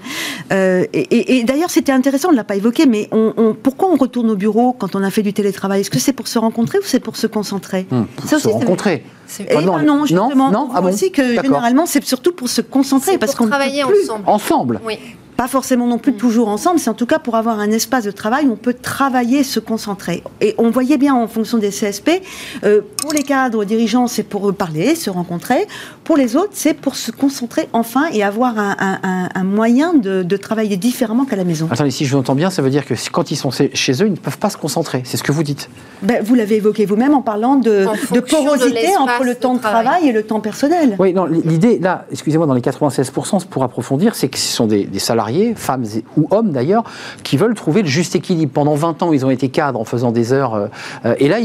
Euh, 0.52 0.86
et, 0.94 1.44
d'ailleurs, 1.44 1.70
c'était 1.70 1.92
intéressant, 1.92 2.30
on 2.30 2.32
ne 2.32 2.38
l'a 2.38 2.44
pas 2.44 2.56
évoqué, 2.56 2.86
mais 2.86 3.10
on, 3.12 3.56
pourquoi 3.62 3.90
on 3.90 3.96
retourne 3.96 4.30
au 4.30 4.36
bureau 4.36 4.74
quand 4.74 4.96
on 4.96 5.04
a 5.04 5.10
fait 5.10 5.24
du 5.24 5.34
télétravail? 5.34 5.82
Est-ce 5.82 5.90
que 5.90 6.00
c'est 6.00 6.14
pour 6.14 6.28
se 6.28 6.40
rencontrer 6.40 6.80
ou 6.80 6.84
c'est 6.84 7.00
pour 7.00 7.16
se 7.16 7.28
concentrer? 7.28 7.88
Hum, 7.92 8.08
Pour 8.16 8.30
se 8.30 8.48
rencontrer. 8.48 9.04
Ah 9.50 9.62
non, 9.62 9.80
non, 9.80 10.06
justement. 10.06 10.52
Non, 10.52 10.68
non 10.68 10.70
ah 10.74 10.82
aussi 10.82 11.12
que 11.12 11.42
généralement, 11.42 11.86
c'est 11.86 12.04
surtout 12.04 12.34
pour 12.34 12.50
se 12.50 12.62
concentrer. 12.62 13.18
parce 13.18 13.36
qu'on 13.36 13.48
travailler 13.48 13.84
ensemble. 13.84 14.24
Ensemble 14.28 14.82
Oui 14.86 14.98
pas 15.36 15.48
forcément 15.48 15.88
non 15.88 15.98
plus 15.98 16.14
mm. 16.14 16.18
toujours 16.18 16.48
ensemble, 16.48 16.80
c'est 16.80 16.90
en 16.90 16.94
tout 16.94 17.06
cas 17.06 17.20
pour 17.20 17.36
avoir 17.36 17.60
un 17.60 17.72
espace 17.72 18.04
de 18.04 18.12
travail 18.12 18.46
où 18.48 18.54
on 18.54 18.58
peut 18.58 18.74
travailler, 18.74 19.44
se 19.44 19.60
concentrer. 19.60 20.24
Et 20.42 20.56
on 20.58 20.70
voyait 20.70 20.98
bien 20.98 21.16
en 21.16 21.28
fonction 21.28 21.58
des 21.58 21.70
CSP, 21.70 22.22
euh, 22.64 22.82
pour 23.02 23.14
les 23.14 23.24
cadres 23.24 23.66
dirigeants, 23.66 24.08
c'est 24.08 24.24
pour 24.24 24.54
parler, 24.54 24.96
se 24.96 25.10
rencontrer. 25.10 25.68
Pour 26.04 26.18
les 26.18 26.36
autres, 26.36 26.52
c'est 26.54 26.74
pour 26.74 26.96
se 26.96 27.12
concentrer 27.12 27.70
enfin 27.74 28.06
et 28.12 28.24
avoir 28.24 28.56
un, 28.58 29.44
moyen 29.44 29.94
de, 29.94 30.38
travailler 30.38 30.78
différemment 30.78 31.26
qu'à 31.26 31.36
la 31.36 31.44
maison. 31.44 31.68
Attendez, 31.72 31.92
si 31.92 32.06
je 32.06 32.12
vous 32.12 32.20
entends 32.20 32.36
bien, 32.36 32.50
ça 32.50 32.62
veut 32.62 32.70
dire 32.70 32.86
que 32.86 32.94
quand 33.12 33.32
ils 33.32 33.36
sont 33.36 33.52
chez 33.52 33.94
eux, 34.04 34.08
ils 34.08 34.12
ne 34.12 34.18
peuvent 34.18 34.38
pas 34.38 34.50
se 34.50 34.58
concentrer. 34.58 35.04
C'est 35.06 35.18
ce 35.18 35.24
que 35.24 35.32
vous 35.32 35.44
dites. 35.44 35.70
Ben, 36.02 36.22
vous 36.24 36.36
l'avez 36.36 36.56
évoqué 36.58 36.86
vous-même 36.86 37.14
en 37.14 37.22
parlant 37.22 37.56
de, 37.56 37.86
porosité 38.30 38.90
entre 38.98 39.24
le 39.24 39.36
temps 39.36 39.54
de 39.54 39.60
travail. 39.60 40.10
et 40.10 40.12
le 40.12 40.24
temps 40.24 40.42
personnel. 40.42 40.96
Oui, 41.00 41.14
non, 41.14 41.26
l'idée, 41.26 41.80
là, 41.80 42.06
excusez-moi, 42.12 42.48
dans 42.48 42.54
les 42.54 42.62
96%, 42.62 43.46
pour 43.46 43.64
approfondir, 43.64 44.16
c'est 44.16 44.28
que 44.28 44.38
ce 44.38 44.54
sont 44.54 44.68
des, 44.68 44.86
des 44.86 45.00
salariés 45.00 45.23
femmes 45.56 45.86
ou 46.18 46.28
hommes 46.32 46.52
d'ailleurs, 46.52 46.84
qui 47.24 47.38
veulent 47.38 47.56
trouver 47.56 47.82
le 47.82 47.88
juste 47.88 48.16
équilibre. 48.16 48.52
Pendant 48.54 48.76
20 48.76 49.04
ans, 49.04 49.14
ils 49.14 49.26
ont 49.26 49.30
été 49.30 49.50
cadres 49.50 49.80
en 49.80 49.86
faisant 49.86 50.12
des 50.12 50.34
heures. 50.34 50.56
Euh, 50.56 50.68
euh, 51.06 51.16
et 51.20 51.28
là, 51.28 51.38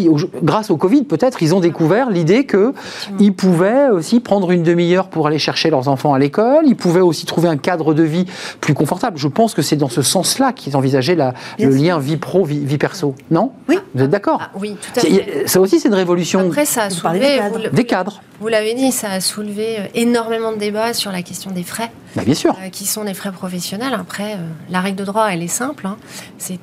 grâce 0.43 0.71
au 0.71 0.77
Covid, 0.77 1.05
peut-être, 1.05 1.43
ils 1.43 1.55
ont 1.55 1.61
découvert 1.61 2.11
l'idée 2.11 2.47
qu'ils 2.47 3.35
pouvaient 3.35 3.89
aussi 3.89 4.21
prendre 4.21 4.51
une 4.51 4.63
demi-heure 4.63 5.09
pour 5.09 5.27
aller 5.27 5.39
chercher 5.39 5.71
leurs 5.71 5.89
enfants 5.89 6.15
à 6.15 6.19
l'école. 6.19 6.65
Ils 6.67 6.77
pouvaient 6.77 7.01
aussi 7.01 7.27
trouver 7.27 7.49
un 7.49 7.57
cadre 7.57 7.95
de 7.95 8.03
vie 8.03 8.27
plus 8.61 8.75
confortable. 8.75 9.19
Je 9.19 9.29
pense 9.29 9.55
que 9.55 9.63
c'est 9.63 9.77
dans 9.77 9.89
ce 9.89 10.03
sens-là 10.03 10.53
qu'ils 10.53 10.77
envisageaient 10.77 11.15
la, 11.15 11.35
le 11.59 11.69
lien 11.69 11.99
vie 11.99 12.17
pro, 12.17 12.45
vie, 12.45 12.79
perso. 12.79 13.15
Non 13.31 13.53
Oui. 13.69 13.79
Vous 13.95 14.05
êtes 14.05 14.11
d'accord 14.11 14.41
ah, 14.43 14.51
Oui, 14.59 14.77
tout 14.81 15.01
à 15.01 15.03
fait. 15.03 15.47
Ça 15.47 15.61
aussi, 15.61 15.81
c'est 15.81 15.89
une 15.89 15.95
révolution. 15.95 16.41
Après, 16.41 16.65
ça 16.65 16.85
a 16.85 16.91
soulevé, 16.91 17.41
des 17.73 17.85
cadres. 17.85 18.21
Vous 18.41 18.49
l'avez 18.49 18.75
dit, 18.75 18.93
ça 18.93 19.11
a 19.11 19.21
soulevé 19.21 19.79
euh, 19.81 19.87
énormément 19.95 20.53
de 20.53 20.59
débats 20.59 20.95
sur 20.95 21.11
la 21.11 21.23
question 21.23 21.51
des 21.51 21.65
frais. 21.65 21.91
Bah, 22.17 22.25
bien 22.25 22.35
sûr. 22.35 22.57
qui 22.73 22.87
sont 22.87 23.03
les 23.03 23.15
frais 23.15 23.33
professionnels. 23.33 23.95
Après, 23.95 24.35
euh, 24.35 24.49
la 24.71 24.81
règle 24.81 24.97
de 24.99 25.05
droit, 25.05 25.27
elle 25.27 25.43
est 25.43 25.49
simple. 25.49 25.87
Hein. 25.87 25.97
C'est 26.39 26.59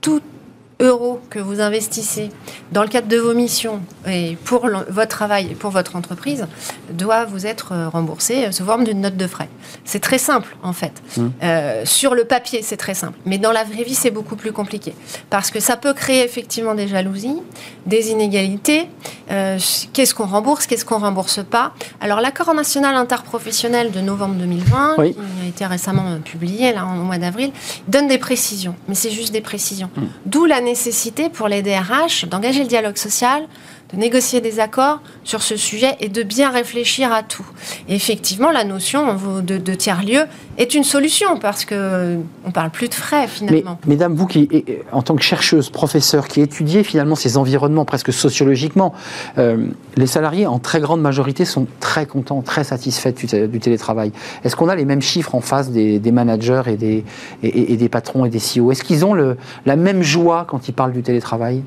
tout 0.00 0.20
euros 0.82 1.20
que 1.30 1.38
vous 1.38 1.60
investissez 1.60 2.30
dans 2.72 2.82
le 2.82 2.88
cadre 2.88 3.08
de 3.08 3.16
vos 3.16 3.34
missions 3.34 3.80
et 4.06 4.36
pour 4.44 4.68
votre 4.88 5.08
travail 5.08 5.48
et 5.52 5.54
pour 5.54 5.70
votre 5.70 5.96
entreprise 5.96 6.46
doit 6.90 7.24
vous 7.24 7.46
être 7.46 7.72
euh, 7.72 7.88
remboursé 7.88 8.50
sous 8.52 8.64
forme 8.64 8.84
d'une 8.84 9.00
note 9.00 9.16
de 9.16 9.26
frais. 9.26 9.48
C'est 9.84 10.00
très 10.00 10.18
simple 10.18 10.56
en 10.62 10.72
fait. 10.72 10.92
Mmh. 11.16 11.28
Euh, 11.42 11.82
sur 11.84 12.14
le 12.14 12.24
papier, 12.24 12.62
c'est 12.62 12.76
très 12.76 12.94
simple. 12.94 13.18
Mais 13.26 13.38
dans 13.38 13.52
la 13.52 13.64
vraie 13.64 13.84
vie, 13.84 13.94
c'est 13.94 14.10
beaucoup 14.10 14.36
plus 14.36 14.52
compliqué. 14.52 14.94
Parce 15.30 15.50
que 15.50 15.60
ça 15.60 15.76
peut 15.76 15.94
créer 15.94 16.24
effectivement 16.24 16.74
des 16.74 16.88
jalousies, 16.88 17.40
des 17.86 18.10
inégalités. 18.10 18.88
Euh, 19.30 19.58
qu'est-ce 19.92 20.14
qu'on 20.14 20.26
rembourse, 20.26 20.66
qu'est-ce 20.66 20.84
qu'on 20.84 20.98
rembourse 20.98 21.40
pas? 21.44 21.72
Alors 22.00 22.20
l'accord 22.20 22.52
national 22.54 22.96
interprofessionnel 22.96 23.90
de 23.92 24.00
novembre 24.00 24.34
2020, 24.34 24.96
qui 24.96 25.00
a 25.00 25.48
été 25.48 25.66
récemment 25.66 26.18
publié 26.24 26.72
là, 26.72 26.84
au 26.84 27.04
mois 27.04 27.18
d'avril, 27.18 27.52
donne 27.88 28.08
des 28.08 28.18
précisions. 28.18 28.74
Mais 28.88 28.94
c'est 28.94 29.10
juste 29.10 29.32
des 29.32 29.40
précisions. 29.40 29.90
Mmh. 29.96 30.02
D'où 30.26 30.44
la 30.44 30.60
nécessité 30.72 31.28
pour 31.28 31.48
les 31.48 31.60
DRH 31.60 32.24
d'engager 32.24 32.62
le 32.62 32.68
dialogue 32.68 32.96
social, 32.96 33.46
de 33.92 33.98
négocier 33.98 34.40
des 34.40 34.60
accords 34.60 35.00
sur 35.24 35.42
ce 35.42 35.56
sujet 35.56 35.96
et 36.00 36.08
de 36.08 36.22
bien 36.22 36.50
réfléchir 36.50 37.12
à 37.12 37.22
tout. 37.22 37.46
effectivement, 37.88 38.50
la 38.50 38.64
notion 38.64 39.16
de, 39.42 39.74
tiers-lieu 39.74 40.22
est 40.58 40.74
une 40.74 40.84
solution 40.84 41.38
parce 41.38 41.64
que 41.64 42.18
on 42.44 42.50
parle 42.50 42.70
plus 42.70 42.88
de 42.88 42.94
frais 42.94 43.26
finalement. 43.26 43.78
Mesdames, 43.86 44.14
vous 44.14 44.26
qui, 44.26 44.48
en 44.92 45.02
tant 45.02 45.16
que 45.16 45.22
chercheuse, 45.22 45.70
professeure, 45.70 46.28
qui 46.28 46.40
étudiez 46.40 46.84
finalement 46.84 47.14
ces 47.14 47.36
environnements 47.36 47.84
presque 47.84 48.12
sociologiquement, 48.12 48.94
euh, 49.38 49.66
les 49.96 50.06
salariés 50.06 50.46
en 50.46 50.58
très 50.58 50.80
grande 50.80 51.00
majorité 51.00 51.44
sont 51.44 51.66
très 51.80 52.06
contents, 52.06 52.42
très 52.42 52.64
satisfaits 52.64 53.12
du, 53.12 53.60
télétravail. 53.60 54.12
Est-ce 54.44 54.56
qu'on 54.56 54.68
a 54.68 54.74
les 54.74 54.84
mêmes 54.84 55.02
chiffres 55.02 55.34
en 55.34 55.40
face 55.40 55.70
des, 55.70 56.00
managers 56.12 56.62
et 56.66 56.76
des, 56.76 57.88
patrons 57.88 58.24
et 58.24 58.30
des 58.30 58.38
CEO 58.38 58.72
Est-ce 58.72 58.84
qu'ils 58.84 59.04
ont 59.04 59.14
la 59.14 59.76
même 59.76 60.02
joie 60.02 60.46
quand 60.48 60.68
ils 60.68 60.72
parlent 60.72 60.92
du 60.92 61.02
télétravail? 61.02 61.62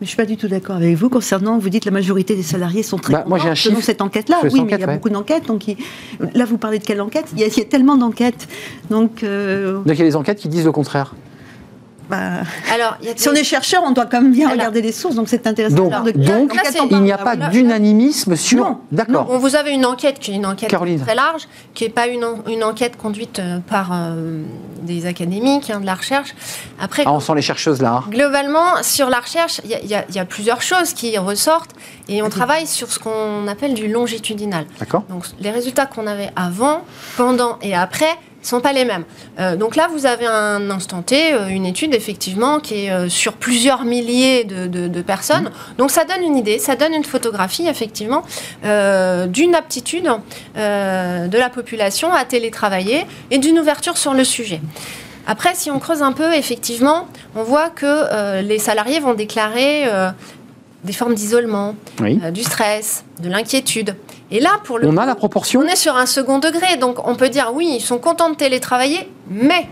Mais 0.00 0.04
je 0.04 0.08
suis 0.08 0.16
pas 0.16 0.26
du 0.26 0.36
tout 0.36 0.48
d'accord 0.48 0.76
avec 0.76 0.94
vous 0.96 1.08
concernant, 1.08 1.58
vous 1.58 1.70
dites 1.70 1.84
la 1.84 1.90
majorité 1.90 2.36
des 2.36 2.42
salariés 2.42 2.82
sont 2.82 2.98
très 2.98 3.14
bah, 3.14 3.24
Moi 3.26 3.38
j'ai 3.38 3.48
un 3.48 3.54
chiffre. 3.54 3.80
cette 3.82 4.00
enquête-là, 4.00 4.40
oui, 4.44 4.62
mais 4.64 4.72
il 4.72 4.80
y 4.80 4.84
a 4.84 4.86
beaucoup 4.86 5.10
d'enquêtes. 5.10 5.46
Donc 5.46 5.64
là, 6.34 6.44
vous 6.44 6.58
parlez 6.58 6.78
de 6.78 6.84
quelle 6.84 7.00
enquête? 7.00 7.26
Il 7.36 7.40
y, 7.40 7.44
a, 7.44 7.64
tellement 7.64 7.96
d'enquêtes. 7.96 8.48
Donc, 8.90 9.22
euh, 9.22 9.74
donc 9.74 9.86
il 9.88 9.98
y 9.98 10.02
a 10.02 10.04
des 10.04 10.16
enquêtes 10.16 10.38
qui 10.38 10.48
disent 10.48 10.64
le 10.64 10.72
contraire. 10.72 11.14
Bah, 12.08 12.42
Alors, 12.72 12.96
si 13.16 13.28
on 13.28 13.34
est 13.34 13.44
chercheur, 13.44 13.82
on 13.84 13.90
doit 13.90 14.06
quand 14.06 14.22
même 14.22 14.32
bien 14.32 14.48
regarder 14.48 14.80
les 14.80 14.92
sources, 14.92 15.14
donc 15.14 15.28
c'est 15.28 15.46
intéressant. 15.46 15.76
Donc, 15.76 16.12
donc 16.16 16.52
il 16.90 17.00
n'y 17.00 17.12
a 17.12 17.18
pas 17.18 17.36
d'unanimisme 17.36 18.36
sur. 18.36 18.78
D'accord. 18.92 19.38
Vous 19.38 19.56
avez 19.56 19.72
une 19.72 19.86
enquête 19.86 20.18
qui 20.18 20.32
est 20.32 20.34
une 20.34 20.46
enquête 20.46 20.70
très 20.70 21.14
large, 21.14 21.48
qui 21.74 21.84
n'est 21.84 21.90
pas 21.90 22.06
une, 22.06 22.26
une, 22.48 22.64
enquête 22.64 22.96
conduite 22.96 23.38
euh, 23.38 23.58
par 23.60 23.90
euh, 23.92 24.42
des 24.82 25.06
académiques 25.06 25.70
hein, 25.70 25.80
de 25.80 25.86
la 25.86 25.94
recherche. 25.94 26.34
Après, 26.80 27.04
ah, 27.06 27.12
on 27.12 27.20
sent 27.20 27.34
les 27.36 27.42
chercheuses 27.42 27.82
là. 27.82 28.02
Hein. 28.02 28.04
Globalement, 28.10 28.82
sur 28.82 29.10
la 29.10 29.20
recherche, 29.20 29.60
il 29.64 29.70
y, 29.70 30.14
y, 30.14 30.18
a 30.18 30.24
plusieurs 30.24 30.62
choses 30.62 30.92
qui 30.92 31.16
ressortent, 31.18 31.74
et 32.08 32.22
on 32.22 32.30
travaille 32.30 32.66
sur 32.66 32.90
ce 32.90 32.98
qu'on 32.98 33.46
appelle 33.48 33.74
du 33.74 33.88
longitudinal. 33.88 34.66
D'accord. 34.78 35.04
Donc 35.08 35.24
les 35.40 35.50
résultats 35.50 35.86
qu'on 35.86 36.06
avait 36.06 36.30
avant, 36.36 36.82
pendant 37.16 37.58
et 37.62 37.74
après 37.74 38.16
sont 38.42 38.60
pas 38.60 38.72
les 38.72 38.84
mêmes. 38.84 39.04
Euh, 39.38 39.56
donc 39.56 39.76
là, 39.76 39.88
vous 39.92 40.06
avez 40.06 40.26
un 40.26 40.70
instant 40.70 41.02
T, 41.02 41.34
euh, 41.34 41.48
une 41.48 41.66
étude 41.66 41.94
effectivement 41.94 42.60
qui 42.60 42.86
est 42.86 42.90
euh, 42.90 43.08
sur 43.08 43.34
plusieurs 43.34 43.84
milliers 43.84 44.44
de, 44.44 45.02
personnes. 45.02 45.44
Mmh. 45.44 45.76
Donc 45.78 45.90
ça 45.90 46.04
donne 46.04 46.22
une 46.22 46.36
idée, 46.36 46.58
ça 46.58 46.76
donne 46.76 46.92
une 46.92 47.04
photographie 47.04 47.66
effectivement 47.68 48.24
d'une 48.62 49.54
aptitude 49.54 50.10
de 50.56 51.38
la 51.38 51.50
population 51.50 52.12
à 52.12 52.24
télétravailler 52.24 53.06
et 53.30 53.38
d'une 53.38 53.58
ouverture 53.58 53.96
sur 53.96 54.12
le 54.12 54.24
sujet. 54.24 54.60
Après, 55.26 55.54
si 55.54 55.70
on 55.70 55.78
creuse 55.78 56.02
un 56.02 56.12
peu, 56.12 56.34
effectivement, 56.34 57.06
on 57.36 57.42
voit 57.44 57.70
que 57.70 58.40
les 58.42 58.58
salariés 58.58 58.98
vont 58.98 59.14
déclarer 59.14 59.84
des 60.84 60.92
formes 60.92 61.14
d'isolement, 61.14 61.76
du 62.32 62.42
stress, 62.42 63.04
de 63.20 63.28
l'inquiétude. 63.28 63.94
Et 64.30 64.40
là, 64.40 64.60
pour 64.62 64.78
le 64.78 64.86
on 64.86 64.96
a 64.98 65.06
la 65.06 65.14
proportion. 65.14 65.60
On 65.60 65.66
est 65.66 65.76
sur 65.76 65.96
un 65.96 66.04
second 66.04 66.38
degré, 66.38 66.76
donc 66.76 67.06
on 67.06 67.14
peut 67.14 67.30
dire 67.30 67.50
oui, 67.54 67.76
ils 67.76 67.80
sont 67.80 67.98
contents 67.98 68.28
de 68.28 68.36
télétravailler, 68.36 69.08
mais 69.30 69.68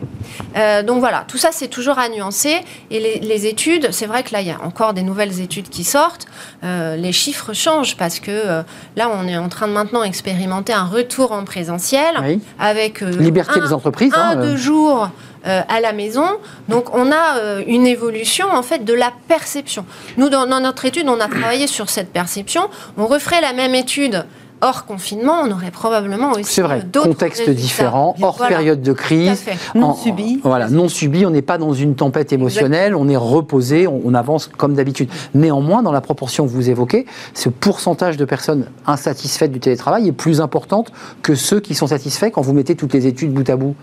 euh, 0.57 0.83
donc 0.83 1.01
voilà, 1.01 1.25
tout 1.29 1.37
ça 1.37 1.51
c'est 1.53 1.69
toujours 1.69 1.99
à 1.99 2.09
nuancer. 2.09 2.61
Et 2.91 3.21
les, 3.21 3.47
études, 3.47 3.89
c'est 3.93 4.07
vrai 4.07 4.23
que 4.23 4.33
là 4.33 4.41
il 4.41 4.47
y 4.47 4.51
a 4.51 4.61
encore 4.63 4.95
des 4.95 5.03
nouvelles 5.03 5.41
études 5.41 5.69
qui 5.69 5.85
sortent. 5.85 6.27
Euh, 6.65 6.97
les 6.97 7.13
chiffres 7.13 7.53
changent 7.53 7.97
parce 7.97 8.19
que 8.19 8.31
euh, 8.31 8.63
là 8.97 9.11
on 9.13 9.29
est 9.29 9.37
en 9.37 9.51
train 9.51 9.69
de 9.69 9.73
maintenant 9.73 10.03
expérimenter 10.03 10.73
un 10.73 10.87
retour 10.87 11.33
en 11.33 11.45
présentiel 11.45 12.41
avec 12.59 13.03
liberté 13.03 13.61
des 13.61 13.75
entreprises, 13.75 14.15
un 14.15 14.31
hein, 14.31 14.37
deux 14.37 14.57
jours 14.57 15.11
à 15.45 15.81
la 15.81 15.93
maison. 15.93 16.27
Donc 16.69 16.93
on 16.93 17.13
a 17.13 17.61
une 17.69 17.87
évolution 17.87 18.47
en 18.51 18.63
fait 18.63 18.85
de 18.85 18.93
la 18.93 19.13
perception. 19.29 19.87
Nous 20.17 20.29
dans, 20.29 20.47
dans, 20.47 20.59
notre 20.59 20.87
étude, 20.87 21.09
on 21.09 21.21
a 21.21 21.29
travaillé 21.29 21.69
sur 21.69 21.89
cette 21.89 22.13
perception. 22.13 22.69
On 22.97 23.07
referait 23.07 23.41
la 23.41 23.53
même 23.53 23.75
étude 23.75 24.25
hors 24.61 24.87
confinement, 24.87 25.43
on 25.45 25.51
aurait 25.51 25.71
probablement 25.71 26.33
aussi 26.33 26.45
C'est 26.45 26.63
vrai, 26.63 26.83
contexte 26.93 27.49
différent, 27.51 28.15
hors 28.23 28.37
période 28.37 28.83
de 28.83 28.93
crise, 28.93 29.45
non 29.75 29.95
subi. 29.95 30.41
Voilà, 30.43 30.69
non 30.69 30.89
subi, 30.89 31.27
on 31.27 31.31
n'est 31.31 31.43
pas 31.43 31.59
dans 31.59 31.73
une 31.73 31.95
tempête 31.95 32.33
émotionnelle, 32.33 32.95
on 32.95 33.09
est 33.09 33.17
reposé, 33.17 33.87
on, 33.87 34.15
avance 34.15 34.49
comme 34.57 34.75
d'habitude. 34.75 35.11
Néanmoins, 35.35 35.83
dans 35.83 35.93
la 35.93 36.01
proportion 36.01 36.47
que 36.47 36.51
vous 36.51 36.71
évoquez, 36.71 37.07
ce 37.35 37.49
pourcentage 37.49 38.17
de 38.17 38.25
personnes 38.25 38.67
insatisfaites 38.87 39.53
du 39.53 39.61
télétravail 39.61 40.09
est 40.09 40.13
plus 40.13 40.41
importante 40.41 40.91
que 41.23 41.35
ceux 41.35 41.61
qui 41.61 41.75
sont 41.75 41.89
satisfaits 41.89 42.31
quand 42.31 42.41
vous 42.41 42.55
mettez 42.55 42.77
toutes 42.77 42.95
les 42.95 43.07
études 43.07 43.33
bout 43.33 43.49
à 43.51 43.57
bout. 43.57 43.75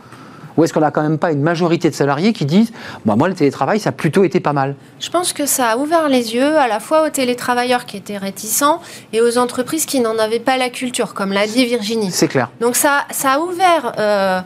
Ou 0.58 0.64
est-ce 0.64 0.74
qu'on 0.74 0.80
n'a 0.80 0.92
quand 0.92 1.02
même 1.02 1.18
pas 1.18 1.32
une 1.32 1.42
majorité 1.42 1.90
de 1.90 1.96
salariés 1.96 2.34
qui 2.34 2.46
disent 2.46 2.72
bah, 3.06 3.16
Moi, 3.16 3.28
le 3.28 3.34
télétravail, 3.34 3.80
ça 3.80 3.90
a 3.90 3.92
plutôt 3.92 4.24
été 4.24 4.40
pas 4.40 4.54
mal? 4.54 4.76
Je 5.00 5.10
pense 5.10 5.34
que 5.34 5.46
ça 5.46 5.70
a 5.70 5.78
ouvert 5.78 6.10
les 6.10 6.36
yeux 6.36 6.58
à 6.58 6.68
la 6.68 6.80
fois 6.80 7.06
aux 7.06 7.10
télétravailleurs 7.10 7.86
qui 7.86 7.98
étaient 7.98 8.18
réticents 8.18 8.82
et 9.12 9.22
aux 9.22 9.38
entreprises 9.38 9.86
qui 9.86 10.00
n'en 10.00 10.18
avaient 10.18 10.40
pas 10.40 10.58
la 10.58 10.70
culture, 10.70 11.14
comme 11.14 11.34
l'a 11.34 11.48
dit 11.48 11.66
Virginie. 11.66 12.12
C'est 12.12 12.28
clair. 12.28 12.50
Donc 12.62 12.76
ça, 12.76 13.06
ça 13.12 13.34
a 13.34 13.40
ouvert. 13.40 13.94
Euh, 13.98 14.42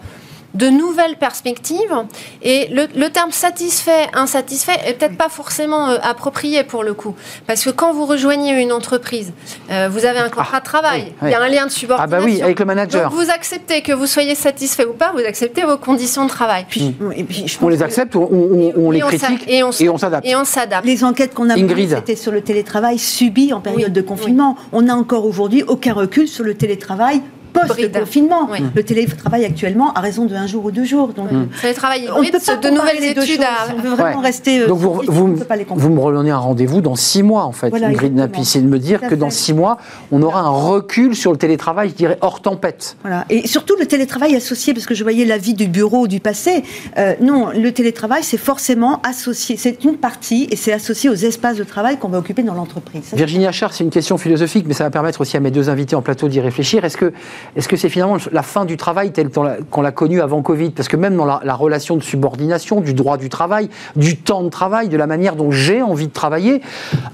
de 0.53 0.67
nouvelles 0.67 1.17
perspectives. 1.17 1.95
Et 2.41 2.69
le, 2.71 3.07
terme 3.09 3.31
satisfait, 3.31 4.07
insatisfait 4.13 4.77
est 4.85 4.93
peut-être 4.93 5.17
pas 5.17 5.29
forcément 5.29 5.89
euh, 5.89 5.97
approprié 6.01 6.63
pour 6.63 6.83
le 6.83 6.93
coup. 6.93 7.15
Parce 7.45 7.63
que 7.63 7.69
quand 7.69 7.93
vous 7.93 8.05
rejoignez 8.05 8.61
une 8.61 8.71
entreprise, 8.71 9.33
euh, 9.71 9.89
vous 9.91 10.05
avez 10.05 10.19
un 10.19 10.29
contrat 10.29 10.59
de 10.59 10.65
travail, 10.65 11.13
ah, 11.21 11.27
il 11.27 11.31
y 11.31 11.35
a 11.35 11.41
un 11.41 11.47
lien 11.47 11.65
de 11.65 11.71
subordination. 11.71 12.17
Ah 12.17 12.19
bah 12.19 12.25
oui, 12.25 12.41
avec 12.41 12.59
le 12.59 12.65
manager. 12.65 13.09
Donc 13.09 13.19
vous 13.19 13.29
acceptez 13.29 13.81
que 13.81 13.91
vous 13.91 14.07
soyez 14.07 14.35
satisfait 14.35 14.85
ou 14.85 14.93
pas, 14.93 15.11
vous 15.13 15.19
acceptez 15.19 15.63
vos 15.63 15.77
conditions 15.77 16.25
de 16.25 16.29
travail. 16.29 16.65
Puis, 16.69 16.95
mm. 16.99 17.57
on 17.61 17.69
les 17.69 17.83
accepte, 17.83 18.15
ou 18.15 18.27
on, 18.75 18.91
les 18.91 18.99
critique 18.99 19.45
et 19.47 19.63
on 19.63 19.71
s'adapte. 19.97 20.27
Et 20.27 20.35
on 20.35 20.45
s'adapte. 20.45 20.85
Les 20.85 21.03
enquêtes 21.03 21.33
qu'on 21.33 21.49
a 21.49 21.55
c'était 21.55 22.15
sur 22.15 22.31
le 22.31 22.41
télétravail 22.41 22.97
subi 22.97 23.53
en 23.53 23.61
période 23.61 23.93
de 23.93 24.01
confinement. 24.01 24.55
On 24.71 24.83
n'a 24.83 24.95
encore 24.95 25.25
aujourd'hui 25.25 25.63
aucun 25.63 25.93
recul 25.93 26.27
sur 26.27 26.43
le 26.43 26.55
télétravail 26.55 27.21
post-confinement. 27.67 28.49
Le 28.75 28.83
télétravail 28.83 29.45
actuellement 29.45 29.93
a 29.93 30.01
raison 30.01 30.25
de 30.25 30.35
un 30.35 30.47
jour 30.47 30.65
ou 30.65 30.71
deux 30.71 30.85
jours. 30.85 31.09
Donc, 31.09 31.31
mmh. 31.31 31.47
télétravail 31.61 32.09
on 32.15 32.23
peut 32.23 32.39
pas 32.45 32.55
de 32.55 32.69
nouvelles 32.69 33.03
études. 33.03 33.41
À... 33.41 33.73
On 33.75 33.81
veut 33.81 33.89
vraiment 33.89 34.21
rester. 34.21 34.61
Euh, 34.61 34.67
donc 34.67 34.77
vous, 34.77 35.01
vous, 35.07 35.35
vous, 35.35 35.89
me 35.89 35.99
redonnez 35.99 36.31
un 36.31 36.37
rendez-vous 36.37 36.81
dans 36.81 36.95
six 36.95 37.23
mois 37.23 37.43
en 37.43 37.51
fait, 37.51 37.69
voilà, 37.69 37.87
Ingrid 37.87 38.15
Napi, 38.15 38.45
c'est 38.45 38.61
de 38.61 38.67
me 38.67 38.79
dire 38.79 39.01
que 39.01 39.15
dans 39.15 39.29
six 39.29 39.53
mois, 39.53 39.77
on 40.11 40.21
aura 40.21 40.41
un 40.41 40.49
recul 40.49 41.15
sur 41.15 41.31
le 41.31 41.37
télétravail, 41.37 41.89
je 41.89 41.95
dirais 41.95 42.17
hors 42.21 42.41
tempête. 42.41 42.97
Voilà. 43.01 43.25
Et 43.29 43.47
surtout 43.47 43.75
le 43.79 43.85
télétravail 43.85 44.35
associé, 44.35 44.73
parce 44.73 44.85
que 44.85 44.95
je 44.95 45.03
voyais 45.03 45.25
la 45.25 45.37
vie 45.37 45.53
du 45.53 45.67
bureau 45.67 46.07
du 46.07 46.19
passé. 46.19 46.63
Euh, 46.97 47.15
non, 47.21 47.49
le 47.49 47.71
télétravail, 47.71 48.23
c'est 48.23 48.37
forcément 48.37 49.01
associé. 49.03 49.57
C'est 49.57 49.83
une 49.83 49.97
partie 49.97 50.47
et 50.51 50.55
c'est 50.55 50.73
associé 50.73 51.09
aux 51.09 51.15
espaces 51.15 51.57
de 51.57 51.63
travail 51.63 51.97
qu'on 51.97 52.09
va 52.09 52.19
occuper 52.19 52.43
dans 52.43 52.53
l'entreprise. 52.53 53.13
Virginie 53.13 53.47
Achard, 53.47 53.73
c'est 53.73 53.83
une 53.83 53.89
question 53.89 54.17
philosophique, 54.17 54.65
mais 54.67 54.73
ça 54.73 54.83
va 54.83 54.89
permettre 54.89 55.21
aussi 55.21 55.37
à 55.37 55.39
mes 55.39 55.51
deux 55.51 55.69
invités 55.69 55.95
en 55.95 56.01
plateau 56.01 56.27
d'y 56.27 56.39
réfléchir. 56.39 56.85
Est-ce 56.85 56.97
que 56.97 57.13
est-ce 57.55 57.67
que 57.67 57.75
c'est 57.75 57.89
finalement 57.89 58.17
la 58.31 58.43
fin 58.43 58.65
du 58.65 58.77
travail 58.77 59.11
telle 59.11 59.29
qu'on 59.29 59.81
l'a 59.81 59.91
connue 59.91 60.21
avant 60.21 60.41
Covid? 60.41 60.71
Parce 60.71 60.87
que 60.87 60.97
même 60.97 61.15
dans 61.15 61.25
la, 61.25 61.55
relation 61.55 61.97
de 61.97 62.03
subordination, 62.03 62.81
du 62.81 62.93
droit 62.93 63.17
du 63.17 63.29
travail, 63.29 63.69
du 63.95 64.17
temps 64.17 64.43
de 64.43 64.49
travail, 64.49 64.89
de 64.89 64.97
la 64.97 65.07
manière 65.07 65.35
dont 65.35 65.51
j'ai 65.51 65.81
envie 65.81 66.07
de 66.07 66.13
travailler, 66.13 66.61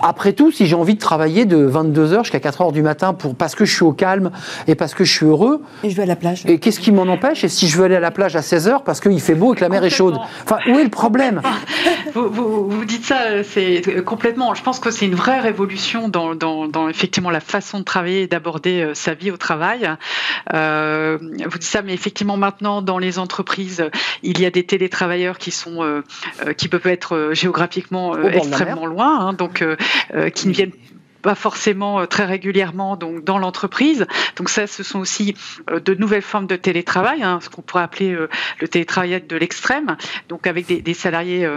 après 0.02 0.34
tout, 0.34 0.52
si 0.52 0.68
j'ai 0.68 0.76
envie 0.76 0.96
de 0.96 1.00
travailler 1.00 1.46
de 1.46 1.70
22h 1.70 2.24
jusqu'à 2.24 2.40
4h 2.40 2.72
du 2.72 2.82
matin 2.82 3.14
pour, 3.14 3.36
parce 3.36 3.56
que 3.56 3.66
je 3.66 3.74
suis 3.74 3.84
au 3.84 3.94
calme 3.94 4.32
et 4.68 4.76
parce 4.76 4.94
que 4.94 5.04
je 5.04 5.12
suis 5.12 5.26
heureux. 5.26 5.62
Et 5.84 5.90
je 5.90 5.96
vais 5.96 6.04
à 6.04 6.08
la 6.08 6.16
plage. 6.16 6.44
Et 6.46 6.60
qu'est-ce 6.60 6.80
qui 6.80 6.92
m'en 6.92 7.04
empêche? 7.04 7.44
Et 7.44 7.50
si 7.50 7.68
je 7.68 7.78
veux 7.78 7.86
aller 7.86 7.96
à 7.96 8.00
la 8.00 8.12
plage 8.12 8.36
à 8.36 8.42
16h 8.42 8.84
parce 8.84 9.00
qu'il 9.00 9.20
fait 9.22 9.36
beau 9.36 9.54
et 9.54 9.58
que 9.58 9.62
la 9.62 9.70
mer 9.70 9.84
est 9.84 9.90
chaude? 9.90 10.18
Enfin, 10.44 10.58
où 10.68 10.78
est 10.78 10.84
le 10.84 10.90
problème? 10.90 11.42
Vous, 12.14 12.70
vous, 12.70 12.86
dites 12.86 13.06
ça, 13.06 13.44
c'est 13.44 13.82
complètement. 14.06 14.54
Je 14.54 14.62
pense 14.62 14.80
que 14.80 14.92
c'est 14.92 15.06
une 15.06 15.16
vraie 15.16 15.40
révolution 15.40 16.10
dans, 16.10 16.36
dans, 16.36 16.88
effectivement 16.90 17.30
la 17.30 17.40
façon 17.40 17.80
de 17.80 17.84
travailler 17.84 18.24
et 18.24 18.28
d'aborder 18.28 18.82
euh, 18.82 18.94
sa 18.94 19.14
vie 19.14 19.32
au 19.32 19.38
travail. 19.38 19.90
Euh, 20.53 21.18
vous 21.20 21.57
dites 21.57 21.64
ça, 21.64 21.82
mais 21.82 21.93
effectivement 21.93 22.38
maintenant 22.38 22.82
dans 22.82 22.97
les 22.97 23.20
entreprises, 23.20 23.89
il 24.24 24.39
y 24.39 24.45
a 24.45 24.49
des 24.49 24.64
télétravailleurs 24.64 25.38
qui 25.38 25.51
sont 25.51 25.84
euh, 25.84 26.01
euh, 26.45 26.53
qui 26.53 26.68
peuvent 26.68 26.88
être 26.88 27.32
géographiquement 27.34 28.18
extrêmement 28.28 28.86
loin, 28.86 29.20
hein, 29.20 29.34
donc 29.34 29.64
qui 30.34 30.47
ne 30.47 30.53
viennent 30.53 30.74
pas 31.22 31.36
forcément 31.36 32.05
très 32.05 32.26
régulièrement 32.26 32.97
donc 32.97 33.24
dans 33.24 33.38
l'entreprise. 33.38 34.05
Donc 34.36 34.49
ça, 34.49 34.68
ce 34.68 34.84
sont 34.84 34.99
aussi 34.99 35.36
de 35.72 35.93
nouvelles 35.93 36.22
formes 36.22 36.47
de 36.47 36.57
télétravail, 36.57 37.24
hein, 37.24 37.39
ce 37.41 37.49
qu'on 37.49 37.61
pourrait 37.61 37.84
appeler 37.84 38.18
le 38.59 38.68
télétravail 38.68 39.24
de 39.28 39.38
l'extrême, 39.38 39.95
donc 40.28 40.47
avec 40.47 40.66
des, 40.66 40.82
des 40.82 40.93
salariés 40.93 41.47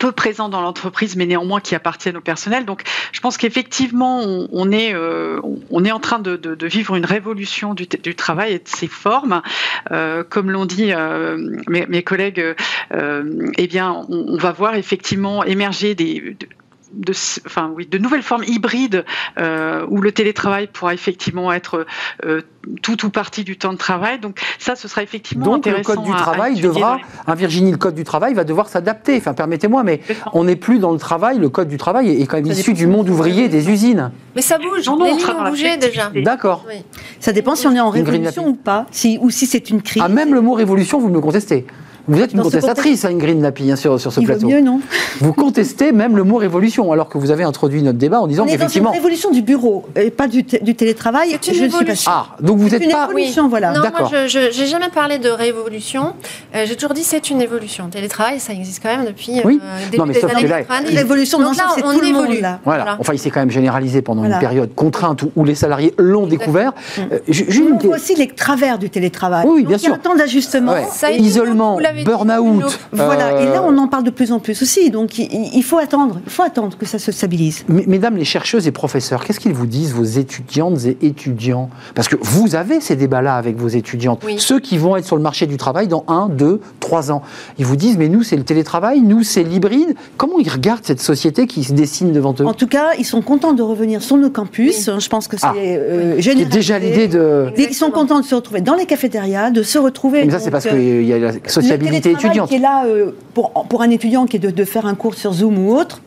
peu 0.00 0.12
présents 0.12 0.48
dans 0.48 0.62
l'entreprise, 0.62 1.14
mais 1.14 1.26
néanmoins 1.26 1.60
qui 1.60 1.74
appartiennent 1.74 2.16
au 2.16 2.22
personnel. 2.22 2.64
Donc, 2.64 2.82
je 3.12 3.20
pense 3.20 3.36
qu'effectivement, 3.36 4.22
on, 4.50 4.72
est, 4.72 4.94
euh, 4.94 5.40
on 5.70 5.84
est 5.84 5.92
en 5.92 6.00
train 6.00 6.18
de, 6.18 6.66
vivre 6.66 6.96
une 6.96 7.04
révolution 7.04 7.74
du, 7.74 7.86
travail 8.16 8.54
et 8.54 8.58
de 8.58 8.68
ses 8.68 8.88
formes. 8.88 9.42
Euh, 9.92 10.24
comme 10.28 10.50
l'ont 10.50 10.64
dit 10.64 10.92
euh, 10.92 11.36
mes, 11.68 12.02
collègues, 12.02 12.42
eh 12.92 13.66
bien, 13.66 14.04
on, 14.08 14.36
va 14.38 14.52
voir 14.52 14.74
effectivement 14.74 15.44
émerger 15.44 15.94
des, 15.94 16.36
de, 16.92 17.12
enfin, 17.46 17.70
oui, 17.74 17.86
de 17.86 17.98
nouvelles 17.98 18.22
formes 18.22 18.44
hybrides 18.44 19.04
euh, 19.38 19.86
où 19.88 20.00
le 20.00 20.12
télétravail 20.12 20.66
pourra 20.66 20.94
effectivement 20.94 21.52
être 21.52 21.86
euh, 22.24 22.42
tout 22.82 23.06
ou 23.06 23.10
partie 23.10 23.44
du 23.44 23.56
temps 23.56 23.72
de 23.72 23.78
travail. 23.78 24.18
Donc 24.18 24.40
ça, 24.58 24.76
ce 24.76 24.88
sera 24.88 25.02
effectivement 25.02 25.44
Donc, 25.44 25.66
intéressant. 25.66 25.92
le 25.92 25.96
code 25.96 26.04
du 26.04 26.12
travail 26.12 26.60
devra, 26.60 26.98
un 27.26 27.34
Virginie, 27.34 27.70
le 27.70 27.76
code 27.76 27.94
du 27.94 28.04
travail 28.04 28.34
va 28.34 28.44
devoir 28.44 28.68
s'adapter. 28.68 29.16
Enfin, 29.16 29.34
permettez-moi, 29.34 29.82
mais 29.82 30.00
on 30.32 30.44
n'est 30.44 30.56
plus 30.56 30.78
dans 30.78 30.92
le 30.92 30.98
travail. 30.98 31.38
Le 31.38 31.48
code 31.48 31.68
du 31.68 31.76
travail 31.76 32.20
est 32.20 32.26
quand 32.26 32.36
même 32.36 32.46
issu 32.46 32.72
du 32.72 32.86
monde 32.86 33.08
ouvrier 33.08 33.48
des 33.48 33.70
usines. 33.70 34.10
Mais 34.34 34.42
ça 34.42 34.58
bouge. 34.58 34.88
Les 35.04 35.12
lignes 35.12 35.24
ont 35.38 35.48
bougé 35.48 35.76
déjà. 35.76 36.10
D'accord. 36.14 36.66
Ça 37.20 37.32
dépend 37.32 37.54
si 37.54 37.66
on 37.66 37.74
est 37.74 37.80
en 37.80 37.90
révolution 37.90 38.48
ou 38.48 38.54
pas, 38.54 38.86
si, 38.90 39.18
ou 39.20 39.30
si 39.30 39.46
c'est 39.46 39.70
une 39.70 39.82
crise. 39.82 40.02
Ah, 40.04 40.08
même 40.08 40.34
le 40.34 40.40
mot 40.40 40.54
révolution, 40.54 40.98
vous 40.98 41.08
me 41.08 41.14
le 41.14 41.20
contestez. 41.20 41.66
Vous 42.10 42.20
êtes 42.20 42.32
une 42.32 42.42
contestatrice, 42.42 43.04
hein, 43.04 43.10
Ingrid 43.10 43.38
Napi, 43.38 43.70
hein, 43.70 43.76
sur, 43.76 44.00
sur 44.00 44.12
ce 44.12 44.20
plateau. 44.20 44.48
mieux, 44.48 44.60
non 44.60 44.80
Vous 45.20 45.32
contestez 45.32 45.92
même 45.92 46.16
le 46.16 46.24
mot 46.24 46.36
révolution, 46.36 46.90
alors 46.90 47.08
que 47.08 47.18
vous 47.18 47.30
avez 47.30 47.44
introduit 47.44 47.82
notre 47.84 47.98
débat 47.98 48.20
en 48.20 48.26
disant 48.26 48.46
qu'effectivement. 48.46 48.90
C'est 48.90 48.96
une 48.96 49.02
révolution 49.02 49.30
du 49.30 49.42
bureau, 49.42 49.84
et 49.94 50.10
pas 50.10 50.26
du, 50.26 50.42
du 50.42 50.74
télétravail. 50.74 51.38
C'est 51.40 51.52
une 51.52 51.70
révolution. 51.70 52.10
Ah, 52.12 52.26
donc 52.40 52.58
vous 52.58 52.68
n'êtes 52.68 52.90
pas. 52.90 53.06
Révolution, 53.06 53.48
voilà. 53.48 53.72
Non, 53.72 53.80
moi, 53.80 54.10
je 54.26 54.38
n'ai 54.60 54.66
jamais 54.66 54.88
parlé 54.88 55.18
de 55.18 55.28
révolution. 55.28 56.14
Euh, 56.54 56.64
j'ai 56.66 56.74
toujours 56.74 56.94
dit 56.94 57.04
c'est 57.04 57.30
une 57.30 57.40
évolution. 57.40 57.84
Le 57.84 57.90
télétravail, 57.90 58.40
ça 58.40 58.52
existe 58.52 58.82
quand 58.82 58.96
même 58.96 59.06
depuis 59.06 59.38
euh, 59.38 59.42
oui. 59.44 59.60
non, 59.96 60.06
mais 60.06 60.14
des 60.14 60.24
années 60.24 60.48
90. 60.48 60.92
L'évolution, 60.92 61.38
donc 61.38 61.56
là, 61.56 61.68
on 61.76 61.80
tout 61.80 62.04
évolue. 62.04 62.36
Le 62.36 62.40
là. 62.40 62.58
Voilà. 62.64 62.96
Enfin, 62.98 63.12
il 63.12 63.18
s'est 63.18 63.30
quand 63.30 63.40
même 63.40 63.50
généralisé 63.50 64.02
pendant 64.02 64.24
une 64.24 64.38
période 64.38 64.74
contrainte 64.74 65.22
où, 65.36 65.44
les 65.44 65.54
salariés 65.54 65.94
l'ont 65.98 66.26
découvert. 66.26 66.72
Euh, 66.98 67.18
on 67.72 67.76
voit 67.78 67.96
aussi 67.96 68.14
les 68.14 68.28
travers 68.28 68.78
du 68.78 68.90
télétravail. 68.90 69.46
Oui, 69.48 69.64
bien 69.64 69.78
sûr. 69.78 69.88
Il 69.88 69.90
y 69.90 69.92
a 69.92 69.96
un 69.96 69.98
temps 69.98 70.16
d'ajustement. 70.16 70.74
Isolement, 71.18 71.78
burn-out. 72.04 72.78
Voilà, 72.92 73.40
et 73.42 73.46
là 73.46 73.62
on 73.64 73.76
en 73.78 73.88
parle 73.88 74.04
de 74.04 74.10
plus 74.10 74.32
en 74.32 74.38
plus 74.38 74.60
aussi, 74.62 74.90
donc 74.90 75.18
il, 75.18 75.62
faut 75.62 75.78
attendre, 75.78 76.20
il 76.24 76.30
faut 76.30 76.42
attendre 76.42 76.76
que 76.76 76.86
ça 76.86 76.98
se 76.98 77.12
stabilise. 77.12 77.64
Mesdames 77.68 78.16
les 78.16 78.24
chercheuses 78.24 78.66
et 78.66 78.72
professeurs, 78.72 79.24
qu'est-ce 79.24 79.40
qu'ils 79.40 79.52
vous 79.52 79.66
disent, 79.66 79.92
vos 79.92 80.04
étudiantes 80.04 80.84
et 80.84 80.96
étudiants? 81.02 81.70
Parce 81.94 82.08
que 82.08 82.16
vous 82.20 82.54
avez 82.54 82.80
ces 82.80 82.96
débats-là 82.96 83.36
avec 83.36 83.56
vos 83.56 83.68
étudiantes, 83.68 84.24
ceux 84.38 84.60
qui 84.60 84.78
vont 84.78 84.96
être 84.96 85.06
sur 85.06 85.16
le 85.16 85.22
marché 85.22 85.46
du 85.46 85.56
travail 85.56 85.88
dans 85.88 86.04
1, 86.08 86.28
2, 86.30 86.60
3 86.80 87.12
ans. 87.12 87.22
Ils 87.58 87.66
vous 87.66 87.76
disent, 87.76 87.96
mais 87.98 88.08
nous 88.08 88.22
c'est 88.22 88.36
le 88.36 88.44
télétravail, 88.44 89.00
nous 89.00 89.22
c'est 89.22 89.42
l'hybride. 89.42 89.94
Comment 90.16 90.38
ils 90.38 90.48
regardent 90.48 90.84
cette 90.84 91.00
société 91.00 91.46
qui 91.46 91.64
se 91.64 91.72
dessine 91.72 92.12
devant 92.12 92.34
eux? 92.40 92.46
En 92.46 92.54
tout 92.54 92.66
cas, 92.66 92.92
ils 92.98 93.04
sont 93.04 93.22
contents 93.22 93.52
de 93.52 93.62
revenir 93.62 94.02
sur 94.02 94.16
nos 94.16 94.30
campus. 94.30 94.90
Je 94.98 95.08
pense 95.08 95.28
que 95.28 95.36
c'est 95.36 95.46
ah. 95.46 95.54
déjà 96.50 96.78
l'idée 96.78 97.08
de... 97.08 97.52
Ils 97.56 97.74
sont 97.74 97.90
contents 97.90 98.20
de 98.20 98.24
se 98.24 98.34
retrouver 98.34 98.60
dans 98.60 98.74
les 98.74 98.86
cafétérias, 98.86 99.50
de 99.50 99.62
se 99.62 99.78
retrouver... 99.78 100.24
Mais 100.24 100.32
ça 100.32 100.38
c'est 100.38 100.50
parce 100.50 100.66
qu'il 100.66 101.04
y 101.04 101.12
a 101.12 101.18
la 101.18 101.32
sociabilité 101.46 101.79
étudiante. 101.86 102.48
qui 102.48 102.56
est 102.56 102.58
là 102.58 102.84
euh, 102.86 103.12
pour, 103.34 103.52
pour 103.68 103.82
un 103.82 103.90
étudiant 103.90 104.26
qui 104.26 104.36
est 104.36 104.40
de, 104.40 104.50
de 104.50 104.64
faire 104.64 104.86
un 104.86 104.94
cours 104.94 105.14
sur 105.14 105.32
Zoom 105.32 105.58
ou 105.58 105.74
autre, 105.74 106.00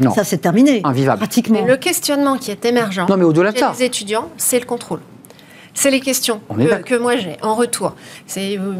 non. 0.00 0.12
Ça, 0.12 0.24
c'est 0.24 0.38
terminé. 0.38 0.80
Invivable. 0.84 1.18
Pratiquement. 1.18 1.64
le 1.64 1.76
questionnement 1.76 2.36
qui 2.36 2.50
est 2.50 2.64
émergent 2.64 3.06
non, 3.08 3.16
mais 3.16 3.24
au-delà 3.24 3.52
chez 3.54 3.64
les 3.78 3.84
étudiants, 3.84 4.28
c'est 4.36 4.60
le 4.60 4.66
contrôle. 4.66 5.00
C'est 5.74 5.90
les 5.90 6.00
questions 6.00 6.40
que, 6.86 6.96
moi 6.96 7.16
j'ai 7.16 7.36
en 7.42 7.54
retour. 7.54 7.94
C'est, 8.26 8.56
euh, 8.56 8.72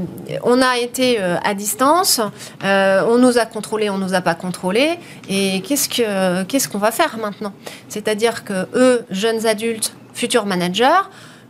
on 0.45 0.63
a 0.63 0.79
été 0.79 1.21
euh, 1.21 1.37
à 1.45 1.53
distance, 1.53 2.23
euh, 2.65 3.05
on 3.07 3.19
nous 3.19 3.37
a 3.37 3.45
contrôlés, 3.45 3.91
on 3.91 3.99
nous 3.99 4.15
a 4.15 4.23
pas 4.23 4.35
contrôlés, 4.35 4.99
et 5.29 5.61
qu'est-ce 5.61 5.91
que 5.91 6.43
qu'est-ce 6.45 6.69
qu'on 6.71 6.79
va 6.79 6.93
faire 6.93 7.19
maintenant? 7.19 7.53
C'est-à-dire 7.91 8.45
que 8.45 8.67
eux, 8.75 9.05
jeunes 9.11 9.47
adultes, 9.47 9.95
futurs 10.15 10.47
managers, 10.47 11.03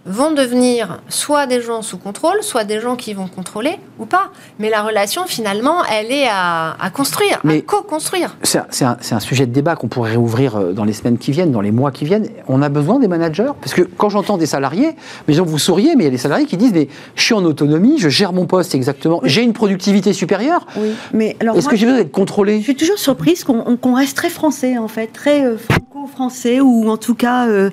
vont 0.07 0.33
devenir 0.33 1.01
soit 1.09 1.47
des 1.47 1.61
gens 1.61 1.83
sous 1.83 1.99
contrôle, 1.99 2.43
soit 2.43 2.65
des 2.65 2.81
gens 2.81 2.97
qui 2.97 3.13
vont 3.13 3.27
contrôler 3.27 3.79
ou 3.99 4.07
pas. 4.07 4.31
Mais 4.59 4.71
la 4.71 4.83
relation, 4.83 5.25
finalement, 5.27 5.85
elle 5.85 6.13
est 6.13 6.29
à, 6.29 6.77
construire, 6.95 7.41
à 7.45 7.61
co-construire. 7.61 8.37
C'est 8.43 8.85
un, 8.85 8.97
un, 9.11 9.21
sujet 9.21 9.47
de 9.47 9.53
débat 9.53 9.75
qu'on 9.75 9.89
pourrait 9.89 10.17
ouvrir 10.17 10.57
euh, 10.57 10.73
dans 10.73 10.85
les 10.85 10.93
semaines 10.93 11.19
qui 11.19 11.33
viennent, 11.33 11.51
dans 11.51 11.61
les 11.61 11.73
mois 11.73 11.91
qui 11.91 12.05
viennent. 12.05 12.29
On 12.49 12.63
a 12.63 12.69
besoin 12.69 12.99
des 12.99 13.09
managers 13.09 13.51
Parce 13.61 13.75
que 13.75 13.83
quand 13.83 14.09
j'entends 14.09 14.39
des 14.39 14.47
salariés, 14.47 14.95
mais 15.27 15.35
gens 15.35 15.45
vous 15.45 15.59
souriez, 15.59 15.97
mais 15.97 16.05
il 16.05 16.07
y 16.07 16.09
a 16.09 16.13
des 16.13 16.19
salariés 16.19 16.47
qui 16.47 16.57
disent 16.57 16.73
mais 16.73 16.89
je 17.15 17.23
suis 17.23 17.35
en 17.35 17.45
autonomie, 17.45 17.99
je 17.99 18.09
gère 18.09 18.33
mon 18.33 18.47
poste 18.47 18.75
exactement, 18.75 19.21
j'ai 19.25 19.43
une 19.43 19.53
productivité 19.53 20.13
supérieure. 20.13 20.67
Oui, 20.77 20.93
mais 21.13 21.37
alors. 21.41 21.57
Est-ce 21.57 21.69
que 21.69 21.77
j'ai 21.77 21.87
besoin 21.87 22.01
d'être 22.01 22.13
contrôlé? 22.13 22.59
Je 22.59 22.65
suis 22.65 22.77
toujours 22.77 22.99
surprise 22.99 23.45
qu'on 23.45 23.95
reste 23.95 24.17
très 24.17 24.31
français, 24.31 24.79
en 24.79 24.89
fait, 24.89 25.09
très 25.09 25.45
euh, 25.45 25.57
franco-français, 25.59 26.61
ou 26.61 26.89
en 26.89 26.97
tout 26.97 27.15
cas 27.15 27.49
euh, 27.49 27.71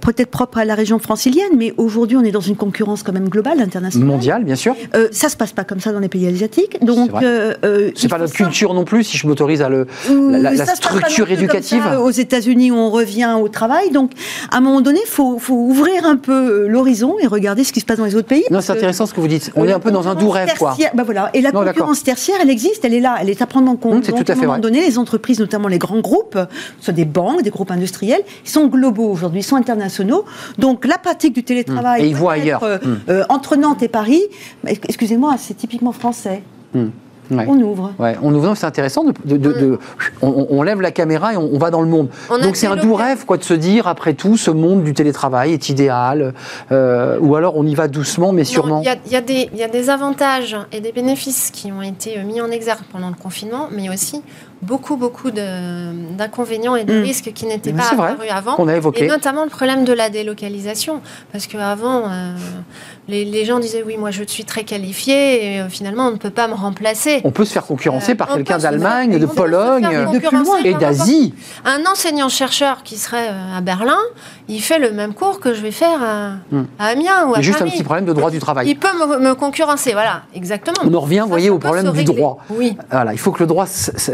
peut-être 0.00 0.30
propre 0.30 0.58
à 0.58 0.64
la 0.64 0.74
région 0.74 0.98
francilienne, 0.98 1.52
mais 1.56 1.71
aujourd'hui, 1.76 2.16
on 2.16 2.24
est 2.24 2.30
dans 2.30 2.40
une 2.40 2.56
concurrence 2.56 3.02
quand 3.02 3.12
même 3.12 3.28
globale, 3.28 3.60
internationale. 3.60 4.06
Mondiale, 4.06 4.44
bien 4.44 4.56
sûr. 4.56 4.74
Euh, 4.94 5.08
ça 5.12 5.28
se 5.28 5.36
passe 5.36 5.52
pas 5.52 5.64
comme 5.64 5.80
ça 5.80 5.92
dans 5.92 5.98
les 5.98 6.08
pays 6.08 6.26
asiatiques. 6.26 6.84
Donc, 6.84 7.10
euh, 7.22 7.54
euh 7.64 7.90
c'est 7.94 8.08
pas 8.08 8.18
notre 8.18 8.32
culture 8.32 8.74
non 8.74 8.84
plus, 8.84 9.04
si 9.04 9.18
je 9.18 9.26
m'autorise 9.26 9.62
à 9.62 9.68
le 9.68 9.86
la, 10.08 10.52
la 10.52 10.66
structure 10.66 11.30
éducative. 11.30 11.82
aux 12.00 12.10
États-Unis, 12.10 12.72
on 12.72 12.90
revient 12.90 13.36
au 13.40 13.48
travail. 13.48 13.90
Donc, 13.90 14.12
à 14.50 14.58
un 14.58 14.60
moment 14.60 14.80
donné, 14.80 15.00
il 15.04 15.08
faut, 15.08 15.38
faut, 15.38 15.54
ouvrir 15.54 16.04
un 16.04 16.16
peu 16.16 16.32
euh, 16.32 16.68
l'horizon 16.68 17.16
et 17.20 17.26
regarder 17.26 17.64
ce 17.64 17.72
qui 17.72 17.80
se 17.80 17.84
passe 17.84 17.98
dans 17.98 18.04
les 18.04 18.16
autres 18.16 18.28
pays. 18.28 18.44
Non, 18.50 18.60
c'est 18.60 18.72
intéressant 18.72 19.06
ce 19.06 19.14
que 19.14 19.20
vous 19.20 19.28
dites. 19.28 19.52
On 19.56 19.66
est 19.66 19.72
un 19.72 19.80
peu 19.80 19.90
dans 19.90 20.08
un 20.08 20.14
doux 20.14 20.30
rêve, 20.30 20.54
quoi. 20.58 20.76
Bah 20.94 21.02
voilà. 21.04 21.30
Et 21.34 21.40
la 21.40 21.52
concurrence 21.52 22.02
tertiaire, 22.02 22.36
elle 22.42 22.50
existe, 22.50 22.84
elle 22.84 22.94
est 22.94 23.00
là, 23.00 23.16
elle 23.20 23.30
est 23.30 23.42
à 23.42 23.46
prendre 23.46 23.70
en 23.70 23.76
compte. 23.76 24.04
C'est 24.04 24.12
tout 24.12 24.20
à, 24.20 24.34
fait 24.34 24.40
à 24.40 24.44
un 24.44 24.46
moment 24.46 24.58
donné, 24.58 24.80
les 24.80 24.98
entreprises, 24.98 25.38
notamment 25.38 25.68
les 25.68 25.78
grands 25.78 26.00
groupes, 26.00 26.38
soit 26.80 26.92
des 26.92 27.04
banques, 27.04 27.42
des 27.42 27.50
groupes 27.50 27.70
industriels, 27.70 28.22
ils 28.44 28.50
sont 28.50 28.66
globaux 28.66 29.08
aujourd'hui, 29.08 29.40
ils 29.40 29.44
sont 29.44 29.56
internationaux. 29.56 30.24
Donc, 30.58 30.84
la 30.84 30.98
pratique 30.98 31.34
du 31.34 31.42
télétravail. 31.64 32.02
Et 32.02 32.08
ils 32.08 32.16
voient 32.16 32.32
ailleurs. 32.32 32.62
Euh, 32.62 32.78
hmm. 32.78 32.98
euh, 33.08 33.24
entre 33.28 33.56
Nantes 33.56 33.82
et 33.82 33.88
Paris, 33.88 34.22
excusez-moi, 34.66 35.36
c'est 35.38 35.54
typiquement 35.54 35.92
français. 35.92 36.42
Hmm. 36.74 36.88
On 37.30 37.58
ouvre. 37.60 37.92
Ouais, 37.98 38.16
on 38.22 38.34
ouvre. 38.34 38.54
C'est 38.54 38.66
intéressant. 38.66 39.04
De, 39.24 39.78
on, 40.20 40.62
lève 40.62 40.80
la 40.80 40.90
caméra 40.90 41.32
et 41.32 41.36
on, 41.36 41.58
va 41.58 41.70
dans 41.70 41.80
le 41.80 41.88
monde. 41.88 42.08
Donc 42.42 42.56
c'est 42.56 42.66
un 42.66 42.76
doux 42.76 42.94
rêve, 42.94 43.24
quoi, 43.24 43.36
de 43.36 43.44
se 43.44 43.54
dire 43.54 43.86
après 43.86 44.14
tout, 44.14 44.36
ce 44.36 44.50
monde 44.50 44.82
du 44.82 44.92
télétravail 44.92 45.52
est 45.52 45.68
idéal. 45.68 46.34
Euh, 46.72 47.18
ou 47.20 47.36
alors 47.36 47.56
on 47.56 47.64
y 47.64 47.74
va 47.74 47.88
doucement, 47.88 48.32
mais 48.32 48.44
sûrement. 48.44 48.82
Il 48.82 49.10
y, 49.10 49.56
y, 49.56 49.62
a 49.62 49.68
des 49.68 49.90
avantages 49.90 50.56
et 50.72 50.80
des 50.80 50.92
bénéfices 50.92 51.50
qui 51.50 51.72
ont 51.72 51.82
été 51.82 52.22
mis 52.22 52.40
en 52.40 52.50
exergue 52.50 52.84
pendant 52.90 53.08
le 53.08 53.14
confinement, 53.14 53.68
mais 53.70 53.88
aussi 53.88 54.22
beaucoup, 54.62 54.96
beaucoup 54.96 55.30
d'inconvénients 55.32 56.76
et 56.76 56.84
de 56.84 56.98
hmm. 56.98 57.02
risques 57.02 57.32
qui 57.34 57.46
n'étaient 57.46 57.72
pas 57.72 57.90
apparus 57.92 58.30
avant. 58.30 58.54
On 58.58 58.68
a 58.68 58.76
évoqué. 58.76 59.04
Et 59.04 59.08
notamment 59.08 59.44
le 59.44 59.50
problème 59.50 59.84
de 59.84 59.92
la 59.92 60.08
délocalisation. 60.08 61.00
Parce 61.32 61.48
qu'avant, 61.48 62.04
euh, 62.04 62.32
les, 63.08 63.24
les, 63.24 63.44
gens 63.44 63.58
disaient 63.58 63.82
oui, 63.84 63.96
moi 63.98 64.12
je 64.12 64.22
suis 64.24 64.44
très 64.44 64.62
qualifié 64.62 65.54
et 65.54 65.60
euh, 65.60 65.68
finalement 65.68 66.06
on 66.06 66.12
ne 66.12 66.16
peut 66.16 66.30
pas 66.30 66.46
me 66.46 66.54
remplacer. 66.54 67.20
On 67.24 67.32
peut 67.32 67.44
se 67.44 67.52
faire 67.52 67.66
concurrencer 67.66 68.14
par 68.14 68.30
euh, 68.30 68.36
quelqu'un 68.36 68.58
d'Allemagne, 68.58 69.18
de 69.18 69.26
Pologne, 69.26 70.08
de 70.12 70.18
plus 70.20 70.38
loin 70.38 70.58
et 70.64 70.74
d'Asie. 70.74 71.34
Un 71.64 71.84
enseignant-chercheur 71.84 72.84
qui 72.84 72.96
serait 72.96 73.28
à 73.28 73.60
Berlin, 73.60 73.98
il 74.48 74.62
fait 74.62 74.78
le 74.78 74.92
même 74.92 75.12
cours 75.14 75.40
que 75.40 75.54
je 75.54 75.60
vais 75.60 75.72
faire 75.72 76.00
à, 76.02 76.30
hmm. 76.52 76.66
Amiens 76.78 77.26
ou 77.28 77.34
à 77.34 77.40
juste 77.40 77.60
un 77.60 77.66
petit 77.66 77.82
problème 77.82 78.04
de 78.04 78.12
droit 78.12 78.30
du 78.30 78.38
travail. 78.38 78.68
Il 78.68 78.78
peut 78.78 78.88
me, 79.18 79.34
concurrencer, 79.34 79.92
voilà, 79.92 80.22
exactement. 80.34 80.76
On 80.84 80.94
en 80.94 81.00
revient, 81.00 81.20
vous 81.22 81.28
voyez, 81.28 81.50
au 81.50 81.58
problème 81.58 81.90
du 81.90 82.04
droit. 82.04 82.38
Oui. 82.50 82.76
Voilà, 82.90 83.12
il 83.12 83.18
faut 83.18 83.32
que 83.32 83.40
le 83.40 83.46
droit, 83.46 83.66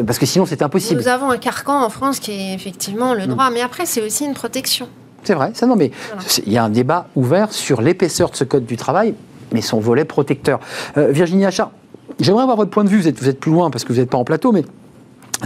parce 0.06 0.18
que 0.18 0.26
sinon 0.26 0.37
c'est 0.46 0.62
impossible. 0.62 1.00
Nous 1.00 1.08
avons 1.08 1.30
un 1.30 1.38
carcan 1.38 1.82
en 1.82 1.90
France 1.90 2.18
qui 2.20 2.32
est 2.32 2.54
effectivement 2.54 3.14
le 3.14 3.26
droit, 3.26 3.50
mais 3.50 3.60
après 3.60 3.86
c'est 3.86 4.02
aussi 4.02 4.24
une 4.24 4.34
protection. 4.34 4.88
C'est 5.24 5.34
vrai, 5.34 5.50
ça 5.54 5.66
non, 5.66 5.76
mais 5.76 5.90
il 6.46 6.52
y 6.52 6.58
a 6.58 6.64
un 6.64 6.70
débat 6.70 7.08
ouvert 7.16 7.52
sur 7.52 7.82
l'épaisseur 7.82 8.30
de 8.30 8.36
ce 8.36 8.44
code 8.44 8.64
du 8.64 8.76
travail, 8.76 9.14
mais 9.52 9.60
son 9.60 9.80
volet 9.80 10.04
protecteur. 10.04 10.60
Euh, 10.96 11.10
Virginie 11.10 11.44
Achard, 11.44 11.70
j'aimerais 12.20 12.42
avoir 12.42 12.56
votre 12.56 12.70
point 12.70 12.84
de 12.84 12.88
vue, 12.88 13.00
vous 13.00 13.08
êtes, 13.08 13.18
vous 13.18 13.28
êtes 13.28 13.40
plus 13.40 13.50
loin 13.52 13.70
parce 13.70 13.84
que 13.84 13.92
vous 13.92 13.98
n'êtes 13.98 14.10
pas 14.10 14.18
en 14.18 14.24
plateau, 14.24 14.52
mais 14.52 14.64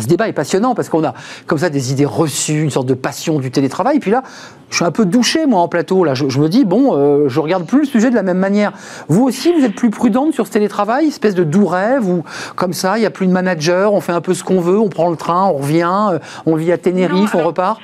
ce 0.01 0.07
débat 0.07 0.29
est 0.29 0.33
passionnant 0.33 0.75
parce 0.75 0.89
qu'on 0.89 1.05
a 1.05 1.15
comme 1.47 1.59
ça 1.59 1.69
des 1.69 1.93
idées 1.93 2.07
reçues, 2.07 2.63
une 2.63 2.71
sorte 2.71 2.87
de 2.87 2.95
passion 2.95 3.39
du 3.39 3.51
télétravail. 3.51 3.97
Et 3.97 4.01
puis 4.01 4.11
là, 4.11 4.23
je 4.71 4.77
suis 4.77 4.85
un 4.85 4.91
peu 4.91 5.05
douché 5.05 5.45
moi 5.45 5.61
en 5.61 5.69
plateau. 5.69 6.05
Là, 6.05 6.15
je, 6.15 6.25
me 6.25 6.49
dis 6.49 6.65
bon, 6.65 6.97
euh, 6.97 7.29
je 7.29 7.41
regarde 7.41 7.67
plus 7.67 7.81
le 7.81 7.85
sujet 7.87 8.11
de 8.11 8.15
la 8.15 8.23
même 8.23 8.39
manière. 8.39 8.73
Vous 9.09 9.25
aussi, 9.25 9.53
vous 9.53 9.65
êtes 9.65 9.75
plus 9.75 9.91
prudente 9.91 10.33
sur 10.33 10.47
ce 10.47 10.53
télétravail, 10.53 11.09
espèce 11.09 11.35
de 11.35 11.45
doux 11.45 11.67
rêve 11.67 12.09
où 12.09 12.25
comme 12.57 12.73
ça, 12.73 12.97
il 12.97 13.01
n'y 13.01 13.07
a 13.07 13.11
plus 13.11 13.27
de 13.27 13.33
manager, 13.33 13.93
on 13.93 14.01
fait 14.01 14.13
un 14.13 14.23
peu 14.23 14.33
ce 14.33 14.45
qu'on 14.45 14.61
veut, 14.61 14.79
on 14.79 14.89
prend 14.89 15.11
le 15.11 15.17
train, 15.17 15.45
on 15.45 15.59
revient, 15.59 16.09
euh, 16.13 16.19
on 16.47 16.57
vit 16.57 16.73
à 16.73 16.79
Tenerife, 16.79 17.35
on 17.35 17.45
repart? 17.45 17.81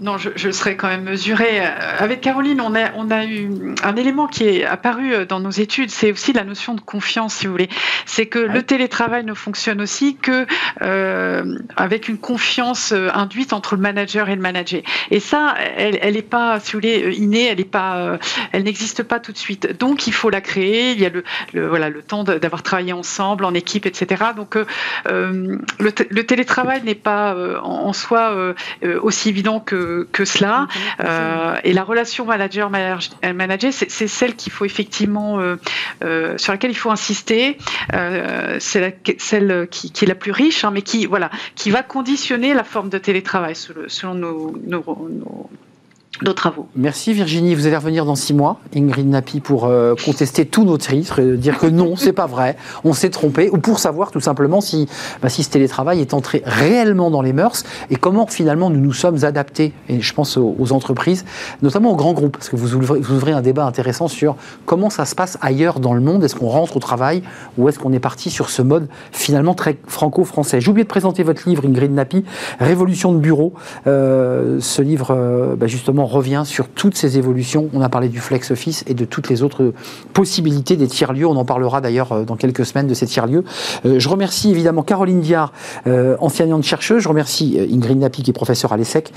Non, 0.00 0.18
je, 0.18 0.30
je, 0.36 0.50
serais 0.50 0.76
quand 0.76 0.88
même 0.88 1.04
mesurée. 1.04 1.60
Euh, 1.60 1.70
avec 1.98 2.20
Caroline, 2.20 2.60
on 2.60 2.74
a, 2.74 2.92
on 2.96 3.10
a 3.10 3.24
eu 3.24 3.74
un 3.82 3.96
élément 3.96 4.26
qui 4.26 4.44
est 4.44 4.64
apparu 4.64 5.14
euh, 5.14 5.24
dans 5.24 5.40
nos 5.40 5.50
études, 5.50 5.90
c'est 5.90 6.12
aussi 6.12 6.32
la 6.32 6.44
notion 6.44 6.74
de 6.74 6.80
confiance, 6.80 7.34
si 7.34 7.46
vous 7.46 7.52
voulez. 7.52 7.68
C'est 8.04 8.26
que 8.26 8.38
le 8.38 8.62
télétravail 8.62 9.24
ne 9.24 9.34
fonctionne 9.34 9.80
aussi 9.80 10.16
que 10.16 10.46
euh, 10.82 11.58
avec 11.76 12.08
une 12.08 12.18
confiance 12.18 12.92
induite 12.92 13.52
entre 13.52 13.76
le 13.76 13.80
manager 13.80 14.28
et 14.28 14.36
le 14.36 14.42
manager. 14.42 14.82
Et 15.10 15.20
ça, 15.20 15.54
elle 15.76 16.14
n'est 16.14 16.22
pas, 16.22 16.60
si 16.60 16.72
vous 16.72 16.78
voulez, 16.78 17.16
innée, 17.16 17.46
elle 17.46 17.60
est 17.60 17.64
pas, 17.64 18.18
elle 18.52 18.64
n'existe 18.64 19.02
pas 19.02 19.20
tout 19.20 19.32
de 19.32 19.38
suite. 19.38 19.78
Donc, 19.78 20.06
il 20.06 20.12
faut 20.12 20.30
la 20.30 20.40
créer. 20.40 20.92
Il 20.92 21.00
y 21.00 21.06
a 21.06 21.10
le, 21.10 21.24
le 21.52 21.66
voilà, 21.66 21.90
le 21.90 22.02
temps 22.02 22.24
d'avoir 22.24 22.62
travaillé 22.62 22.92
ensemble, 22.92 23.44
en 23.44 23.54
équipe, 23.54 23.86
etc. 23.86 24.24
Donc, 24.36 24.56
euh, 24.56 24.64
le, 25.06 25.92
le, 26.10 26.26
télétravail 26.26 26.82
n'est 26.82 26.94
pas 26.94 27.34
en, 27.62 27.86
en, 27.86 27.92
soi 27.92 28.54
aussi 29.02 29.28
évident 29.28 29.60
que 29.60 29.85
que, 30.12 30.24
cela. 30.24 30.66
Euh, 31.00 31.56
et 31.64 31.72
la 31.72 31.84
relation 31.84 32.24
manager-manager, 32.24 33.72
c'est 33.72 34.08
celle 34.08 34.34
qu'il 34.34 34.52
faut 34.52 34.64
effectivement, 34.64 35.40
euh, 35.40 35.56
euh, 36.04 36.38
sur 36.38 36.52
laquelle 36.52 36.70
il 36.70 36.76
faut 36.76 36.90
insister. 36.90 37.58
c'est 38.58 38.98
celle 39.18 39.68
qui, 39.70 40.04
est 40.04 40.08
la 40.08 40.14
plus 40.14 40.32
riche, 40.32 40.64
hein, 40.64 40.70
mais 40.72 40.82
qui, 40.82 41.06
voilà, 41.06 41.30
qui 41.54 41.70
va 41.70 41.82
conditionner 41.82 42.54
la 42.54 42.64
forme 42.64 42.88
de 42.88 42.98
télétravail 42.98 43.54
selon, 43.54 44.14
nos, 44.14 44.56
nos 44.66 44.84
nos 44.86 45.50
Merci 46.74 47.12
Virginie. 47.12 47.54
Vous 47.54 47.66
allez 47.66 47.76
revenir 47.76 48.06
dans 48.06 48.14
six 48.14 48.32
mois, 48.32 48.58
Ingrid 48.74 49.06
Napi, 49.06 49.40
pour 49.40 49.66
euh, 49.66 49.94
contester 50.02 50.46
tous 50.46 50.64
nos 50.64 50.78
titres, 50.78 51.20
dire 51.20 51.58
que 51.58 51.66
non, 51.66 51.94
c'est 51.96 52.14
pas 52.14 52.26
vrai, 52.26 52.56
on 52.84 52.94
s'est 52.94 53.10
trompé, 53.10 53.50
ou 53.50 53.58
pour 53.58 53.78
savoir 53.78 54.10
tout 54.10 54.20
simplement 54.20 54.62
si, 54.62 54.88
bah, 55.20 55.28
si 55.28 55.42
ce 55.42 55.50
télétravail 55.50 56.00
est 56.00 56.14
entré 56.14 56.42
réellement 56.46 57.10
dans 57.10 57.20
les 57.20 57.34
mœurs 57.34 57.64
et 57.90 57.96
comment 57.96 58.26
finalement 58.26 58.70
nous 58.70 58.80
nous 58.80 58.94
sommes 58.94 59.24
adaptés, 59.24 59.74
et 59.90 60.00
je 60.00 60.14
pense 60.14 60.38
aux, 60.38 60.72
entreprises, 60.72 61.26
notamment 61.60 61.92
aux 61.92 61.96
grands 61.96 62.14
groupes, 62.14 62.32
parce 62.32 62.48
que 62.48 62.56
vous 62.56 62.74
ouvrez, 62.74 62.98
vous 62.98 63.14
ouvrez, 63.14 63.32
un 63.32 63.42
débat 63.42 63.66
intéressant 63.66 64.08
sur 64.08 64.36
comment 64.64 64.88
ça 64.88 65.04
se 65.04 65.14
passe 65.14 65.36
ailleurs 65.42 65.80
dans 65.80 65.92
le 65.92 66.00
monde, 66.00 66.24
est-ce 66.24 66.34
qu'on 66.34 66.48
rentre 66.48 66.78
au 66.78 66.80
travail 66.80 67.22
ou 67.58 67.68
est-ce 67.68 67.78
qu'on 67.78 67.92
est 67.92 68.00
parti 68.00 68.30
sur 68.30 68.48
ce 68.48 68.62
mode 68.62 68.88
finalement 69.12 69.54
très 69.54 69.76
franco-français? 69.86 70.62
J'ai 70.62 70.70
oublié 70.70 70.84
de 70.84 70.88
présenter 70.88 71.22
votre 71.22 71.46
livre, 71.46 71.66
Ingrid 71.66 71.92
Napi, 71.92 72.24
Révolution 72.58 73.12
de 73.12 73.18
bureau, 73.18 73.52
euh, 73.86 74.58
ce 74.60 74.80
livre 74.80 75.08
euh, 75.10 75.56
bah, 75.56 75.66
justement 75.66 76.05
évidemment 76.06 76.16
revient 76.16 76.42
sur 76.44 76.68
toutes 76.68 76.96
ces 76.96 77.18
évolutions. 77.18 77.68
On 77.72 77.80
a 77.80 77.88
parlé 77.88 78.08
du 78.08 78.20
flex 78.20 78.50
office 78.50 78.84
et 78.86 78.94
de 78.94 79.04
toutes 79.04 79.28
les 79.28 79.42
autres 79.42 79.72
possibilités 80.12 80.76
des 80.76 80.86
tiers-lieux. 80.86 81.26
On 81.26 81.36
en 81.36 81.44
parlera 81.44 81.80
d'ailleurs 81.80 82.24
dans 82.24 82.36
quelques 82.36 82.64
semaines 82.64 82.86
de 82.86 82.94
ces 82.94 83.06
tiers-lieux. 83.06 83.44
je 83.84 84.08
remercie 84.08 84.50
évidemment 84.50 84.82
Caroline 84.82 85.20
Diard, 85.20 85.52
enseignante 86.20 86.64
chercheuse. 86.64 87.02
Je 87.02 87.08
remercie 87.08 87.58
Ingrid 87.72 87.98
Napi, 87.98 88.22
qui 88.22 88.30
est 88.30 88.32
professeure 88.32 88.72
à 88.72 88.76
l'ESSEC. 88.76 89.12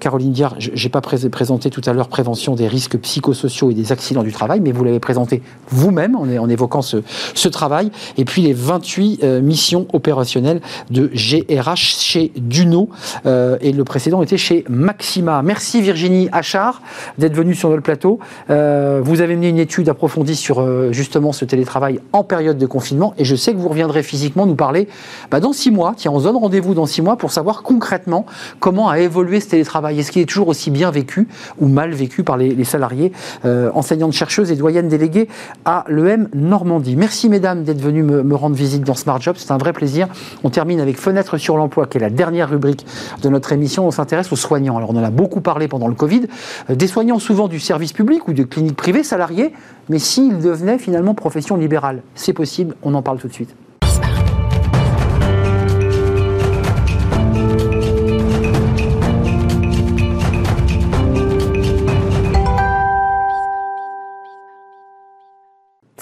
Caroline 0.00 0.32
Diard, 0.32 0.56
je 0.58 0.70
n'ai 0.70 0.90
pas 0.90 1.00
présenté 1.00 1.70
tout 1.70 1.82
à 1.86 1.92
l'heure 1.92 2.08
prévention 2.08 2.54
des 2.54 2.68
risques 2.68 2.98
psychosociaux 2.98 3.70
et 3.70 3.74
des 3.74 3.92
accidents 3.92 4.22
du 4.22 4.32
travail, 4.32 4.60
mais 4.60 4.72
vous 4.72 4.84
l'avez 4.84 5.00
présenté 5.00 5.42
vous-même 5.68 6.16
en, 6.16 6.22
en, 6.22 6.48
évoquant 6.48 6.82
ce, 6.82 6.98
ce, 7.34 7.48
travail. 7.48 7.90
Et 8.16 8.24
puis 8.24 8.42
les 8.42 8.52
28 8.52 9.24
missions 9.42 9.86
opérationnelles 9.92 10.60
de 10.90 11.10
GRH 11.14 11.96
chez 12.00 12.32
Duno. 12.36 12.88
et 13.24 13.72
le 13.72 13.84
précédent 13.84 14.22
était 14.22 14.38
chez 14.38 14.64
Maxima. 14.68 15.42
Merci 15.42 15.80
Virginie 15.80 16.05
Achard 16.32 16.82
d'être 17.18 17.34
venue 17.34 17.54
sur 17.54 17.70
notre 17.70 17.82
plateau. 17.82 18.18
Euh, 18.50 19.00
vous 19.02 19.20
avez 19.20 19.36
mené 19.36 19.48
une 19.48 19.58
étude 19.58 19.88
approfondie 19.88 20.36
sur 20.36 20.60
euh, 20.60 20.92
justement 20.92 21.32
ce 21.32 21.44
télétravail 21.44 22.00
en 22.12 22.24
période 22.24 22.58
de 22.58 22.66
confinement 22.66 23.14
et 23.18 23.24
je 23.24 23.36
sais 23.36 23.52
que 23.52 23.58
vous 23.58 23.68
reviendrez 23.68 24.02
physiquement 24.02 24.46
nous 24.46 24.54
parler 24.54 24.88
bah, 25.30 25.40
dans 25.40 25.52
six 25.52 25.70
mois. 25.70 25.94
Tiens, 25.96 26.12
on 26.12 26.18
se 26.18 26.24
donne 26.24 26.36
rendez-vous 26.36 26.74
dans 26.74 26.86
six 26.86 27.02
mois 27.02 27.16
pour 27.16 27.30
savoir 27.30 27.62
concrètement 27.62 28.26
comment 28.60 28.88
a 28.88 28.98
évolué 28.98 29.40
ce 29.40 29.48
télétravail. 29.48 29.98
Est-ce 29.98 30.12
qu'il 30.12 30.22
est 30.22 30.26
toujours 30.26 30.48
aussi 30.48 30.70
bien 30.70 30.90
vécu 30.90 31.28
ou 31.58 31.68
mal 31.68 31.92
vécu 31.92 32.22
par 32.22 32.36
les, 32.36 32.64
salariés, 32.64 33.12
euh, 33.44 33.70
enseignantes 33.74 34.12
chercheuses 34.12 34.50
et 34.50 34.56
doyennes 34.56 34.88
déléguées 34.88 35.28
à 35.64 35.84
l'EM 35.88 36.28
Normandie. 36.34 36.96
Merci 36.96 37.28
mesdames 37.28 37.64
d'être 37.64 37.80
venues 37.80 38.02
me, 38.02 38.22
me, 38.22 38.34
rendre 38.34 38.56
visite 38.56 38.82
dans 38.82 38.94
Smart 38.94 39.20
Job. 39.20 39.36
C'est 39.38 39.50
un 39.50 39.58
vrai 39.58 39.72
plaisir. 39.72 40.08
On 40.44 40.50
termine 40.50 40.80
avec 40.80 40.98
Fenêtre 40.98 41.38
sur 41.38 41.56
l'emploi, 41.56 41.86
qui 41.86 41.98
est 41.98 42.00
la 42.00 42.10
dernière 42.10 42.50
rubrique 42.50 42.86
de 43.22 43.28
notre 43.28 43.52
émission. 43.52 43.86
On 43.86 43.90
s'intéresse 43.90 44.32
aux 44.32 44.36
soignants. 44.36 44.76
Alors 44.76 44.90
on 44.90 44.96
en 44.96 45.04
a 45.04 45.10
beaucoup 45.10 45.40
parlé 45.40 45.68
pendant 45.68 45.88
le 45.88 45.94
Covid. 45.96 46.22
Euh, 46.70 46.74
des 46.74 46.86
soignants 46.86 47.18
souvent 47.18 47.48
du 47.48 47.60
service 47.60 47.92
public 47.92 48.28
ou 48.28 48.32
de 48.32 48.44
cliniques 48.44 48.76
privées 48.76 49.02
salariés, 49.02 49.52
mais 49.88 49.98
s'ils 49.98 50.38
devenaient 50.38 50.78
finalement 50.78 51.14
profession 51.14 51.56
libérale, 51.56 52.02
c'est 52.14 52.32
possible. 52.32 52.74
On 52.82 52.94
en 52.94 53.02
parle 53.02 53.18
tout 53.18 53.28
de 53.28 53.32
suite. 53.32 53.54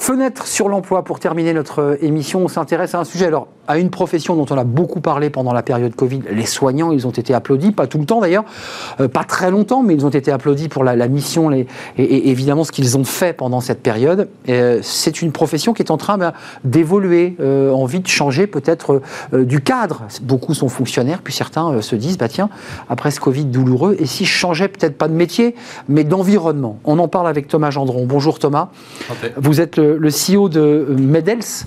Fenêtre 0.05 0.47
sur 0.47 0.69
l'emploi 0.69 1.03
pour 1.03 1.19
terminer 1.19 1.55
notre 1.55 1.79
euh, 1.79 1.97
émission. 2.03 2.41
On 2.45 2.49
s'intéresse 2.49 2.95
à 2.95 3.01
un 3.01 3.05
sujet, 3.05 3.25
alors 3.25 3.49
à 3.67 3.79
une 3.79 3.89
profession 3.89 4.37
dont 4.37 4.45
on 4.51 4.59
a 4.59 4.65
beaucoup 4.65 5.01
parlé 5.01 5.31
pendant 5.31 5.55
la 5.55 5.63
période 5.63 5.95
Covid. 5.95 6.21
Les 6.31 6.45
soignants, 6.45 6.93
ils 6.93 7.07
ont 7.07 7.11
été 7.11 7.33
applaudis, 7.33 7.73
pas 7.73 7.87
tout 7.87 7.97
le 7.97 8.05
temps 8.05 8.21
d'ailleurs, 8.21 8.45
euh, 9.01 9.09
pas 9.09 9.25
très 9.25 9.51
longtemps, 9.51 9.83
mais 9.83 9.95
ils 9.95 10.05
ont 10.05 10.11
été 10.11 10.31
applaudis 10.31 10.69
pour 10.69 10.85
la, 10.85 11.09
mission 11.09 11.51
et, 11.51 11.67
évidemment 11.97 12.65
ce 12.65 12.73
qu'ils 12.73 12.99
ont 12.99 13.05
fait 13.05 13.33
pendant 13.33 13.63
cette 13.63 13.81
période. 13.81 14.29
Euh, 14.51 14.81
c'est 14.83 15.23
une 15.23 15.33
profession 15.33 15.73
qui 15.73 15.81
est 15.81 15.91
en 15.91 15.97
train 15.97 16.19
ben, 16.19 16.35
d'évoluer, 16.65 17.39
envie 17.41 18.01
de 18.01 18.07
changer 18.07 18.47
peut-être 18.47 19.01
du 19.33 19.63
cadre. 19.63 20.03
Beaucoup 20.21 20.53
sont 20.53 20.69
fonctionnaires, 20.69 21.21
puis 21.25 21.33
certains 21.33 21.81
se 21.81 21.97
disent, 21.97 22.19
bah 22.19 22.29
tiens, 22.29 22.51
après 22.91 23.11
ce 23.11 23.21
Covid 23.21 23.47
douloureux, 23.47 23.97
et 23.99 24.05
si 24.05 24.27
je 24.27 24.33
changeais 24.33 24.69
peut-être 24.69 24.99
pas 24.99 25.09
de 25.09 25.15
métier, 25.15 25.55
mais 25.89 26.05
d'environnement 26.05 26.79
On 26.85 26.99
en 26.99 27.09
parle 27.09 27.29
avec 27.29 27.49
Thomas 27.49 27.71
Gendron. 27.71 28.05
Bonjour 28.05 28.39
Thomas. 28.39 28.69
Vous 29.39 29.63
êtes 29.63 29.79
le 29.79 29.94
le, 29.99 30.11
CEO 30.11 30.49
de 30.49 30.87
Medels, 30.99 31.67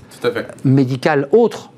médical 0.64 1.28
autre. 1.32 1.72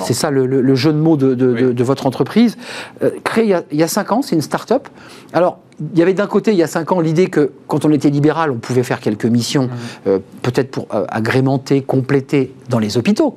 C'est 0.00 0.14
ça 0.14 0.30
le, 0.30 0.74
jeu 0.74 0.92
de 0.92 0.98
mots 0.98 1.16
de, 1.16 1.82
votre 1.82 2.06
entreprise. 2.06 2.56
Euh, 3.02 3.10
créé 3.24 3.56
il 3.72 3.78
y, 3.78 3.82
a, 3.82 3.88
cinq 3.88 4.12
ans, 4.12 4.22
c'est 4.22 4.36
une 4.36 4.42
start-up. 4.42 4.88
Alors, 5.32 5.58
il 5.92 5.98
y 5.98 6.02
avait 6.02 6.14
d'un 6.14 6.26
côté, 6.26 6.52
il 6.52 6.56
y 6.56 6.62
a 6.62 6.66
cinq 6.66 6.92
ans, 6.92 7.00
l'idée 7.00 7.26
que 7.28 7.52
quand 7.66 7.84
on 7.84 7.90
était 7.90 8.08
libéral, 8.08 8.50
on 8.50 8.56
pouvait 8.56 8.82
faire 8.82 9.00
quelques 9.00 9.26
missions, 9.26 9.64
mhm. 9.64 9.70
euh, 10.06 10.18
peut-être 10.42 10.70
pour 10.70 10.86
euh, 10.94 11.04
agrémenter, 11.08 11.82
compléter 11.82 12.54
dans 12.70 12.78
les 12.78 12.96
hôpitaux. 12.96 13.36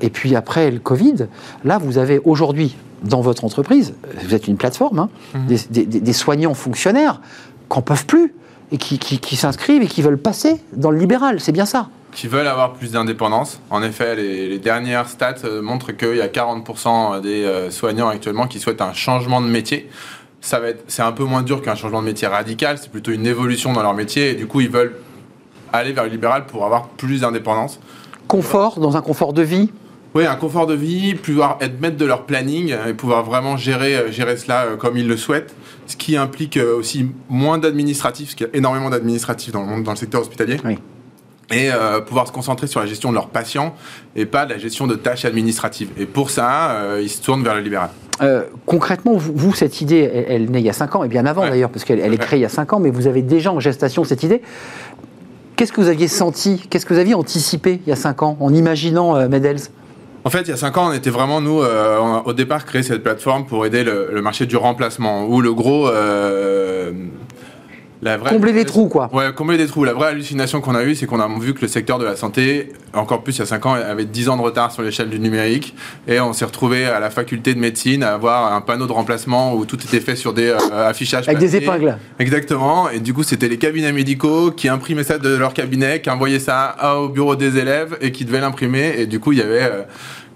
Et 0.00 0.08
puis 0.08 0.36
après 0.36 0.70
le 0.70 0.78
Covid, 0.78 1.26
là, 1.64 1.78
vous 1.78 1.98
avez 1.98 2.20
aujourd'hui, 2.24 2.76
dans 3.02 3.20
votre 3.20 3.44
entreprise, 3.44 3.94
vous 4.24 4.34
êtes 4.34 4.48
une 4.48 4.56
plateforme, 4.56 4.98
hein, 5.00 5.08
mhm. 5.34 5.46
des, 5.46 6.12
soignants 6.12 6.54
fonctionnaires 6.54 7.20
qui 7.68 7.76
n'en 7.76 7.82
peuvent 7.82 8.06
plus 8.06 8.32
et 8.72 8.78
qui 8.78 9.36
s'inscrivent 9.36 9.82
et 9.82 9.86
qui 9.86 10.02
veulent 10.02 10.18
passer 10.18 10.60
dans 10.72 10.90
le 10.90 10.98
libéral. 10.98 11.40
C'est 11.40 11.52
bien 11.52 11.66
ça 11.66 11.88
qui 12.14 12.28
veulent 12.28 12.46
avoir 12.46 12.72
plus 12.72 12.92
d'indépendance. 12.92 13.60
En 13.70 13.82
effet, 13.82 14.14
les, 14.16 14.58
dernières 14.58 15.08
stats 15.08 15.34
euh, 15.44 15.60
montrent 15.60 15.92
qu'il 15.92 16.16
y 16.16 16.22
a 16.22 16.28
40% 16.28 17.20
des 17.20 17.44
euh, 17.44 17.70
soignants 17.70 18.08
actuellement 18.08 18.46
qui 18.46 18.60
souhaitent 18.60 18.80
un 18.80 18.92
changement 18.92 19.40
de 19.42 19.48
métier. 19.48 19.90
Ça 20.40 20.60
va 20.60 20.68
être, 20.68 20.84
c'est 20.86 21.02
un 21.02 21.12
peu 21.12 21.24
moins 21.24 21.42
dur 21.42 21.60
qu'un 21.60 21.74
changement 21.74 22.00
de 22.00 22.06
métier 22.06 22.28
radical, 22.28 22.78
c'est 22.78 22.90
plutôt 22.90 23.10
une 23.10 23.26
évolution 23.26 23.72
dans 23.72 23.82
leur 23.82 23.94
métier 23.94 24.30
et 24.30 24.34
du 24.34 24.46
coup 24.46 24.60
ils 24.60 24.70
veulent 24.70 24.94
aller 25.72 25.92
vers 25.92 26.04
le 26.04 26.10
libéral 26.10 26.46
pour 26.46 26.64
avoir 26.64 26.88
plus 26.88 27.22
d'indépendance. 27.22 27.80
Confort, 28.28 28.78
dans 28.78 28.96
un 28.96 29.00
confort 29.00 29.32
de 29.32 29.42
vie 29.42 29.70
oui, 30.14 30.26
un 30.26 30.36
confort 30.36 30.66
de 30.66 30.74
vie, 30.74 31.14
pouvoir 31.14 31.58
être 31.60 31.80
maître 31.80 31.96
de 31.96 32.04
leur 32.04 32.24
planning 32.24 32.74
et 32.88 32.94
pouvoir 32.94 33.24
vraiment 33.24 33.56
gérer, 33.56 33.96
euh, 33.96 34.10
gérer 34.12 34.36
cela 34.36 34.76
comme 34.78 34.96
ils 34.96 35.08
le 35.08 35.16
souhaitent, 35.16 35.54
ce 35.86 35.96
qui 35.96 36.16
implique 36.16 36.56
aussi 36.56 37.06
moins 37.28 37.58
d'administratifs, 37.58 38.28
parce 38.28 38.34
qu'il 38.34 38.46
y 38.46 38.50
a 38.50 38.56
énormément 38.56 38.90
d'administratifs 38.90 39.52
dans 39.52 39.64
le, 39.64 39.82
dans 39.82 39.92
le 39.92 39.96
secteur 39.96 40.20
hospitalier. 40.20 40.58
Oui 40.64 40.78
et 41.50 41.70
euh, 41.70 42.00
pouvoir 42.00 42.26
se 42.26 42.32
concentrer 42.32 42.66
sur 42.66 42.80
la 42.80 42.86
gestion 42.86 43.10
de 43.10 43.14
leurs 43.14 43.28
patients 43.28 43.74
et 44.16 44.26
pas 44.26 44.46
la 44.46 44.58
gestion 44.58 44.86
de 44.86 44.94
tâches 44.94 45.24
administratives. 45.24 45.90
Et 45.98 46.06
pour 46.06 46.30
ça, 46.30 46.70
euh, 46.72 47.00
ils 47.02 47.10
se 47.10 47.20
tournent 47.22 47.42
vers 47.42 47.54
le 47.54 47.60
libéral. 47.60 47.90
Euh, 48.22 48.44
concrètement, 48.66 49.14
vous, 49.16 49.54
cette 49.54 49.80
idée, 49.80 50.08
elle, 50.28 50.50
naît 50.50 50.60
il 50.60 50.66
y 50.66 50.70
a 50.70 50.74
5 50.74 50.96
ans, 50.96 51.04
et 51.04 51.08
bien 51.08 51.26
avant 51.26 51.42
d'ailleurs, 51.42 51.70
parce 51.70 51.84
qu'elle 51.84 52.00
est 52.00 52.18
créée 52.18 52.38
il 52.38 52.42
y 52.42 52.46
a 52.46 52.50
5 52.50 52.72
ans, 52.74 52.80
mais 52.80 52.90
vous 52.90 53.06
avez 53.06 53.22
déjà 53.22 53.52
en 53.52 53.60
gestation 53.60 54.04
cette 54.04 54.22
idée. 54.22 54.40
Qu'est-ce 55.56 55.72
que 55.72 55.80
vous 55.80 55.88
aviez 55.88 56.08
senti, 56.08 56.66
qu'est-ce 56.70 56.86
que 56.86 56.94
vous 56.94 57.00
aviez 57.00 57.14
anticipé 57.14 57.80
il 57.84 57.88
y 57.88 57.92
a 57.92 57.96
5 57.96 58.22
ans 58.22 58.36
en 58.40 58.52
imaginant 58.52 59.28
Medels? 59.28 59.68
En 60.24 60.30
fait, 60.30 60.42
il 60.42 60.48
y 60.48 60.52
a 60.52 60.56
5 60.56 60.76
ans, 60.78 60.88
on 60.88 60.92
était 60.92 61.10
vraiment, 61.10 61.40
nous, 61.40 61.60
au 62.24 62.32
départ, 62.32 62.64
créé 62.64 62.82
cette 62.82 63.02
plateforme 63.02 63.44
pour 63.46 63.66
aider 63.66 63.84
le, 63.84 64.20
marché 64.22 64.46
du 64.46 64.56
remplacement, 64.56 65.26
où 65.26 65.40
le 65.40 65.52
gros 65.52 65.90
combler 68.28 68.52
des 68.52 68.64
trous, 68.64 68.88
quoi. 68.88 69.10
Ouais, 69.12 69.32
combler 69.34 69.56
des 69.56 69.66
trous. 69.66 69.84
La 69.84 69.92
vraie 69.92 70.08
hallucination 70.08 70.60
qu'on 70.60 70.74
a 70.74 70.84
eue, 70.84 70.94
c'est 70.94 71.06
qu'on 71.06 71.20
a 71.20 71.28
vu 71.38 71.54
que 71.54 71.62
le 71.62 71.68
secteur 71.68 71.98
de 71.98 72.04
la 72.04 72.16
santé, 72.16 72.72
encore 72.92 73.22
plus 73.22 73.36
il 73.36 73.38
y 73.40 73.42
a 73.42 73.46
5 73.46 73.66
ans, 73.66 73.74
avait 73.74 74.04
10 74.04 74.28
ans 74.28 74.36
de 74.36 74.42
retard 74.42 74.72
sur 74.72 74.82
l'échelle 74.82 75.10
du 75.10 75.18
numérique. 75.18 75.74
Et 76.06 76.20
on 76.20 76.32
s'est 76.32 76.44
retrouvé 76.44 76.84
à 76.86 77.00
la 77.00 77.10
faculté 77.10 77.54
de 77.54 77.60
médecine 77.60 78.02
à 78.02 78.14
avoir 78.14 78.52
un 78.52 78.60
panneau 78.60 78.86
de 78.86 78.92
remplacement 78.92 79.54
où 79.54 79.64
tout 79.64 79.78
était 79.82 80.00
fait 80.00 80.16
sur 80.16 80.32
des 80.32 80.48
euh, 80.48 80.88
affichages. 80.88 81.28
Avec 81.28 81.38
des 81.38 81.56
épingles. 81.56 81.98
Exactement. 82.18 82.90
Et 82.90 83.00
du 83.00 83.14
coup, 83.14 83.22
c'était 83.22 83.48
les 83.48 83.58
cabinets 83.58 83.92
médicaux 83.92 84.50
qui 84.50 84.68
imprimaient 84.68 85.04
ça 85.04 85.18
de 85.18 85.34
leur 85.34 85.54
cabinet, 85.54 86.00
qui 86.00 86.10
envoyaient 86.10 86.38
ça 86.38 86.76
au 86.98 87.08
bureau 87.08 87.36
des 87.36 87.58
élèves 87.58 87.96
et 88.00 88.12
qui 88.12 88.24
devaient 88.24 88.40
l'imprimer. 88.40 88.94
Et 88.98 89.06
du 89.06 89.20
coup, 89.20 89.32
il 89.32 89.38
y 89.38 89.42
avait. 89.42 89.62
Euh, 89.62 89.82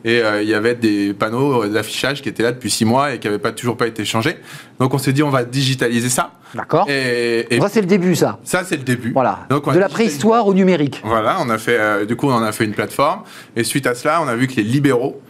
et 0.04 0.20
euh, 0.22 0.42
il 0.42 0.48
y 0.48 0.54
avait 0.54 0.74
des 0.74 1.12
panneaux 1.12 1.66
d'affichage 1.66 2.22
qui 2.22 2.28
étaient 2.28 2.42
là 2.42 2.52
depuis 2.52 2.70
six 2.70 2.84
mois 2.84 3.14
et 3.14 3.18
qui 3.18 3.26
n'avaient 3.26 3.38
pas, 3.38 3.52
toujours 3.52 3.76
pas 3.76 3.86
été 3.86 4.04
changés. 4.04 4.36
Donc 4.78 4.94
on 4.94 4.98
s'est 4.98 5.12
dit 5.12 5.22
on 5.22 5.30
va 5.30 5.44
digitaliser 5.44 6.08
ça. 6.08 6.32
D'accord. 6.54 6.86
Et, 6.88 7.46
ça 7.60 7.68
c'est 7.68 7.80
le 7.80 7.86
début 7.86 8.14
ça. 8.14 8.38
Ça 8.44 8.62
c'est 8.64 8.76
le 8.76 8.84
début. 8.84 9.12
Voilà. 9.12 9.40
Donc, 9.50 9.72
de 9.72 9.78
la 9.78 9.88
préhistoire 9.88 10.46
au 10.46 10.54
numérique. 10.54 11.02
Voilà, 11.04 11.38
on 11.40 11.50
a 11.50 11.58
fait 11.58 11.78
euh, 11.78 12.04
du 12.04 12.16
coup 12.16 12.28
on 12.28 12.42
a 12.42 12.52
fait 12.52 12.64
une 12.64 12.74
plateforme 12.74 13.22
et 13.56 13.64
suite 13.64 13.86
à 13.86 13.94
cela 13.94 14.22
on 14.22 14.28
a 14.28 14.36
vu 14.36 14.46
que 14.46 14.54
les 14.56 14.62
libéraux 14.62 15.20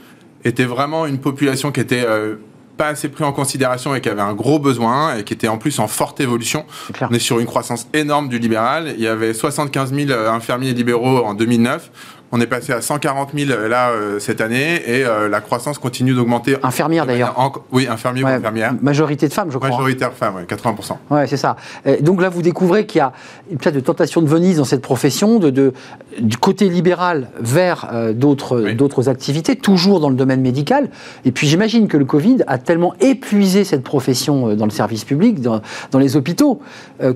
étaient 0.44 0.64
vraiment 0.64 1.06
une 1.06 1.18
population 1.18 1.72
qui 1.72 1.80
était 1.80 2.04
euh, 2.06 2.36
pas 2.76 2.88
assez 2.88 3.08
pris 3.08 3.24
en 3.24 3.32
considération 3.32 3.94
et 3.94 4.00
qui 4.00 4.08
avait 4.08 4.22
un 4.22 4.34
gros 4.34 4.58
besoin 4.58 5.16
et 5.16 5.24
qui 5.24 5.34
était 5.34 5.48
en 5.48 5.58
plus 5.58 5.78
en 5.80 5.88
forte 5.88 6.20
évolution. 6.20 6.64
On 7.00 7.12
est 7.12 7.18
sur 7.18 7.40
une 7.40 7.46
croissance 7.46 7.88
énorme 7.92 8.28
du 8.28 8.38
libéral. 8.38 8.94
Il 8.96 9.02
y 9.02 9.08
avait 9.08 9.34
75 9.34 9.92
000 9.92 10.12
infirmiers 10.12 10.72
libéraux 10.72 11.24
en 11.24 11.34
2009. 11.34 11.90
On 12.30 12.40
est 12.42 12.46
passé 12.46 12.74
à 12.74 12.82
140 12.82 13.30
000 13.34 13.50
euh, 13.50 13.68
là 13.68 13.88
euh, 13.88 14.18
cette 14.18 14.42
année 14.42 14.82
et 14.86 15.04
euh, 15.04 15.30
la 15.30 15.40
croissance 15.40 15.78
continue 15.78 16.12
d'augmenter. 16.12 16.56
Infirmière 16.62 17.06
d'ailleurs. 17.06 17.34
Oui, 17.72 17.86
infirmière 17.88 18.26
ou 18.26 18.28
infirmière. 18.28 18.74
Majorité 18.82 19.28
de 19.28 19.32
femmes, 19.32 19.50
je 19.50 19.56
crois. 19.56 19.70
Majoritaire 19.70 20.10
de 20.10 20.14
femmes, 20.14 20.34
oui, 20.36 20.42
80%. 20.42 20.96
Ouais, 21.10 21.26
c'est 21.26 21.38
ça. 21.38 21.56
donc 22.00 22.20
là, 22.20 22.28
vous 22.28 22.42
découvrez 22.42 22.84
qu'il 22.86 22.98
y 22.98 23.02
a 23.02 23.12
une 23.50 23.60
sorte 23.60 23.74
de 23.74 23.80
tentation 23.80 24.20
de 24.20 24.26
Venise 24.26 24.58
dans 24.58 24.64
cette 24.64 24.82
profession, 24.82 25.38
de, 25.38 25.50
de 25.50 25.72
du 26.20 26.36
côté 26.36 26.68
libéral 26.68 27.28
vers 27.40 27.90
d'autres 28.12 28.72
d'autres 28.72 29.08
activités, 29.08 29.56
toujours 29.56 30.00
dans 30.00 30.10
le 30.10 30.16
domaine 30.16 30.40
médical. 30.40 30.90
Et 31.24 31.32
puis 31.32 31.46
j'imagine 31.46 31.88
que 31.88 31.96
le 31.96 32.04
Covid 32.04 32.38
a 32.46 32.58
tellement 32.58 32.94
épuisé 33.00 33.64
cette 33.64 33.82
profession 33.82 34.54
dans 34.54 34.64
le 34.64 34.70
service 34.70 35.04
public, 35.04 35.40
dans, 35.40 35.62
dans 35.90 35.98
les 35.98 36.16
hôpitaux, 36.16 36.60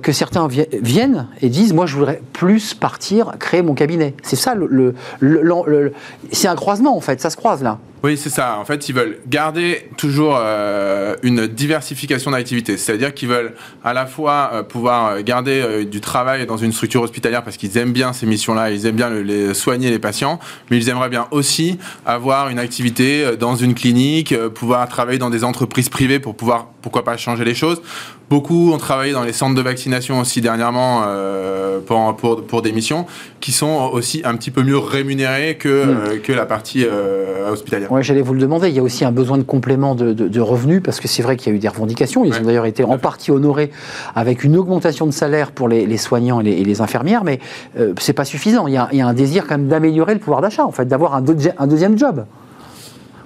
que 0.01 0.11
certains 0.11 0.47
viennent 0.47 1.27
et 1.41 1.49
disent, 1.49 1.73
moi, 1.73 1.85
je 1.85 1.95
voudrais 1.95 2.21
plus 2.31 2.73
partir, 2.73 3.33
créer 3.39 3.61
mon 3.61 3.73
cabinet. 3.73 4.15
C'est 4.23 4.35
ça 4.35 4.55
le 4.55 4.95
c'est 6.31 6.47
un 6.47 6.55
croisement 6.55 6.95
en 6.95 7.01
fait, 7.01 7.21
ça 7.21 7.29
se 7.29 7.37
croise 7.37 7.63
là. 7.63 7.77
Oui, 8.05 8.17
c'est 8.17 8.29
ça. 8.29 8.57
En 8.59 8.65
fait, 8.65 8.89
ils 8.89 8.95
veulent 8.95 9.19
garder 9.27 9.87
toujours 9.95 10.37
euh, 10.37 11.15
une 11.23 11.47
diversification 11.47 12.31
d'activités. 12.31 12.75
C'est-à-dire 12.75 13.13
qu'ils 13.13 13.29
veulent 13.29 13.53
à 13.81 13.93
la 13.93 14.05
fois 14.05 14.49
euh, 14.51 14.63
pouvoir 14.63 15.23
garder 15.23 15.61
euh, 15.61 15.85
du 15.85 16.01
travail 16.01 16.45
dans 16.45 16.57
une 16.57 16.73
structure 16.73 17.01
hospitalière 17.01 17.45
parce 17.45 17.55
qu'ils 17.55 17.77
aiment 17.77 17.93
bien 17.93 18.11
ces 18.11 18.25
missions-là, 18.25 18.71
ils 18.71 18.85
aiment 18.85 18.97
bien 18.97 19.09
les 19.09 19.53
soigner 19.53 19.89
les 19.89 19.99
patients, 19.99 20.41
mais 20.69 20.75
ils 20.75 20.89
aimeraient 20.89 21.07
bien 21.07 21.27
aussi 21.31 21.79
avoir 22.05 22.49
une 22.49 22.59
activité 22.59 23.37
dans 23.39 23.55
une 23.55 23.73
clinique, 23.73 24.35
pouvoir 24.49 24.89
travailler 24.89 25.17
dans 25.17 25.29
des 25.29 25.45
entreprises 25.45 25.87
privées 25.87 26.19
pour 26.19 26.35
pouvoir, 26.35 26.67
pourquoi 26.81 27.05
pas, 27.05 27.15
changer 27.15 27.45
les 27.45 27.55
choses. 27.55 27.81
Beaucoup 28.33 28.71
ont 28.73 28.79
travaillé 28.79 29.13
dans 29.13 29.23
les 29.23 29.31
centres 29.31 29.53
de 29.53 29.61
vaccination 29.61 30.19
aussi 30.19 30.41
dernièrement 30.41 31.03
euh, 31.05 31.79
pour, 31.81 32.15
pour, 32.15 32.43
pour, 32.47 32.61
des 32.63 32.71
missions 32.71 33.05
qui 33.41 33.51
sont 33.51 33.91
aussi 33.93 34.23
un 34.25 34.35
petit 34.35 34.49
peu 34.49 34.63
mieux 34.63 34.79
rémunérées 34.79 35.55
que, 35.55 35.85
hmm. 35.85 35.97
euh, 36.07 36.17
que 36.17 36.31
la 36.31 36.47
partie 36.47 36.83
euh, 36.83 37.51
hospitalière. 37.51 37.91
Oui, 37.93 38.01
j'allais 38.01 38.23
vous 38.23 38.33
le 38.33 38.39
demander. 38.39 38.69
Il 38.69 38.75
y 38.75 38.79
a 38.79 38.81
aussi 38.81 39.05
un 39.05 39.11
besoin 39.11 39.37
de 39.37 39.43
complément 39.43 39.93
de, 39.93 40.13
de, 40.13 40.41
revenus 40.41 40.81
parce 40.83 40.99
que 40.99 41.07
c'est 41.07 41.21
vrai 41.21 41.37
qu'il 41.37 41.51
y 41.51 41.53
a 41.53 41.55
eu 41.55 41.59
des 41.59 41.67
revendications. 41.67 42.25
Ils 42.25 42.33
ont 42.39 42.43
d'ailleurs 42.43 42.65
été 42.65 42.83
en 42.83 42.97
partie 42.97 43.29
honorés 43.29 43.69
avec 44.15 44.43
une 44.43 44.57
augmentation 44.57 45.05
de 45.05 45.11
salaire 45.11 45.51
pour 45.51 45.67
les, 45.67 45.85
les 45.85 45.97
soignants 45.97 46.41
et 46.41 46.43
les, 46.43 46.51
et 46.53 46.63
les, 46.63 46.81
infirmières, 46.81 47.23
mais 47.23 47.39
euh, 47.77 47.93
c'est 47.99 48.13
pas 48.13 48.25
suffisant. 48.25 48.65
Il 48.65 48.73
y, 48.73 48.77
a, 48.77 48.89
il 48.91 48.97
y, 48.97 49.01
a, 49.01 49.07
un 49.07 49.13
désir 49.13 49.45
quand 49.45 49.59
même 49.59 49.67
d'améliorer 49.67 50.15
le 50.15 50.19
pouvoir 50.19 50.41
d'achat, 50.41 50.65
en 50.65 50.71
fait, 50.71 50.85
d'avoir 50.87 51.13
un, 51.13 51.23
un 51.59 51.67
deuxième 51.67 51.95
job. 51.95 52.25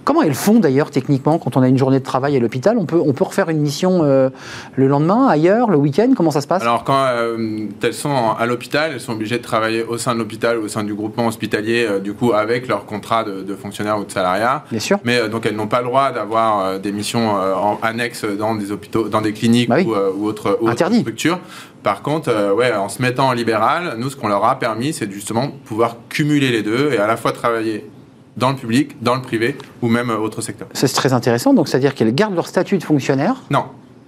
Comment 0.07 0.21
elles 0.21 0.35
font 0.35 0.59
d'ailleurs 0.59 0.89
techniquement 0.89 1.37
quand 1.37 1.57
on 1.57 1.61
a 1.61 1.67
une 1.67 1.77
journée 1.77 1.99
de 1.99 2.03
travail 2.05 2.37
à 2.37 2.39
l'hôpital? 2.39 2.77
On 2.77 2.85
peut, 2.85 3.01
on 3.05 3.11
peut 3.11 3.25
refaire 3.25 3.49
une 3.49 3.59
mission 3.59 4.05
euh, 4.05 4.29
le 4.77 4.87
lendemain, 4.87 5.27
ailleurs, 5.27 5.69
le 5.69 5.75
week-end? 5.75 6.13
Comment 6.15 6.31
ça 6.31 6.39
se 6.39 6.47
passe? 6.47 6.61
Alors 6.61 6.85
quand 6.85 7.07
euh, 7.09 7.67
elles 7.83 7.93
sont 7.93 8.31
à 8.39 8.45
l'hôpital, 8.45 8.91
elles 8.93 9.01
sont 9.01 9.11
obligées 9.11 9.37
de 9.37 9.43
travailler 9.43 9.83
au 9.83 9.97
sein 9.97 10.13
de 10.13 10.19
l'hôpital, 10.19 10.59
au 10.59 10.69
sein 10.69 10.85
du 10.85 10.93
groupement 10.93 11.27
hospitalier, 11.27 11.85
euh, 11.85 11.99
du 11.99 12.13
coup 12.13 12.31
avec 12.31 12.69
leur 12.69 12.85
contrat 12.85 13.25
de, 13.25 13.41
de, 13.41 13.53
fonctionnaire 13.53 13.99
ou 13.99 14.05
de 14.05 14.11
salariat. 14.13 14.63
Bien 14.71 14.79
sûr. 14.79 14.97
Mais 15.03 15.27
donc 15.27 15.45
elles 15.45 15.57
n'ont 15.57 15.67
pas 15.67 15.81
le 15.81 15.87
droit 15.87 16.13
d'avoir 16.13 16.79
des 16.79 16.93
missions 16.93 17.31
en 17.31 17.77
annexes 17.81 18.23
dans 18.23 18.55
des 18.55 18.71
hôpitaux, 18.71 19.09
dans 19.09 19.19
des 19.19 19.33
cliniques 19.33 19.67
bah 19.67 19.81
ou, 19.81 20.23
ou, 20.23 20.27
autres, 20.29 20.57
structures. 20.73 21.39
Par 21.83 22.01
contre, 22.01 22.53
ouais, 22.53 22.73
en 22.73 22.87
se 22.87 23.01
mettant 23.01 23.27
en 23.27 23.33
libéral, 23.33 23.95
nous, 23.97 24.09
ce 24.09 24.15
qu'on 24.15 24.29
leur 24.29 24.45
a 24.45 24.57
permis, 24.57 24.93
c'est 24.93 25.11
justement 25.11 25.49
pouvoir 25.65 25.97
cumuler 26.07 26.49
les 26.51 26.63
deux 26.63 26.93
et 26.93 26.97
à 26.97 27.07
la 27.07 27.17
fois 27.17 27.33
travailler 27.33 27.89
dans 28.37 28.51
le 28.51 28.55
public, 28.55 28.95
dans 29.01 29.15
le 29.15 29.21
privé 29.21 29.57
ou 29.81 29.89
même 29.89 30.09
euh, 30.09 30.17
autre 30.17 30.41
secteur. 30.41 30.67
C'est 30.73 30.87
très 30.93 31.13
intéressant. 31.13 31.53
Donc, 31.53 31.67
c'est-à-dire 31.67 31.95
qu'elles 31.95 32.15
gardent 32.15 32.35
leur 32.35 32.47
statut 32.47 32.77
de 32.77 32.83
fonctionnaire 32.83 33.35
Non. 33.49 33.65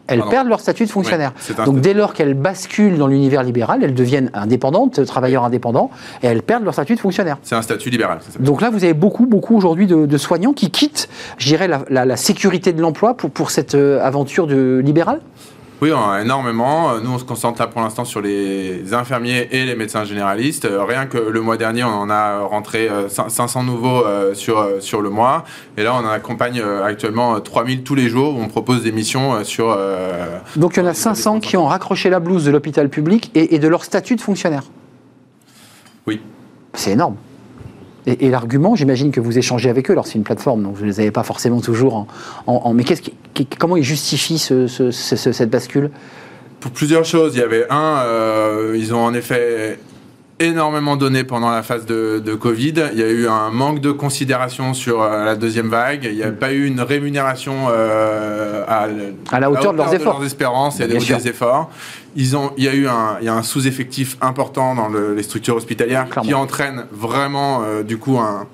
Elles 0.09 0.23
perdent 0.29 0.47
leur 0.47 0.59
statut 0.59 0.85
de 0.85 0.89
fonctionnaire. 0.89 1.33
Donc, 1.65 1.81
dès 1.81 1.93
lors 1.93 2.13
qu'elles 2.13 2.33
basculent 2.33 2.97
dans 2.97 3.05
l'univers 3.05 3.43
libéral, 3.43 3.83
elles 3.83 3.93
deviennent 3.93 4.31
indépendantes, 4.33 5.05
travailleurs 5.05 5.43
indépendants, 5.43 5.91
et 6.23 6.27
elles 6.27 6.41
perdent 6.41 6.63
leur 6.63 6.73
statut 6.73 6.95
de 6.95 6.99
fonctionnaire. 6.99 7.37
C'est 7.43 7.55
un 7.55 7.61
statut 7.61 7.91
libéral. 7.91 8.19
Donc 8.39 8.61
là, 8.61 8.71
vous 8.71 8.83
avez 8.83 8.95
beaucoup, 8.95 9.27
beaucoup 9.27 9.55
aujourd'hui 9.55 9.85
de, 9.85 10.17
soignants 10.17 10.53
qui 10.53 10.71
quittent, 10.71 11.09
je 11.37 11.45
dirais, 11.45 11.67
la, 11.67 12.05
la 12.05 12.17
sécurité 12.17 12.73
de 12.73 12.81
l'emploi 12.81 13.13
pour, 13.13 13.29
pour 13.29 13.51
cette 13.51 13.75
euh, 13.75 14.03
aventure 14.03 14.47
de 14.47 14.81
libérale 14.83 15.21
oui, 15.81 15.91
énormément. 16.21 16.99
Nous, 16.99 17.09
on 17.09 17.17
se 17.17 17.23
concentre 17.23 17.61
là 17.61 17.67
pour 17.67 17.81
l'instant 17.81 18.03
sur 18.03 18.21
les 18.21 18.93
infirmiers 18.93 19.47
et 19.51 19.65
les 19.65 19.75
médecins 19.75 20.03
généralistes. 20.03 20.65
Euh, 20.65 20.83
rien 20.83 21.05
que 21.05 21.17
le 21.17 21.41
mois 21.41 21.55
dernier, 21.55 21.85
on 21.85 21.87
en 21.87 22.09
a 22.09 22.39
rentré 22.39 22.89
500 23.07 23.61
euh, 23.61 23.63
nouveaux 23.63 24.05
euh, 24.05 24.33
sur, 24.33 24.81
sur 24.81 25.01
le 25.01 25.09
mois. 25.09 25.45
Et 25.77 25.83
là, 25.83 25.93
on 25.95 26.05
en 26.05 26.09
accompagne 26.09 26.61
actuellement 26.61 27.39
3000 27.39 27.83
tous 27.83 27.95
les 27.95 28.09
jours. 28.09 28.35
Où 28.35 28.41
on 28.41 28.47
propose 28.47 28.83
des 28.83 28.91
missions 28.91 29.43
sur... 29.45 29.77
Donc, 30.57 30.75
il 30.75 30.79
y 30.79 30.83
en 30.83 30.87
a 30.87 30.93
500 30.93 31.39
qui 31.39 31.55
ont 31.55 31.65
raccroché 31.65 32.09
la 32.09 32.19
blouse 32.19 32.43
de 32.43 32.51
l'hôpital 32.51 32.89
public 32.89 33.31
et, 33.35 33.55
et 33.55 33.59
de 33.59 33.67
leur 33.67 33.85
statut 33.85 34.15
de 34.15 34.21
fonctionnaire. 34.21 34.63
Oui. 36.05 36.21
C'est 36.73 36.91
énorme. 36.91 37.15
Et, 38.09 38.29
l'argument, 38.29 38.75
j'imagine 38.75 39.11
que 39.11 39.19
vous 39.19 39.37
échangez 39.37 39.69
avec 39.69 39.89
eux. 39.89 39.93
Alors, 39.93 40.07
c'est 40.07 40.15
une 40.15 40.23
plateforme, 40.23 40.63
donc 40.63 40.75
vous 40.75 40.83
ne 40.83 40.89
les 40.89 40.99
avez 40.99 41.11
pas 41.11 41.23
forcément 41.23 41.61
toujours 41.61 42.07
en. 42.47 42.73
mais 42.73 42.83
qu'est-ce 42.83 43.01
comment 43.57 43.77
ils 43.77 43.83
justifient 43.83 44.39
cette 44.39 45.49
bascule? 45.49 45.91
Pour 46.59 46.71
plusieurs 46.71 47.05
choses. 47.05 47.35
Il 47.35 47.39
y 47.39 47.43
avait 47.43 47.65
un, 47.69 48.03
euh, 48.05 48.75
ils 48.77 48.93
ont 48.93 49.03
en 49.03 49.13
effet 49.13 49.79
énormément 50.39 50.95
donné 50.95 51.23
pendant 51.23 51.51
la 51.51 51.63
phase 51.63 51.85
de, 51.85 52.35
Covid. 52.35 52.73
Il 52.93 52.99
y 52.99 53.03
a 53.03 53.09
eu 53.09 53.27
un 53.27 53.49
manque 53.49 53.81
de 53.81 53.91
considération 53.91 54.73
sur 54.73 55.01
euh, 55.01 55.25
la 55.25 55.35
deuxième 55.35 55.67
vague. 55.67 56.07
Il 56.09 56.15
n'y 56.15 56.23
a 56.23 56.31
mm. 56.31 56.35
pas 56.35 56.53
eu 56.53 56.65
une 56.65 56.81
rémunération 56.81 57.67
euh, 57.69 58.63
à, 58.67 58.87
la 59.39 59.51
hauteur, 59.51 59.73
de 59.73 59.77
leurs 59.77 59.93
efforts. 59.93 60.23
espérances 60.23 60.79
et 60.79 60.87
des 60.87 61.27
efforts. 61.27 61.69
Ils 62.15 62.35
ont, 62.35 62.51
il 62.57 62.63
y 62.63 62.67
a 62.67 62.73
eu 62.73 62.87
un, 62.87 63.17
il 63.19 63.25
y 63.25 63.29
a 63.29 63.35
un 63.35 63.43
sous-effectif 63.43 64.17
important 64.21 64.75
dans 64.75 64.89
les 64.89 65.23
structures 65.23 65.55
hospitalières 65.55 66.07
qui 66.21 66.33
entraîne 66.33 66.85
vraiment 66.91 67.61
euh, 67.61 67.83
du 67.83 67.97
coup 67.97 68.17
un, 68.17 68.47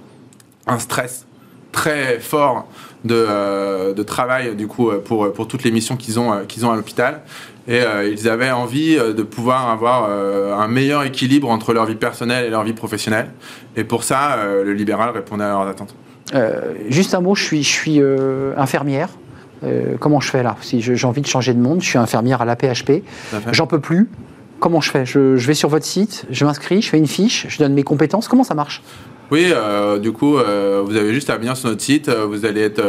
un, 0.68 0.80
stress 0.80 1.26
très 1.72 2.20
fort 2.20 2.68
de, 3.06 3.94
de, 3.94 4.04
travail 4.04 4.56
du 4.56 4.68
coup 4.68 4.92
pour, 5.06 5.32
pour 5.32 5.48
toutes 5.48 5.64
les 5.64 5.72
missions 5.72 5.96
qu'ils 5.96 6.20
ont, 6.20 6.46
qu'ils 6.48 6.66
ont 6.66 6.72
à 6.72 6.76
l'hôpital 6.76 7.22
et 7.68 7.82
euh, 7.82 8.07
ils 8.07 8.30
avaient 8.30 8.51
envie 8.51 8.95
euh, 8.97 9.13
de 9.13 9.24
pouvoir 9.24 9.70
avoir 9.70 10.07
euh, 10.07 10.55
un 10.55 10.68
meilleur 10.68 11.03
équilibre 11.03 11.49
entre 11.49 11.74
leur 11.74 11.86
vie 11.86 11.95
personnelle 11.95 12.45
et 12.45 12.49
leur 12.49 12.63
vie 12.63 12.74
professionnelle. 12.74 13.32
Et 13.76 13.84
pour 13.84 14.03
ça, 14.03 14.38
le 14.63 14.74
libéral 14.74 15.09
répondait 15.09 15.43
à 15.43 15.49
leurs 15.49 15.68
attentes. 15.68 15.95
juste 16.89 17.13
un 17.13 17.22
mot, 17.22 17.36
je 17.36 17.43
suis, 17.43 17.63
je 17.63 17.70
suis 17.70 18.01
infirmière. 18.55 19.09
comment 19.99 20.22
je 20.22 20.30
fais 20.30 20.43
là? 20.43 20.55
Si 20.61 20.82
j'ai 20.82 21.05
envie 21.05 21.22
de 21.22 21.28
changer 21.28 21.53
de 21.53 21.59
monde, 21.59 21.82
je 21.82 21.89
suis 21.89 21.97
infirmière 21.97 22.41
à 22.41 22.45
la 22.45 22.55
PHP, 22.55 23.03
j'en 23.51 23.68
peux 23.68 23.82
plus. 23.82 24.09
Comment 24.61 24.80
je 24.80 24.89
fais? 24.89 25.05
Je, 25.05 25.36
je 25.36 25.47
vais 25.47 25.53
sur 25.53 25.68
votre 25.68 25.86
site, 25.86 26.26
je 26.30 26.45
m'inscris, 26.45 26.82
je 26.82 26.89
fais 26.89 26.97
une 26.97 27.07
fiche, 27.07 27.47
je 27.49 27.57
donne 27.57 27.74
mes 27.74 27.84
compétences. 27.84 28.30
Comment 28.30 28.45
ça 28.45 28.55
marche? 28.55 28.82
Oui, 29.32 29.47
euh, 29.51 29.97
du 29.97 30.11
coup, 30.11 30.38
euh, 30.38 30.84
vous 30.86 30.95
avez 30.95 31.13
juste 31.13 31.32
à 31.32 31.38
venir 31.38 31.57
sur 31.57 31.70
notre 31.70 31.82
site, 31.82 32.09
euh, 32.09 32.26
vous 32.26 32.45
allez 32.45 32.61
être, 32.61 32.84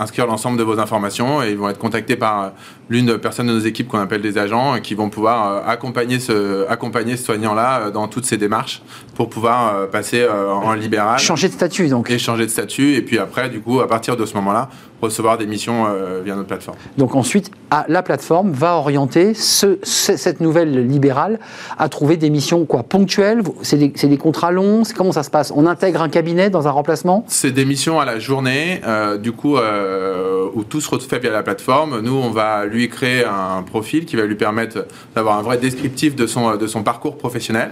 inscrire 0.00 0.26
l'ensemble 0.26 0.58
de 0.58 0.62
vos 0.62 0.78
informations 0.78 1.42
et 1.42 1.50
ils 1.50 1.58
vont 1.58 1.68
être 1.68 1.78
contactés 1.78 2.16
par 2.16 2.52
l'une 2.88 3.06
des 3.06 3.18
personnes 3.18 3.46
de 3.46 3.52
nos 3.52 3.60
équipes 3.60 3.88
qu'on 3.88 3.98
appelle 3.98 4.22
des 4.22 4.38
agents 4.38 4.80
qui 4.82 4.94
vont 4.94 5.10
pouvoir 5.10 5.68
accompagner 5.68 6.20
ce, 6.20 6.66
accompagner 6.68 7.16
ce 7.16 7.24
soignant-là 7.24 7.90
dans 7.90 8.08
toutes 8.08 8.26
ces 8.26 8.36
démarches 8.36 8.82
pour 9.14 9.30
pouvoir 9.30 9.88
passer 9.90 10.26
en 10.28 10.74
libéral. 10.74 11.18
Changer 11.18 11.48
de 11.48 11.52
statut 11.52 11.88
donc. 11.88 12.10
Et 12.10 12.18
changer 12.18 12.46
de 12.46 12.50
statut 12.50 12.94
et 12.94 13.02
puis 13.02 13.18
après, 13.18 13.48
du 13.48 13.60
coup, 13.60 13.80
à 13.80 13.88
partir 13.88 14.16
de 14.16 14.26
ce 14.26 14.34
moment-là, 14.34 14.68
recevoir 15.00 15.38
des 15.38 15.46
missions 15.46 15.86
via 16.24 16.34
notre 16.34 16.48
plateforme. 16.48 16.76
Donc 16.98 17.14
ensuite, 17.14 17.50
la 17.88 18.02
plateforme 18.02 18.52
va 18.52 18.76
orienter 18.76 19.34
ce, 19.34 19.78
cette 19.82 20.40
nouvelle 20.40 20.86
libérale 20.86 21.38
à 21.78 21.88
trouver 21.88 22.16
des 22.16 22.30
missions 22.30 22.64
quoi, 22.64 22.82
ponctuelles, 22.82 23.42
c'est 23.62 23.76
des, 23.76 23.88
des, 23.88 24.18
contrats 24.18 24.50
longs, 24.50 24.82
comment 24.96 25.12
ça 25.12 25.22
se 25.22 25.30
passe? 25.30 25.52
On 25.54 25.66
intègre 25.66 26.02
un 26.02 26.08
cabinet 26.08 26.50
dans 26.50 26.68
un 26.68 26.70
remplacement? 26.70 27.24
C'est 27.28 27.52
des 27.52 27.64
missions 27.64 28.00
à 28.00 28.04
la 28.04 28.18
journée, 28.18 28.80
euh, 28.86 29.18
du 29.18 29.32
coup, 29.32 29.56
euh, 29.56 30.48
où 30.54 30.64
tout 30.64 30.80
se 30.80 30.90
refait 30.90 31.18
via 31.18 31.30
la 31.30 31.42
plateforme. 31.42 32.00
Nous, 32.00 32.14
on 32.14 32.30
va 32.30 32.64
lui 32.64 32.73
créer 32.88 33.24
un 33.24 33.62
profil 33.62 34.04
qui 34.04 34.16
va 34.16 34.24
lui 34.24 34.34
permettre 34.34 34.86
d'avoir 35.14 35.38
un 35.38 35.42
vrai 35.42 35.58
descriptif 35.58 36.14
de 36.14 36.26
son, 36.26 36.56
de 36.56 36.66
son 36.66 36.82
parcours 36.82 37.16
professionnel 37.16 37.70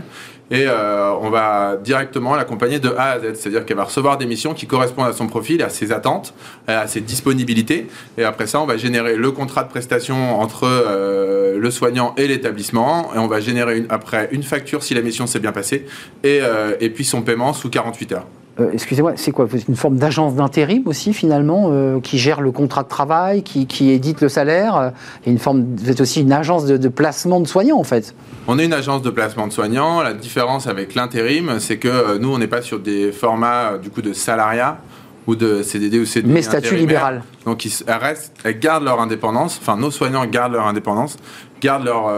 et 0.52 0.66
euh, 0.66 1.10
on 1.14 1.30
va 1.30 1.78
directement 1.82 2.36
l'accompagner 2.36 2.78
de 2.78 2.90
A 2.90 3.12
à 3.12 3.18
Z. 3.18 3.34
C'est-à-dire 3.34 3.64
qu'elle 3.64 3.78
va 3.78 3.84
recevoir 3.84 4.18
des 4.18 4.26
missions 4.26 4.52
qui 4.52 4.66
correspondent 4.66 5.08
à 5.08 5.14
son 5.14 5.26
profil, 5.26 5.62
à 5.62 5.70
ses 5.70 5.92
attentes, 5.92 6.34
à 6.66 6.86
ses 6.86 7.00
disponibilités. 7.00 7.86
Et 8.18 8.24
après 8.24 8.46
ça, 8.46 8.60
on 8.60 8.66
va 8.66 8.76
générer 8.76 9.16
le 9.16 9.30
contrat 9.30 9.64
de 9.64 9.70
prestation 9.70 10.38
entre 10.38 10.64
euh, 10.64 11.58
le 11.58 11.70
soignant 11.70 12.14
et 12.18 12.28
l'établissement. 12.28 13.14
Et 13.14 13.18
on 13.18 13.28
va 13.28 13.40
générer 13.40 13.86
après 13.88 14.28
une 14.32 14.42
facture 14.42 14.82
si 14.82 14.92
la 14.92 15.00
mission 15.00 15.26
s'est 15.26 15.40
bien 15.40 15.52
passée. 15.52 15.86
Et, 16.22 16.40
euh, 16.42 16.76
et 16.80 16.90
puis 16.90 17.06
son 17.06 17.22
paiement 17.22 17.54
sous 17.54 17.70
48 17.70 18.12
heures. 18.12 18.26
Euh, 18.60 18.70
excusez-moi, 18.72 19.12
c'est 19.16 19.32
quoi 19.32 19.46
Une 19.68 19.76
forme 19.76 19.96
d'agence 19.96 20.34
d'intérim 20.34 20.82
aussi, 20.86 21.14
finalement, 21.14 21.68
euh, 21.70 22.00
qui 22.00 22.18
gère 22.18 22.42
le 22.42 22.52
contrat 22.52 22.82
de 22.82 22.88
travail, 22.88 23.42
qui, 23.42 23.66
qui 23.66 23.90
édite 23.90 24.20
le 24.20 24.28
salaire 24.28 24.76
euh, 24.76 24.90
et 25.24 25.30
une 25.30 25.38
forme, 25.38 25.64
Vous 25.76 25.90
êtes 25.90 26.00
aussi 26.00 26.20
une 26.20 26.32
agence 26.32 26.66
de, 26.66 26.88
placement 26.88 27.40
de 27.40 27.48
soignants, 27.48 27.78
en 27.78 27.84
fait 27.84 28.14
On 28.46 28.58
est 28.58 28.66
une 28.66 28.74
agence 28.74 29.00
de 29.00 29.10
placement 29.10 29.46
de 29.46 29.52
soignants. 29.52 30.02
La 30.02 30.12
différence 30.12 30.66
avec 30.66 30.94
l'intérim, 30.94 31.58
c'est 31.60 31.78
que 31.78 32.18
nous, 32.18 32.32
on 32.32 32.38
n'est 32.38 32.46
pas 32.46 32.60
sur 32.60 32.78
des 32.78 33.10
formats 33.10 33.78
du 33.78 33.88
coup, 33.88 34.02
de 34.02 34.12
salariat 34.12 34.78
ou 35.26 35.34
de 35.34 35.62
CDD 35.62 36.00
ou 36.00 36.04
CDD. 36.04 36.34
Mais 36.34 36.42
statut 36.42 36.76
libéral. 36.76 37.22
Donc, 37.46 37.64
ils, 37.64 37.72
elles, 37.86 37.94
restent, 37.94 38.34
elles 38.44 38.58
gardent 38.58 38.84
leur 38.84 39.00
indépendance, 39.00 39.58
enfin, 39.62 39.76
nos 39.78 39.90
soignants 39.90 40.26
gardent 40.26 40.52
leur 40.52 40.66
indépendance, 40.66 41.16
gardent 41.62 41.84
leur 41.84 42.10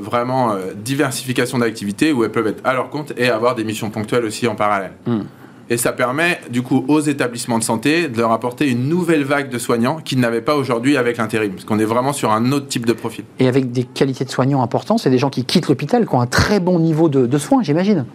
vraiment 0.00 0.54
diversification 0.76 1.58
d'activités 1.58 2.12
où 2.12 2.22
elles 2.22 2.30
peuvent 2.30 2.46
être 2.46 2.60
à 2.62 2.74
leur 2.74 2.90
compte 2.90 3.14
et 3.16 3.30
avoir 3.30 3.56
des 3.56 3.64
missions 3.64 3.90
ponctuelles 3.90 4.26
aussi 4.26 4.46
en 4.46 4.54
parallèle. 4.54 4.92
Hmm. 5.06 5.22
Et 5.70 5.76
ça 5.76 5.92
permet, 5.92 6.40
du 6.50 6.62
coup, 6.62 6.84
aux 6.88 7.00
établissements 7.00 7.58
de 7.58 7.64
santé 7.64 8.08
de 8.08 8.18
leur 8.18 8.32
apporter 8.32 8.68
une 8.68 8.88
nouvelle 8.88 9.24
vague 9.24 9.48
de 9.48 9.58
soignants 9.58 9.96
qu'ils 9.96 10.20
n'avaient 10.20 10.40
pas 10.40 10.56
aujourd'hui 10.56 10.96
avec 10.96 11.16
l'intérim. 11.16 11.52
Parce 11.52 11.64
qu'on 11.64 11.78
est 11.78 11.84
vraiment 11.84 12.12
sur 12.12 12.32
un 12.32 12.52
autre 12.52 12.66
type 12.66 12.86
de 12.86 12.92
profil. 12.92 13.24
Et 13.38 13.48
avec 13.48 13.72
des 13.72 13.84
qualités 13.84 14.24
de 14.24 14.30
soignants 14.30 14.62
importantes, 14.62 15.00
c'est 15.00 15.10
des 15.10 15.18
gens 15.18 15.30
qui 15.30 15.44
quittent 15.44 15.68
l'hôpital, 15.68 16.06
qui 16.06 16.14
ont 16.14 16.20
un 16.20 16.26
très 16.26 16.60
bon 16.60 16.78
niveau 16.78 17.08
de, 17.08 17.38
soins, 17.38 17.62
j'imagine 17.62 18.06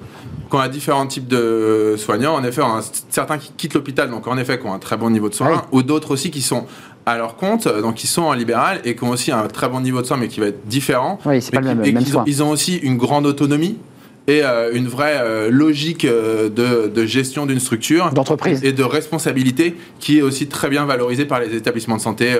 qu'on 0.50 0.60
a 0.60 0.70
différents 0.70 1.06
types 1.06 1.28
de 1.28 1.96
soignants. 1.98 2.34
En 2.36 2.44
effet, 2.46 2.62
on 2.62 2.78
a 2.78 2.92
certains 3.10 3.38
qui 3.38 3.52
quittent 3.58 3.74
l'hôpital, 3.74 4.10
donc 4.10 4.28
en 4.28 4.38
effet, 4.38 4.58
qui 4.58 4.66
ont 4.66 4.74
un 4.74 4.80
très 4.80 4.96
bon 4.96 5.10
niveau 5.10 5.28
de 5.28 5.34
soins, 5.34 5.64
ou 5.74 5.84
d'autres 5.84 6.12
aussi 6.12 6.32
qui 6.32 6.42
sont 6.42 6.66
à 7.06 7.18
leur 7.18 7.36
compte, 7.36 7.68
donc 7.68 7.96
qui 7.96 8.08
sont 8.08 8.22
en 8.22 8.34
libéral 8.34 8.80
et 8.86 8.96
qui 8.96 9.04
ont 9.04 9.10
aussi 9.10 9.34
un 9.34 9.46
très 9.48 9.68
bon 9.68 9.82
niveau 9.82 10.02
de 10.02 10.06
soins, 10.06 10.16
mais 10.16 10.30
qui 10.30 10.40
va 10.40 10.48
être 10.48 10.66
différent. 10.66 11.20
Oui, 11.26 11.42
c'est 11.42 11.52
pas 11.52 11.60
le 11.60 11.68
même, 11.68 11.80
même 11.80 12.04
ils 12.26 12.44
ont 12.44 12.50
aussi 12.50 12.78
une 12.78 12.96
grande 12.96 13.26
autonomie 13.26 13.78
et 14.28 14.44
euh, 14.44 14.72
une 14.74 14.88
vraie 14.88 15.20
euh, 15.22 15.50
logique 15.50 16.04
euh, 16.04 16.50
de, 16.50 17.06
gestion 17.06 17.46
d'une 17.46 17.60
structure. 17.60 18.12
D'entreprise. 18.12 18.64
Et 18.64 18.74
de 18.74 18.84
responsabilité 18.84 19.76
qui 20.00 20.20
est 20.20 20.22
aussi 20.22 20.48
très 20.48 20.70
bien 20.70 20.86
valorisée 20.86 21.26
par 21.26 21.40
les 21.40 21.56
établissements 21.56 21.96
de 21.96 22.02
santé. 22.02 22.36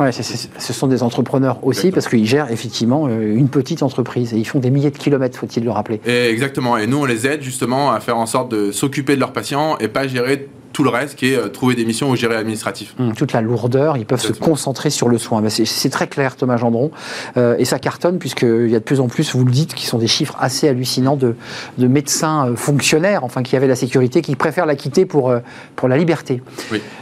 Ouais, 0.00 0.10
ce 0.12 0.72
sont 0.72 0.86
des 0.86 1.02
entrepreneurs 1.02 1.58
aussi 1.62 1.90
parce 1.90 2.08
qu'ils 2.08 2.26
gèrent 2.26 2.50
effectivement 2.50 3.08
une 3.08 3.48
petite 3.48 3.82
entreprise 3.82 4.32
et 4.32 4.38
ils 4.38 4.46
font 4.46 4.58
des 4.58 4.70
milliers 4.70 4.90
de 4.90 4.98
kilomètres, 4.98 5.38
faut-il 5.38 5.64
le 5.64 5.70
rappeler. 5.70 6.00
exactement. 6.06 6.78
Et 6.78 6.86
nous, 6.86 6.98
on 6.98 7.04
les 7.04 7.26
aide 7.26 7.42
justement 7.42 7.92
à 7.92 8.00
faire 8.00 8.16
en 8.16 8.26
sorte 8.26 8.50
de 8.50 8.72
s'occuper 8.72 9.14
de 9.14 9.20
leurs 9.20 9.32
patients 9.32 9.76
et 9.78 9.88
pas 9.88 10.06
gérer 10.06 10.48
tout 10.72 10.84
le 10.84 10.90
reste 10.90 11.16
qui 11.16 11.32
est 11.32 11.36
euh, 11.36 11.48
trouver 11.48 11.74
des 11.74 11.84
missions 11.84 12.10
ou 12.10 12.16
gérer 12.16 12.36
administratif. 12.36 12.94
Hum, 12.98 13.14
toute 13.14 13.32
la 13.32 13.40
lourdeur, 13.40 13.96
ils 13.96 14.06
peuvent 14.06 14.20
se 14.20 14.32
concentrer 14.32 14.90
sur 14.90 15.08
le 15.08 15.18
soin. 15.18 15.42
C'est 15.48 15.90
très 15.90 16.06
clair, 16.06 16.36
Thomas 16.36 16.56
Gendron. 16.56 16.90
Euh, 17.36 17.56
et 17.58 17.64
ça 17.64 17.78
cartonne, 17.78 18.18
puisqu'il 18.18 18.70
y 18.70 18.76
a 18.76 18.78
de 18.78 18.84
plus 18.84 19.00
en 19.00 19.08
plus, 19.08 19.34
vous 19.34 19.44
le 19.44 19.50
dites, 19.50 19.74
qui 19.74 19.86
sont 19.86 19.98
des 19.98 20.06
chiffres 20.06 20.36
assez 20.40 20.68
hallucinants 20.68 21.16
de, 21.16 21.36
de 21.78 21.86
médecins 21.86 22.48
euh, 22.48 22.56
fonctionnaires, 22.56 23.24
enfin 23.24 23.42
qui 23.42 23.56
avaient 23.56 23.66
la 23.66 23.76
sécurité, 23.76 24.22
qui 24.22 24.36
préfèrent 24.36 24.66
la 24.66 24.76
quitter 24.76 25.06
pour, 25.06 25.34
pour 25.76 25.88
la 25.88 25.96
liberté. 25.96 26.42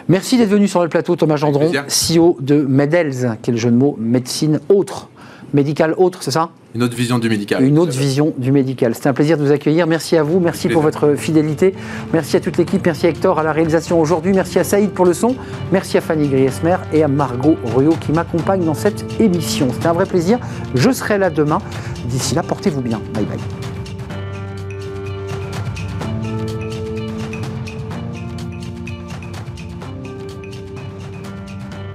Merci 0.08 0.38
d'être 0.38 0.48
venu 0.48 0.68
sur 0.68 0.82
le 0.82 0.88
plateau, 0.88 1.16
Thomas 1.16 1.36
Gendron, 1.36 1.70
CEO 1.88 2.36
de 2.40 2.62
MEDELS, 2.62 3.36
qui 3.42 3.50
est 3.50 3.52
le 3.52 3.58
jeu 3.58 3.70
de 3.70 3.76
mots 3.76 3.96
médecine 3.98 4.60
autre 4.68 5.09
médical 5.54 5.94
autre, 5.96 6.22
c'est 6.22 6.30
ça 6.30 6.50
Une 6.74 6.82
autre 6.82 6.96
vision 6.96 7.18
du 7.18 7.28
médical. 7.28 7.62
Une 7.62 7.78
autre 7.78 7.92
vision 7.92 8.32
du 8.38 8.52
médical. 8.52 8.94
C'était 8.94 9.08
un 9.08 9.12
plaisir 9.12 9.36
de 9.36 9.44
vous 9.44 9.52
accueillir. 9.52 9.86
Merci 9.86 10.16
à 10.16 10.22
vous, 10.22 10.40
merci 10.40 10.68
pour 10.68 10.82
votre 10.82 11.14
fidélité. 11.14 11.74
Merci 12.12 12.36
à 12.36 12.40
toute 12.40 12.56
l'équipe, 12.56 12.84
merci 12.84 13.06
à 13.06 13.10
Hector 13.10 13.38
à 13.38 13.42
la 13.42 13.52
réalisation 13.52 14.00
aujourd'hui, 14.00 14.32
merci 14.32 14.58
à 14.58 14.64
Saïd 14.64 14.90
pour 14.90 15.04
le 15.04 15.14
son, 15.14 15.34
merci 15.72 15.98
à 15.98 16.00
Fanny 16.00 16.28
Griesmer 16.28 16.76
et 16.92 17.02
à 17.02 17.08
Margot 17.08 17.56
Ruot 17.74 17.96
qui 18.00 18.12
m'accompagnent 18.12 18.64
dans 18.64 18.74
cette 18.74 19.04
émission. 19.20 19.68
C'était 19.72 19.88
un 19.88 19.92
vrai 19.92 20.06
plaisir. 20.06 20.38
Je 20.74 20.90
serai 20.90 21.18
là 21.18 21.30
demain. 21.30 21.58
D'ici 22.06 22.34
là, 22.34 22.42
portez-vous 22.42 22.80
bien. 22.80 23.00
Bye 23.14 23.24
bye. 23.24 23.69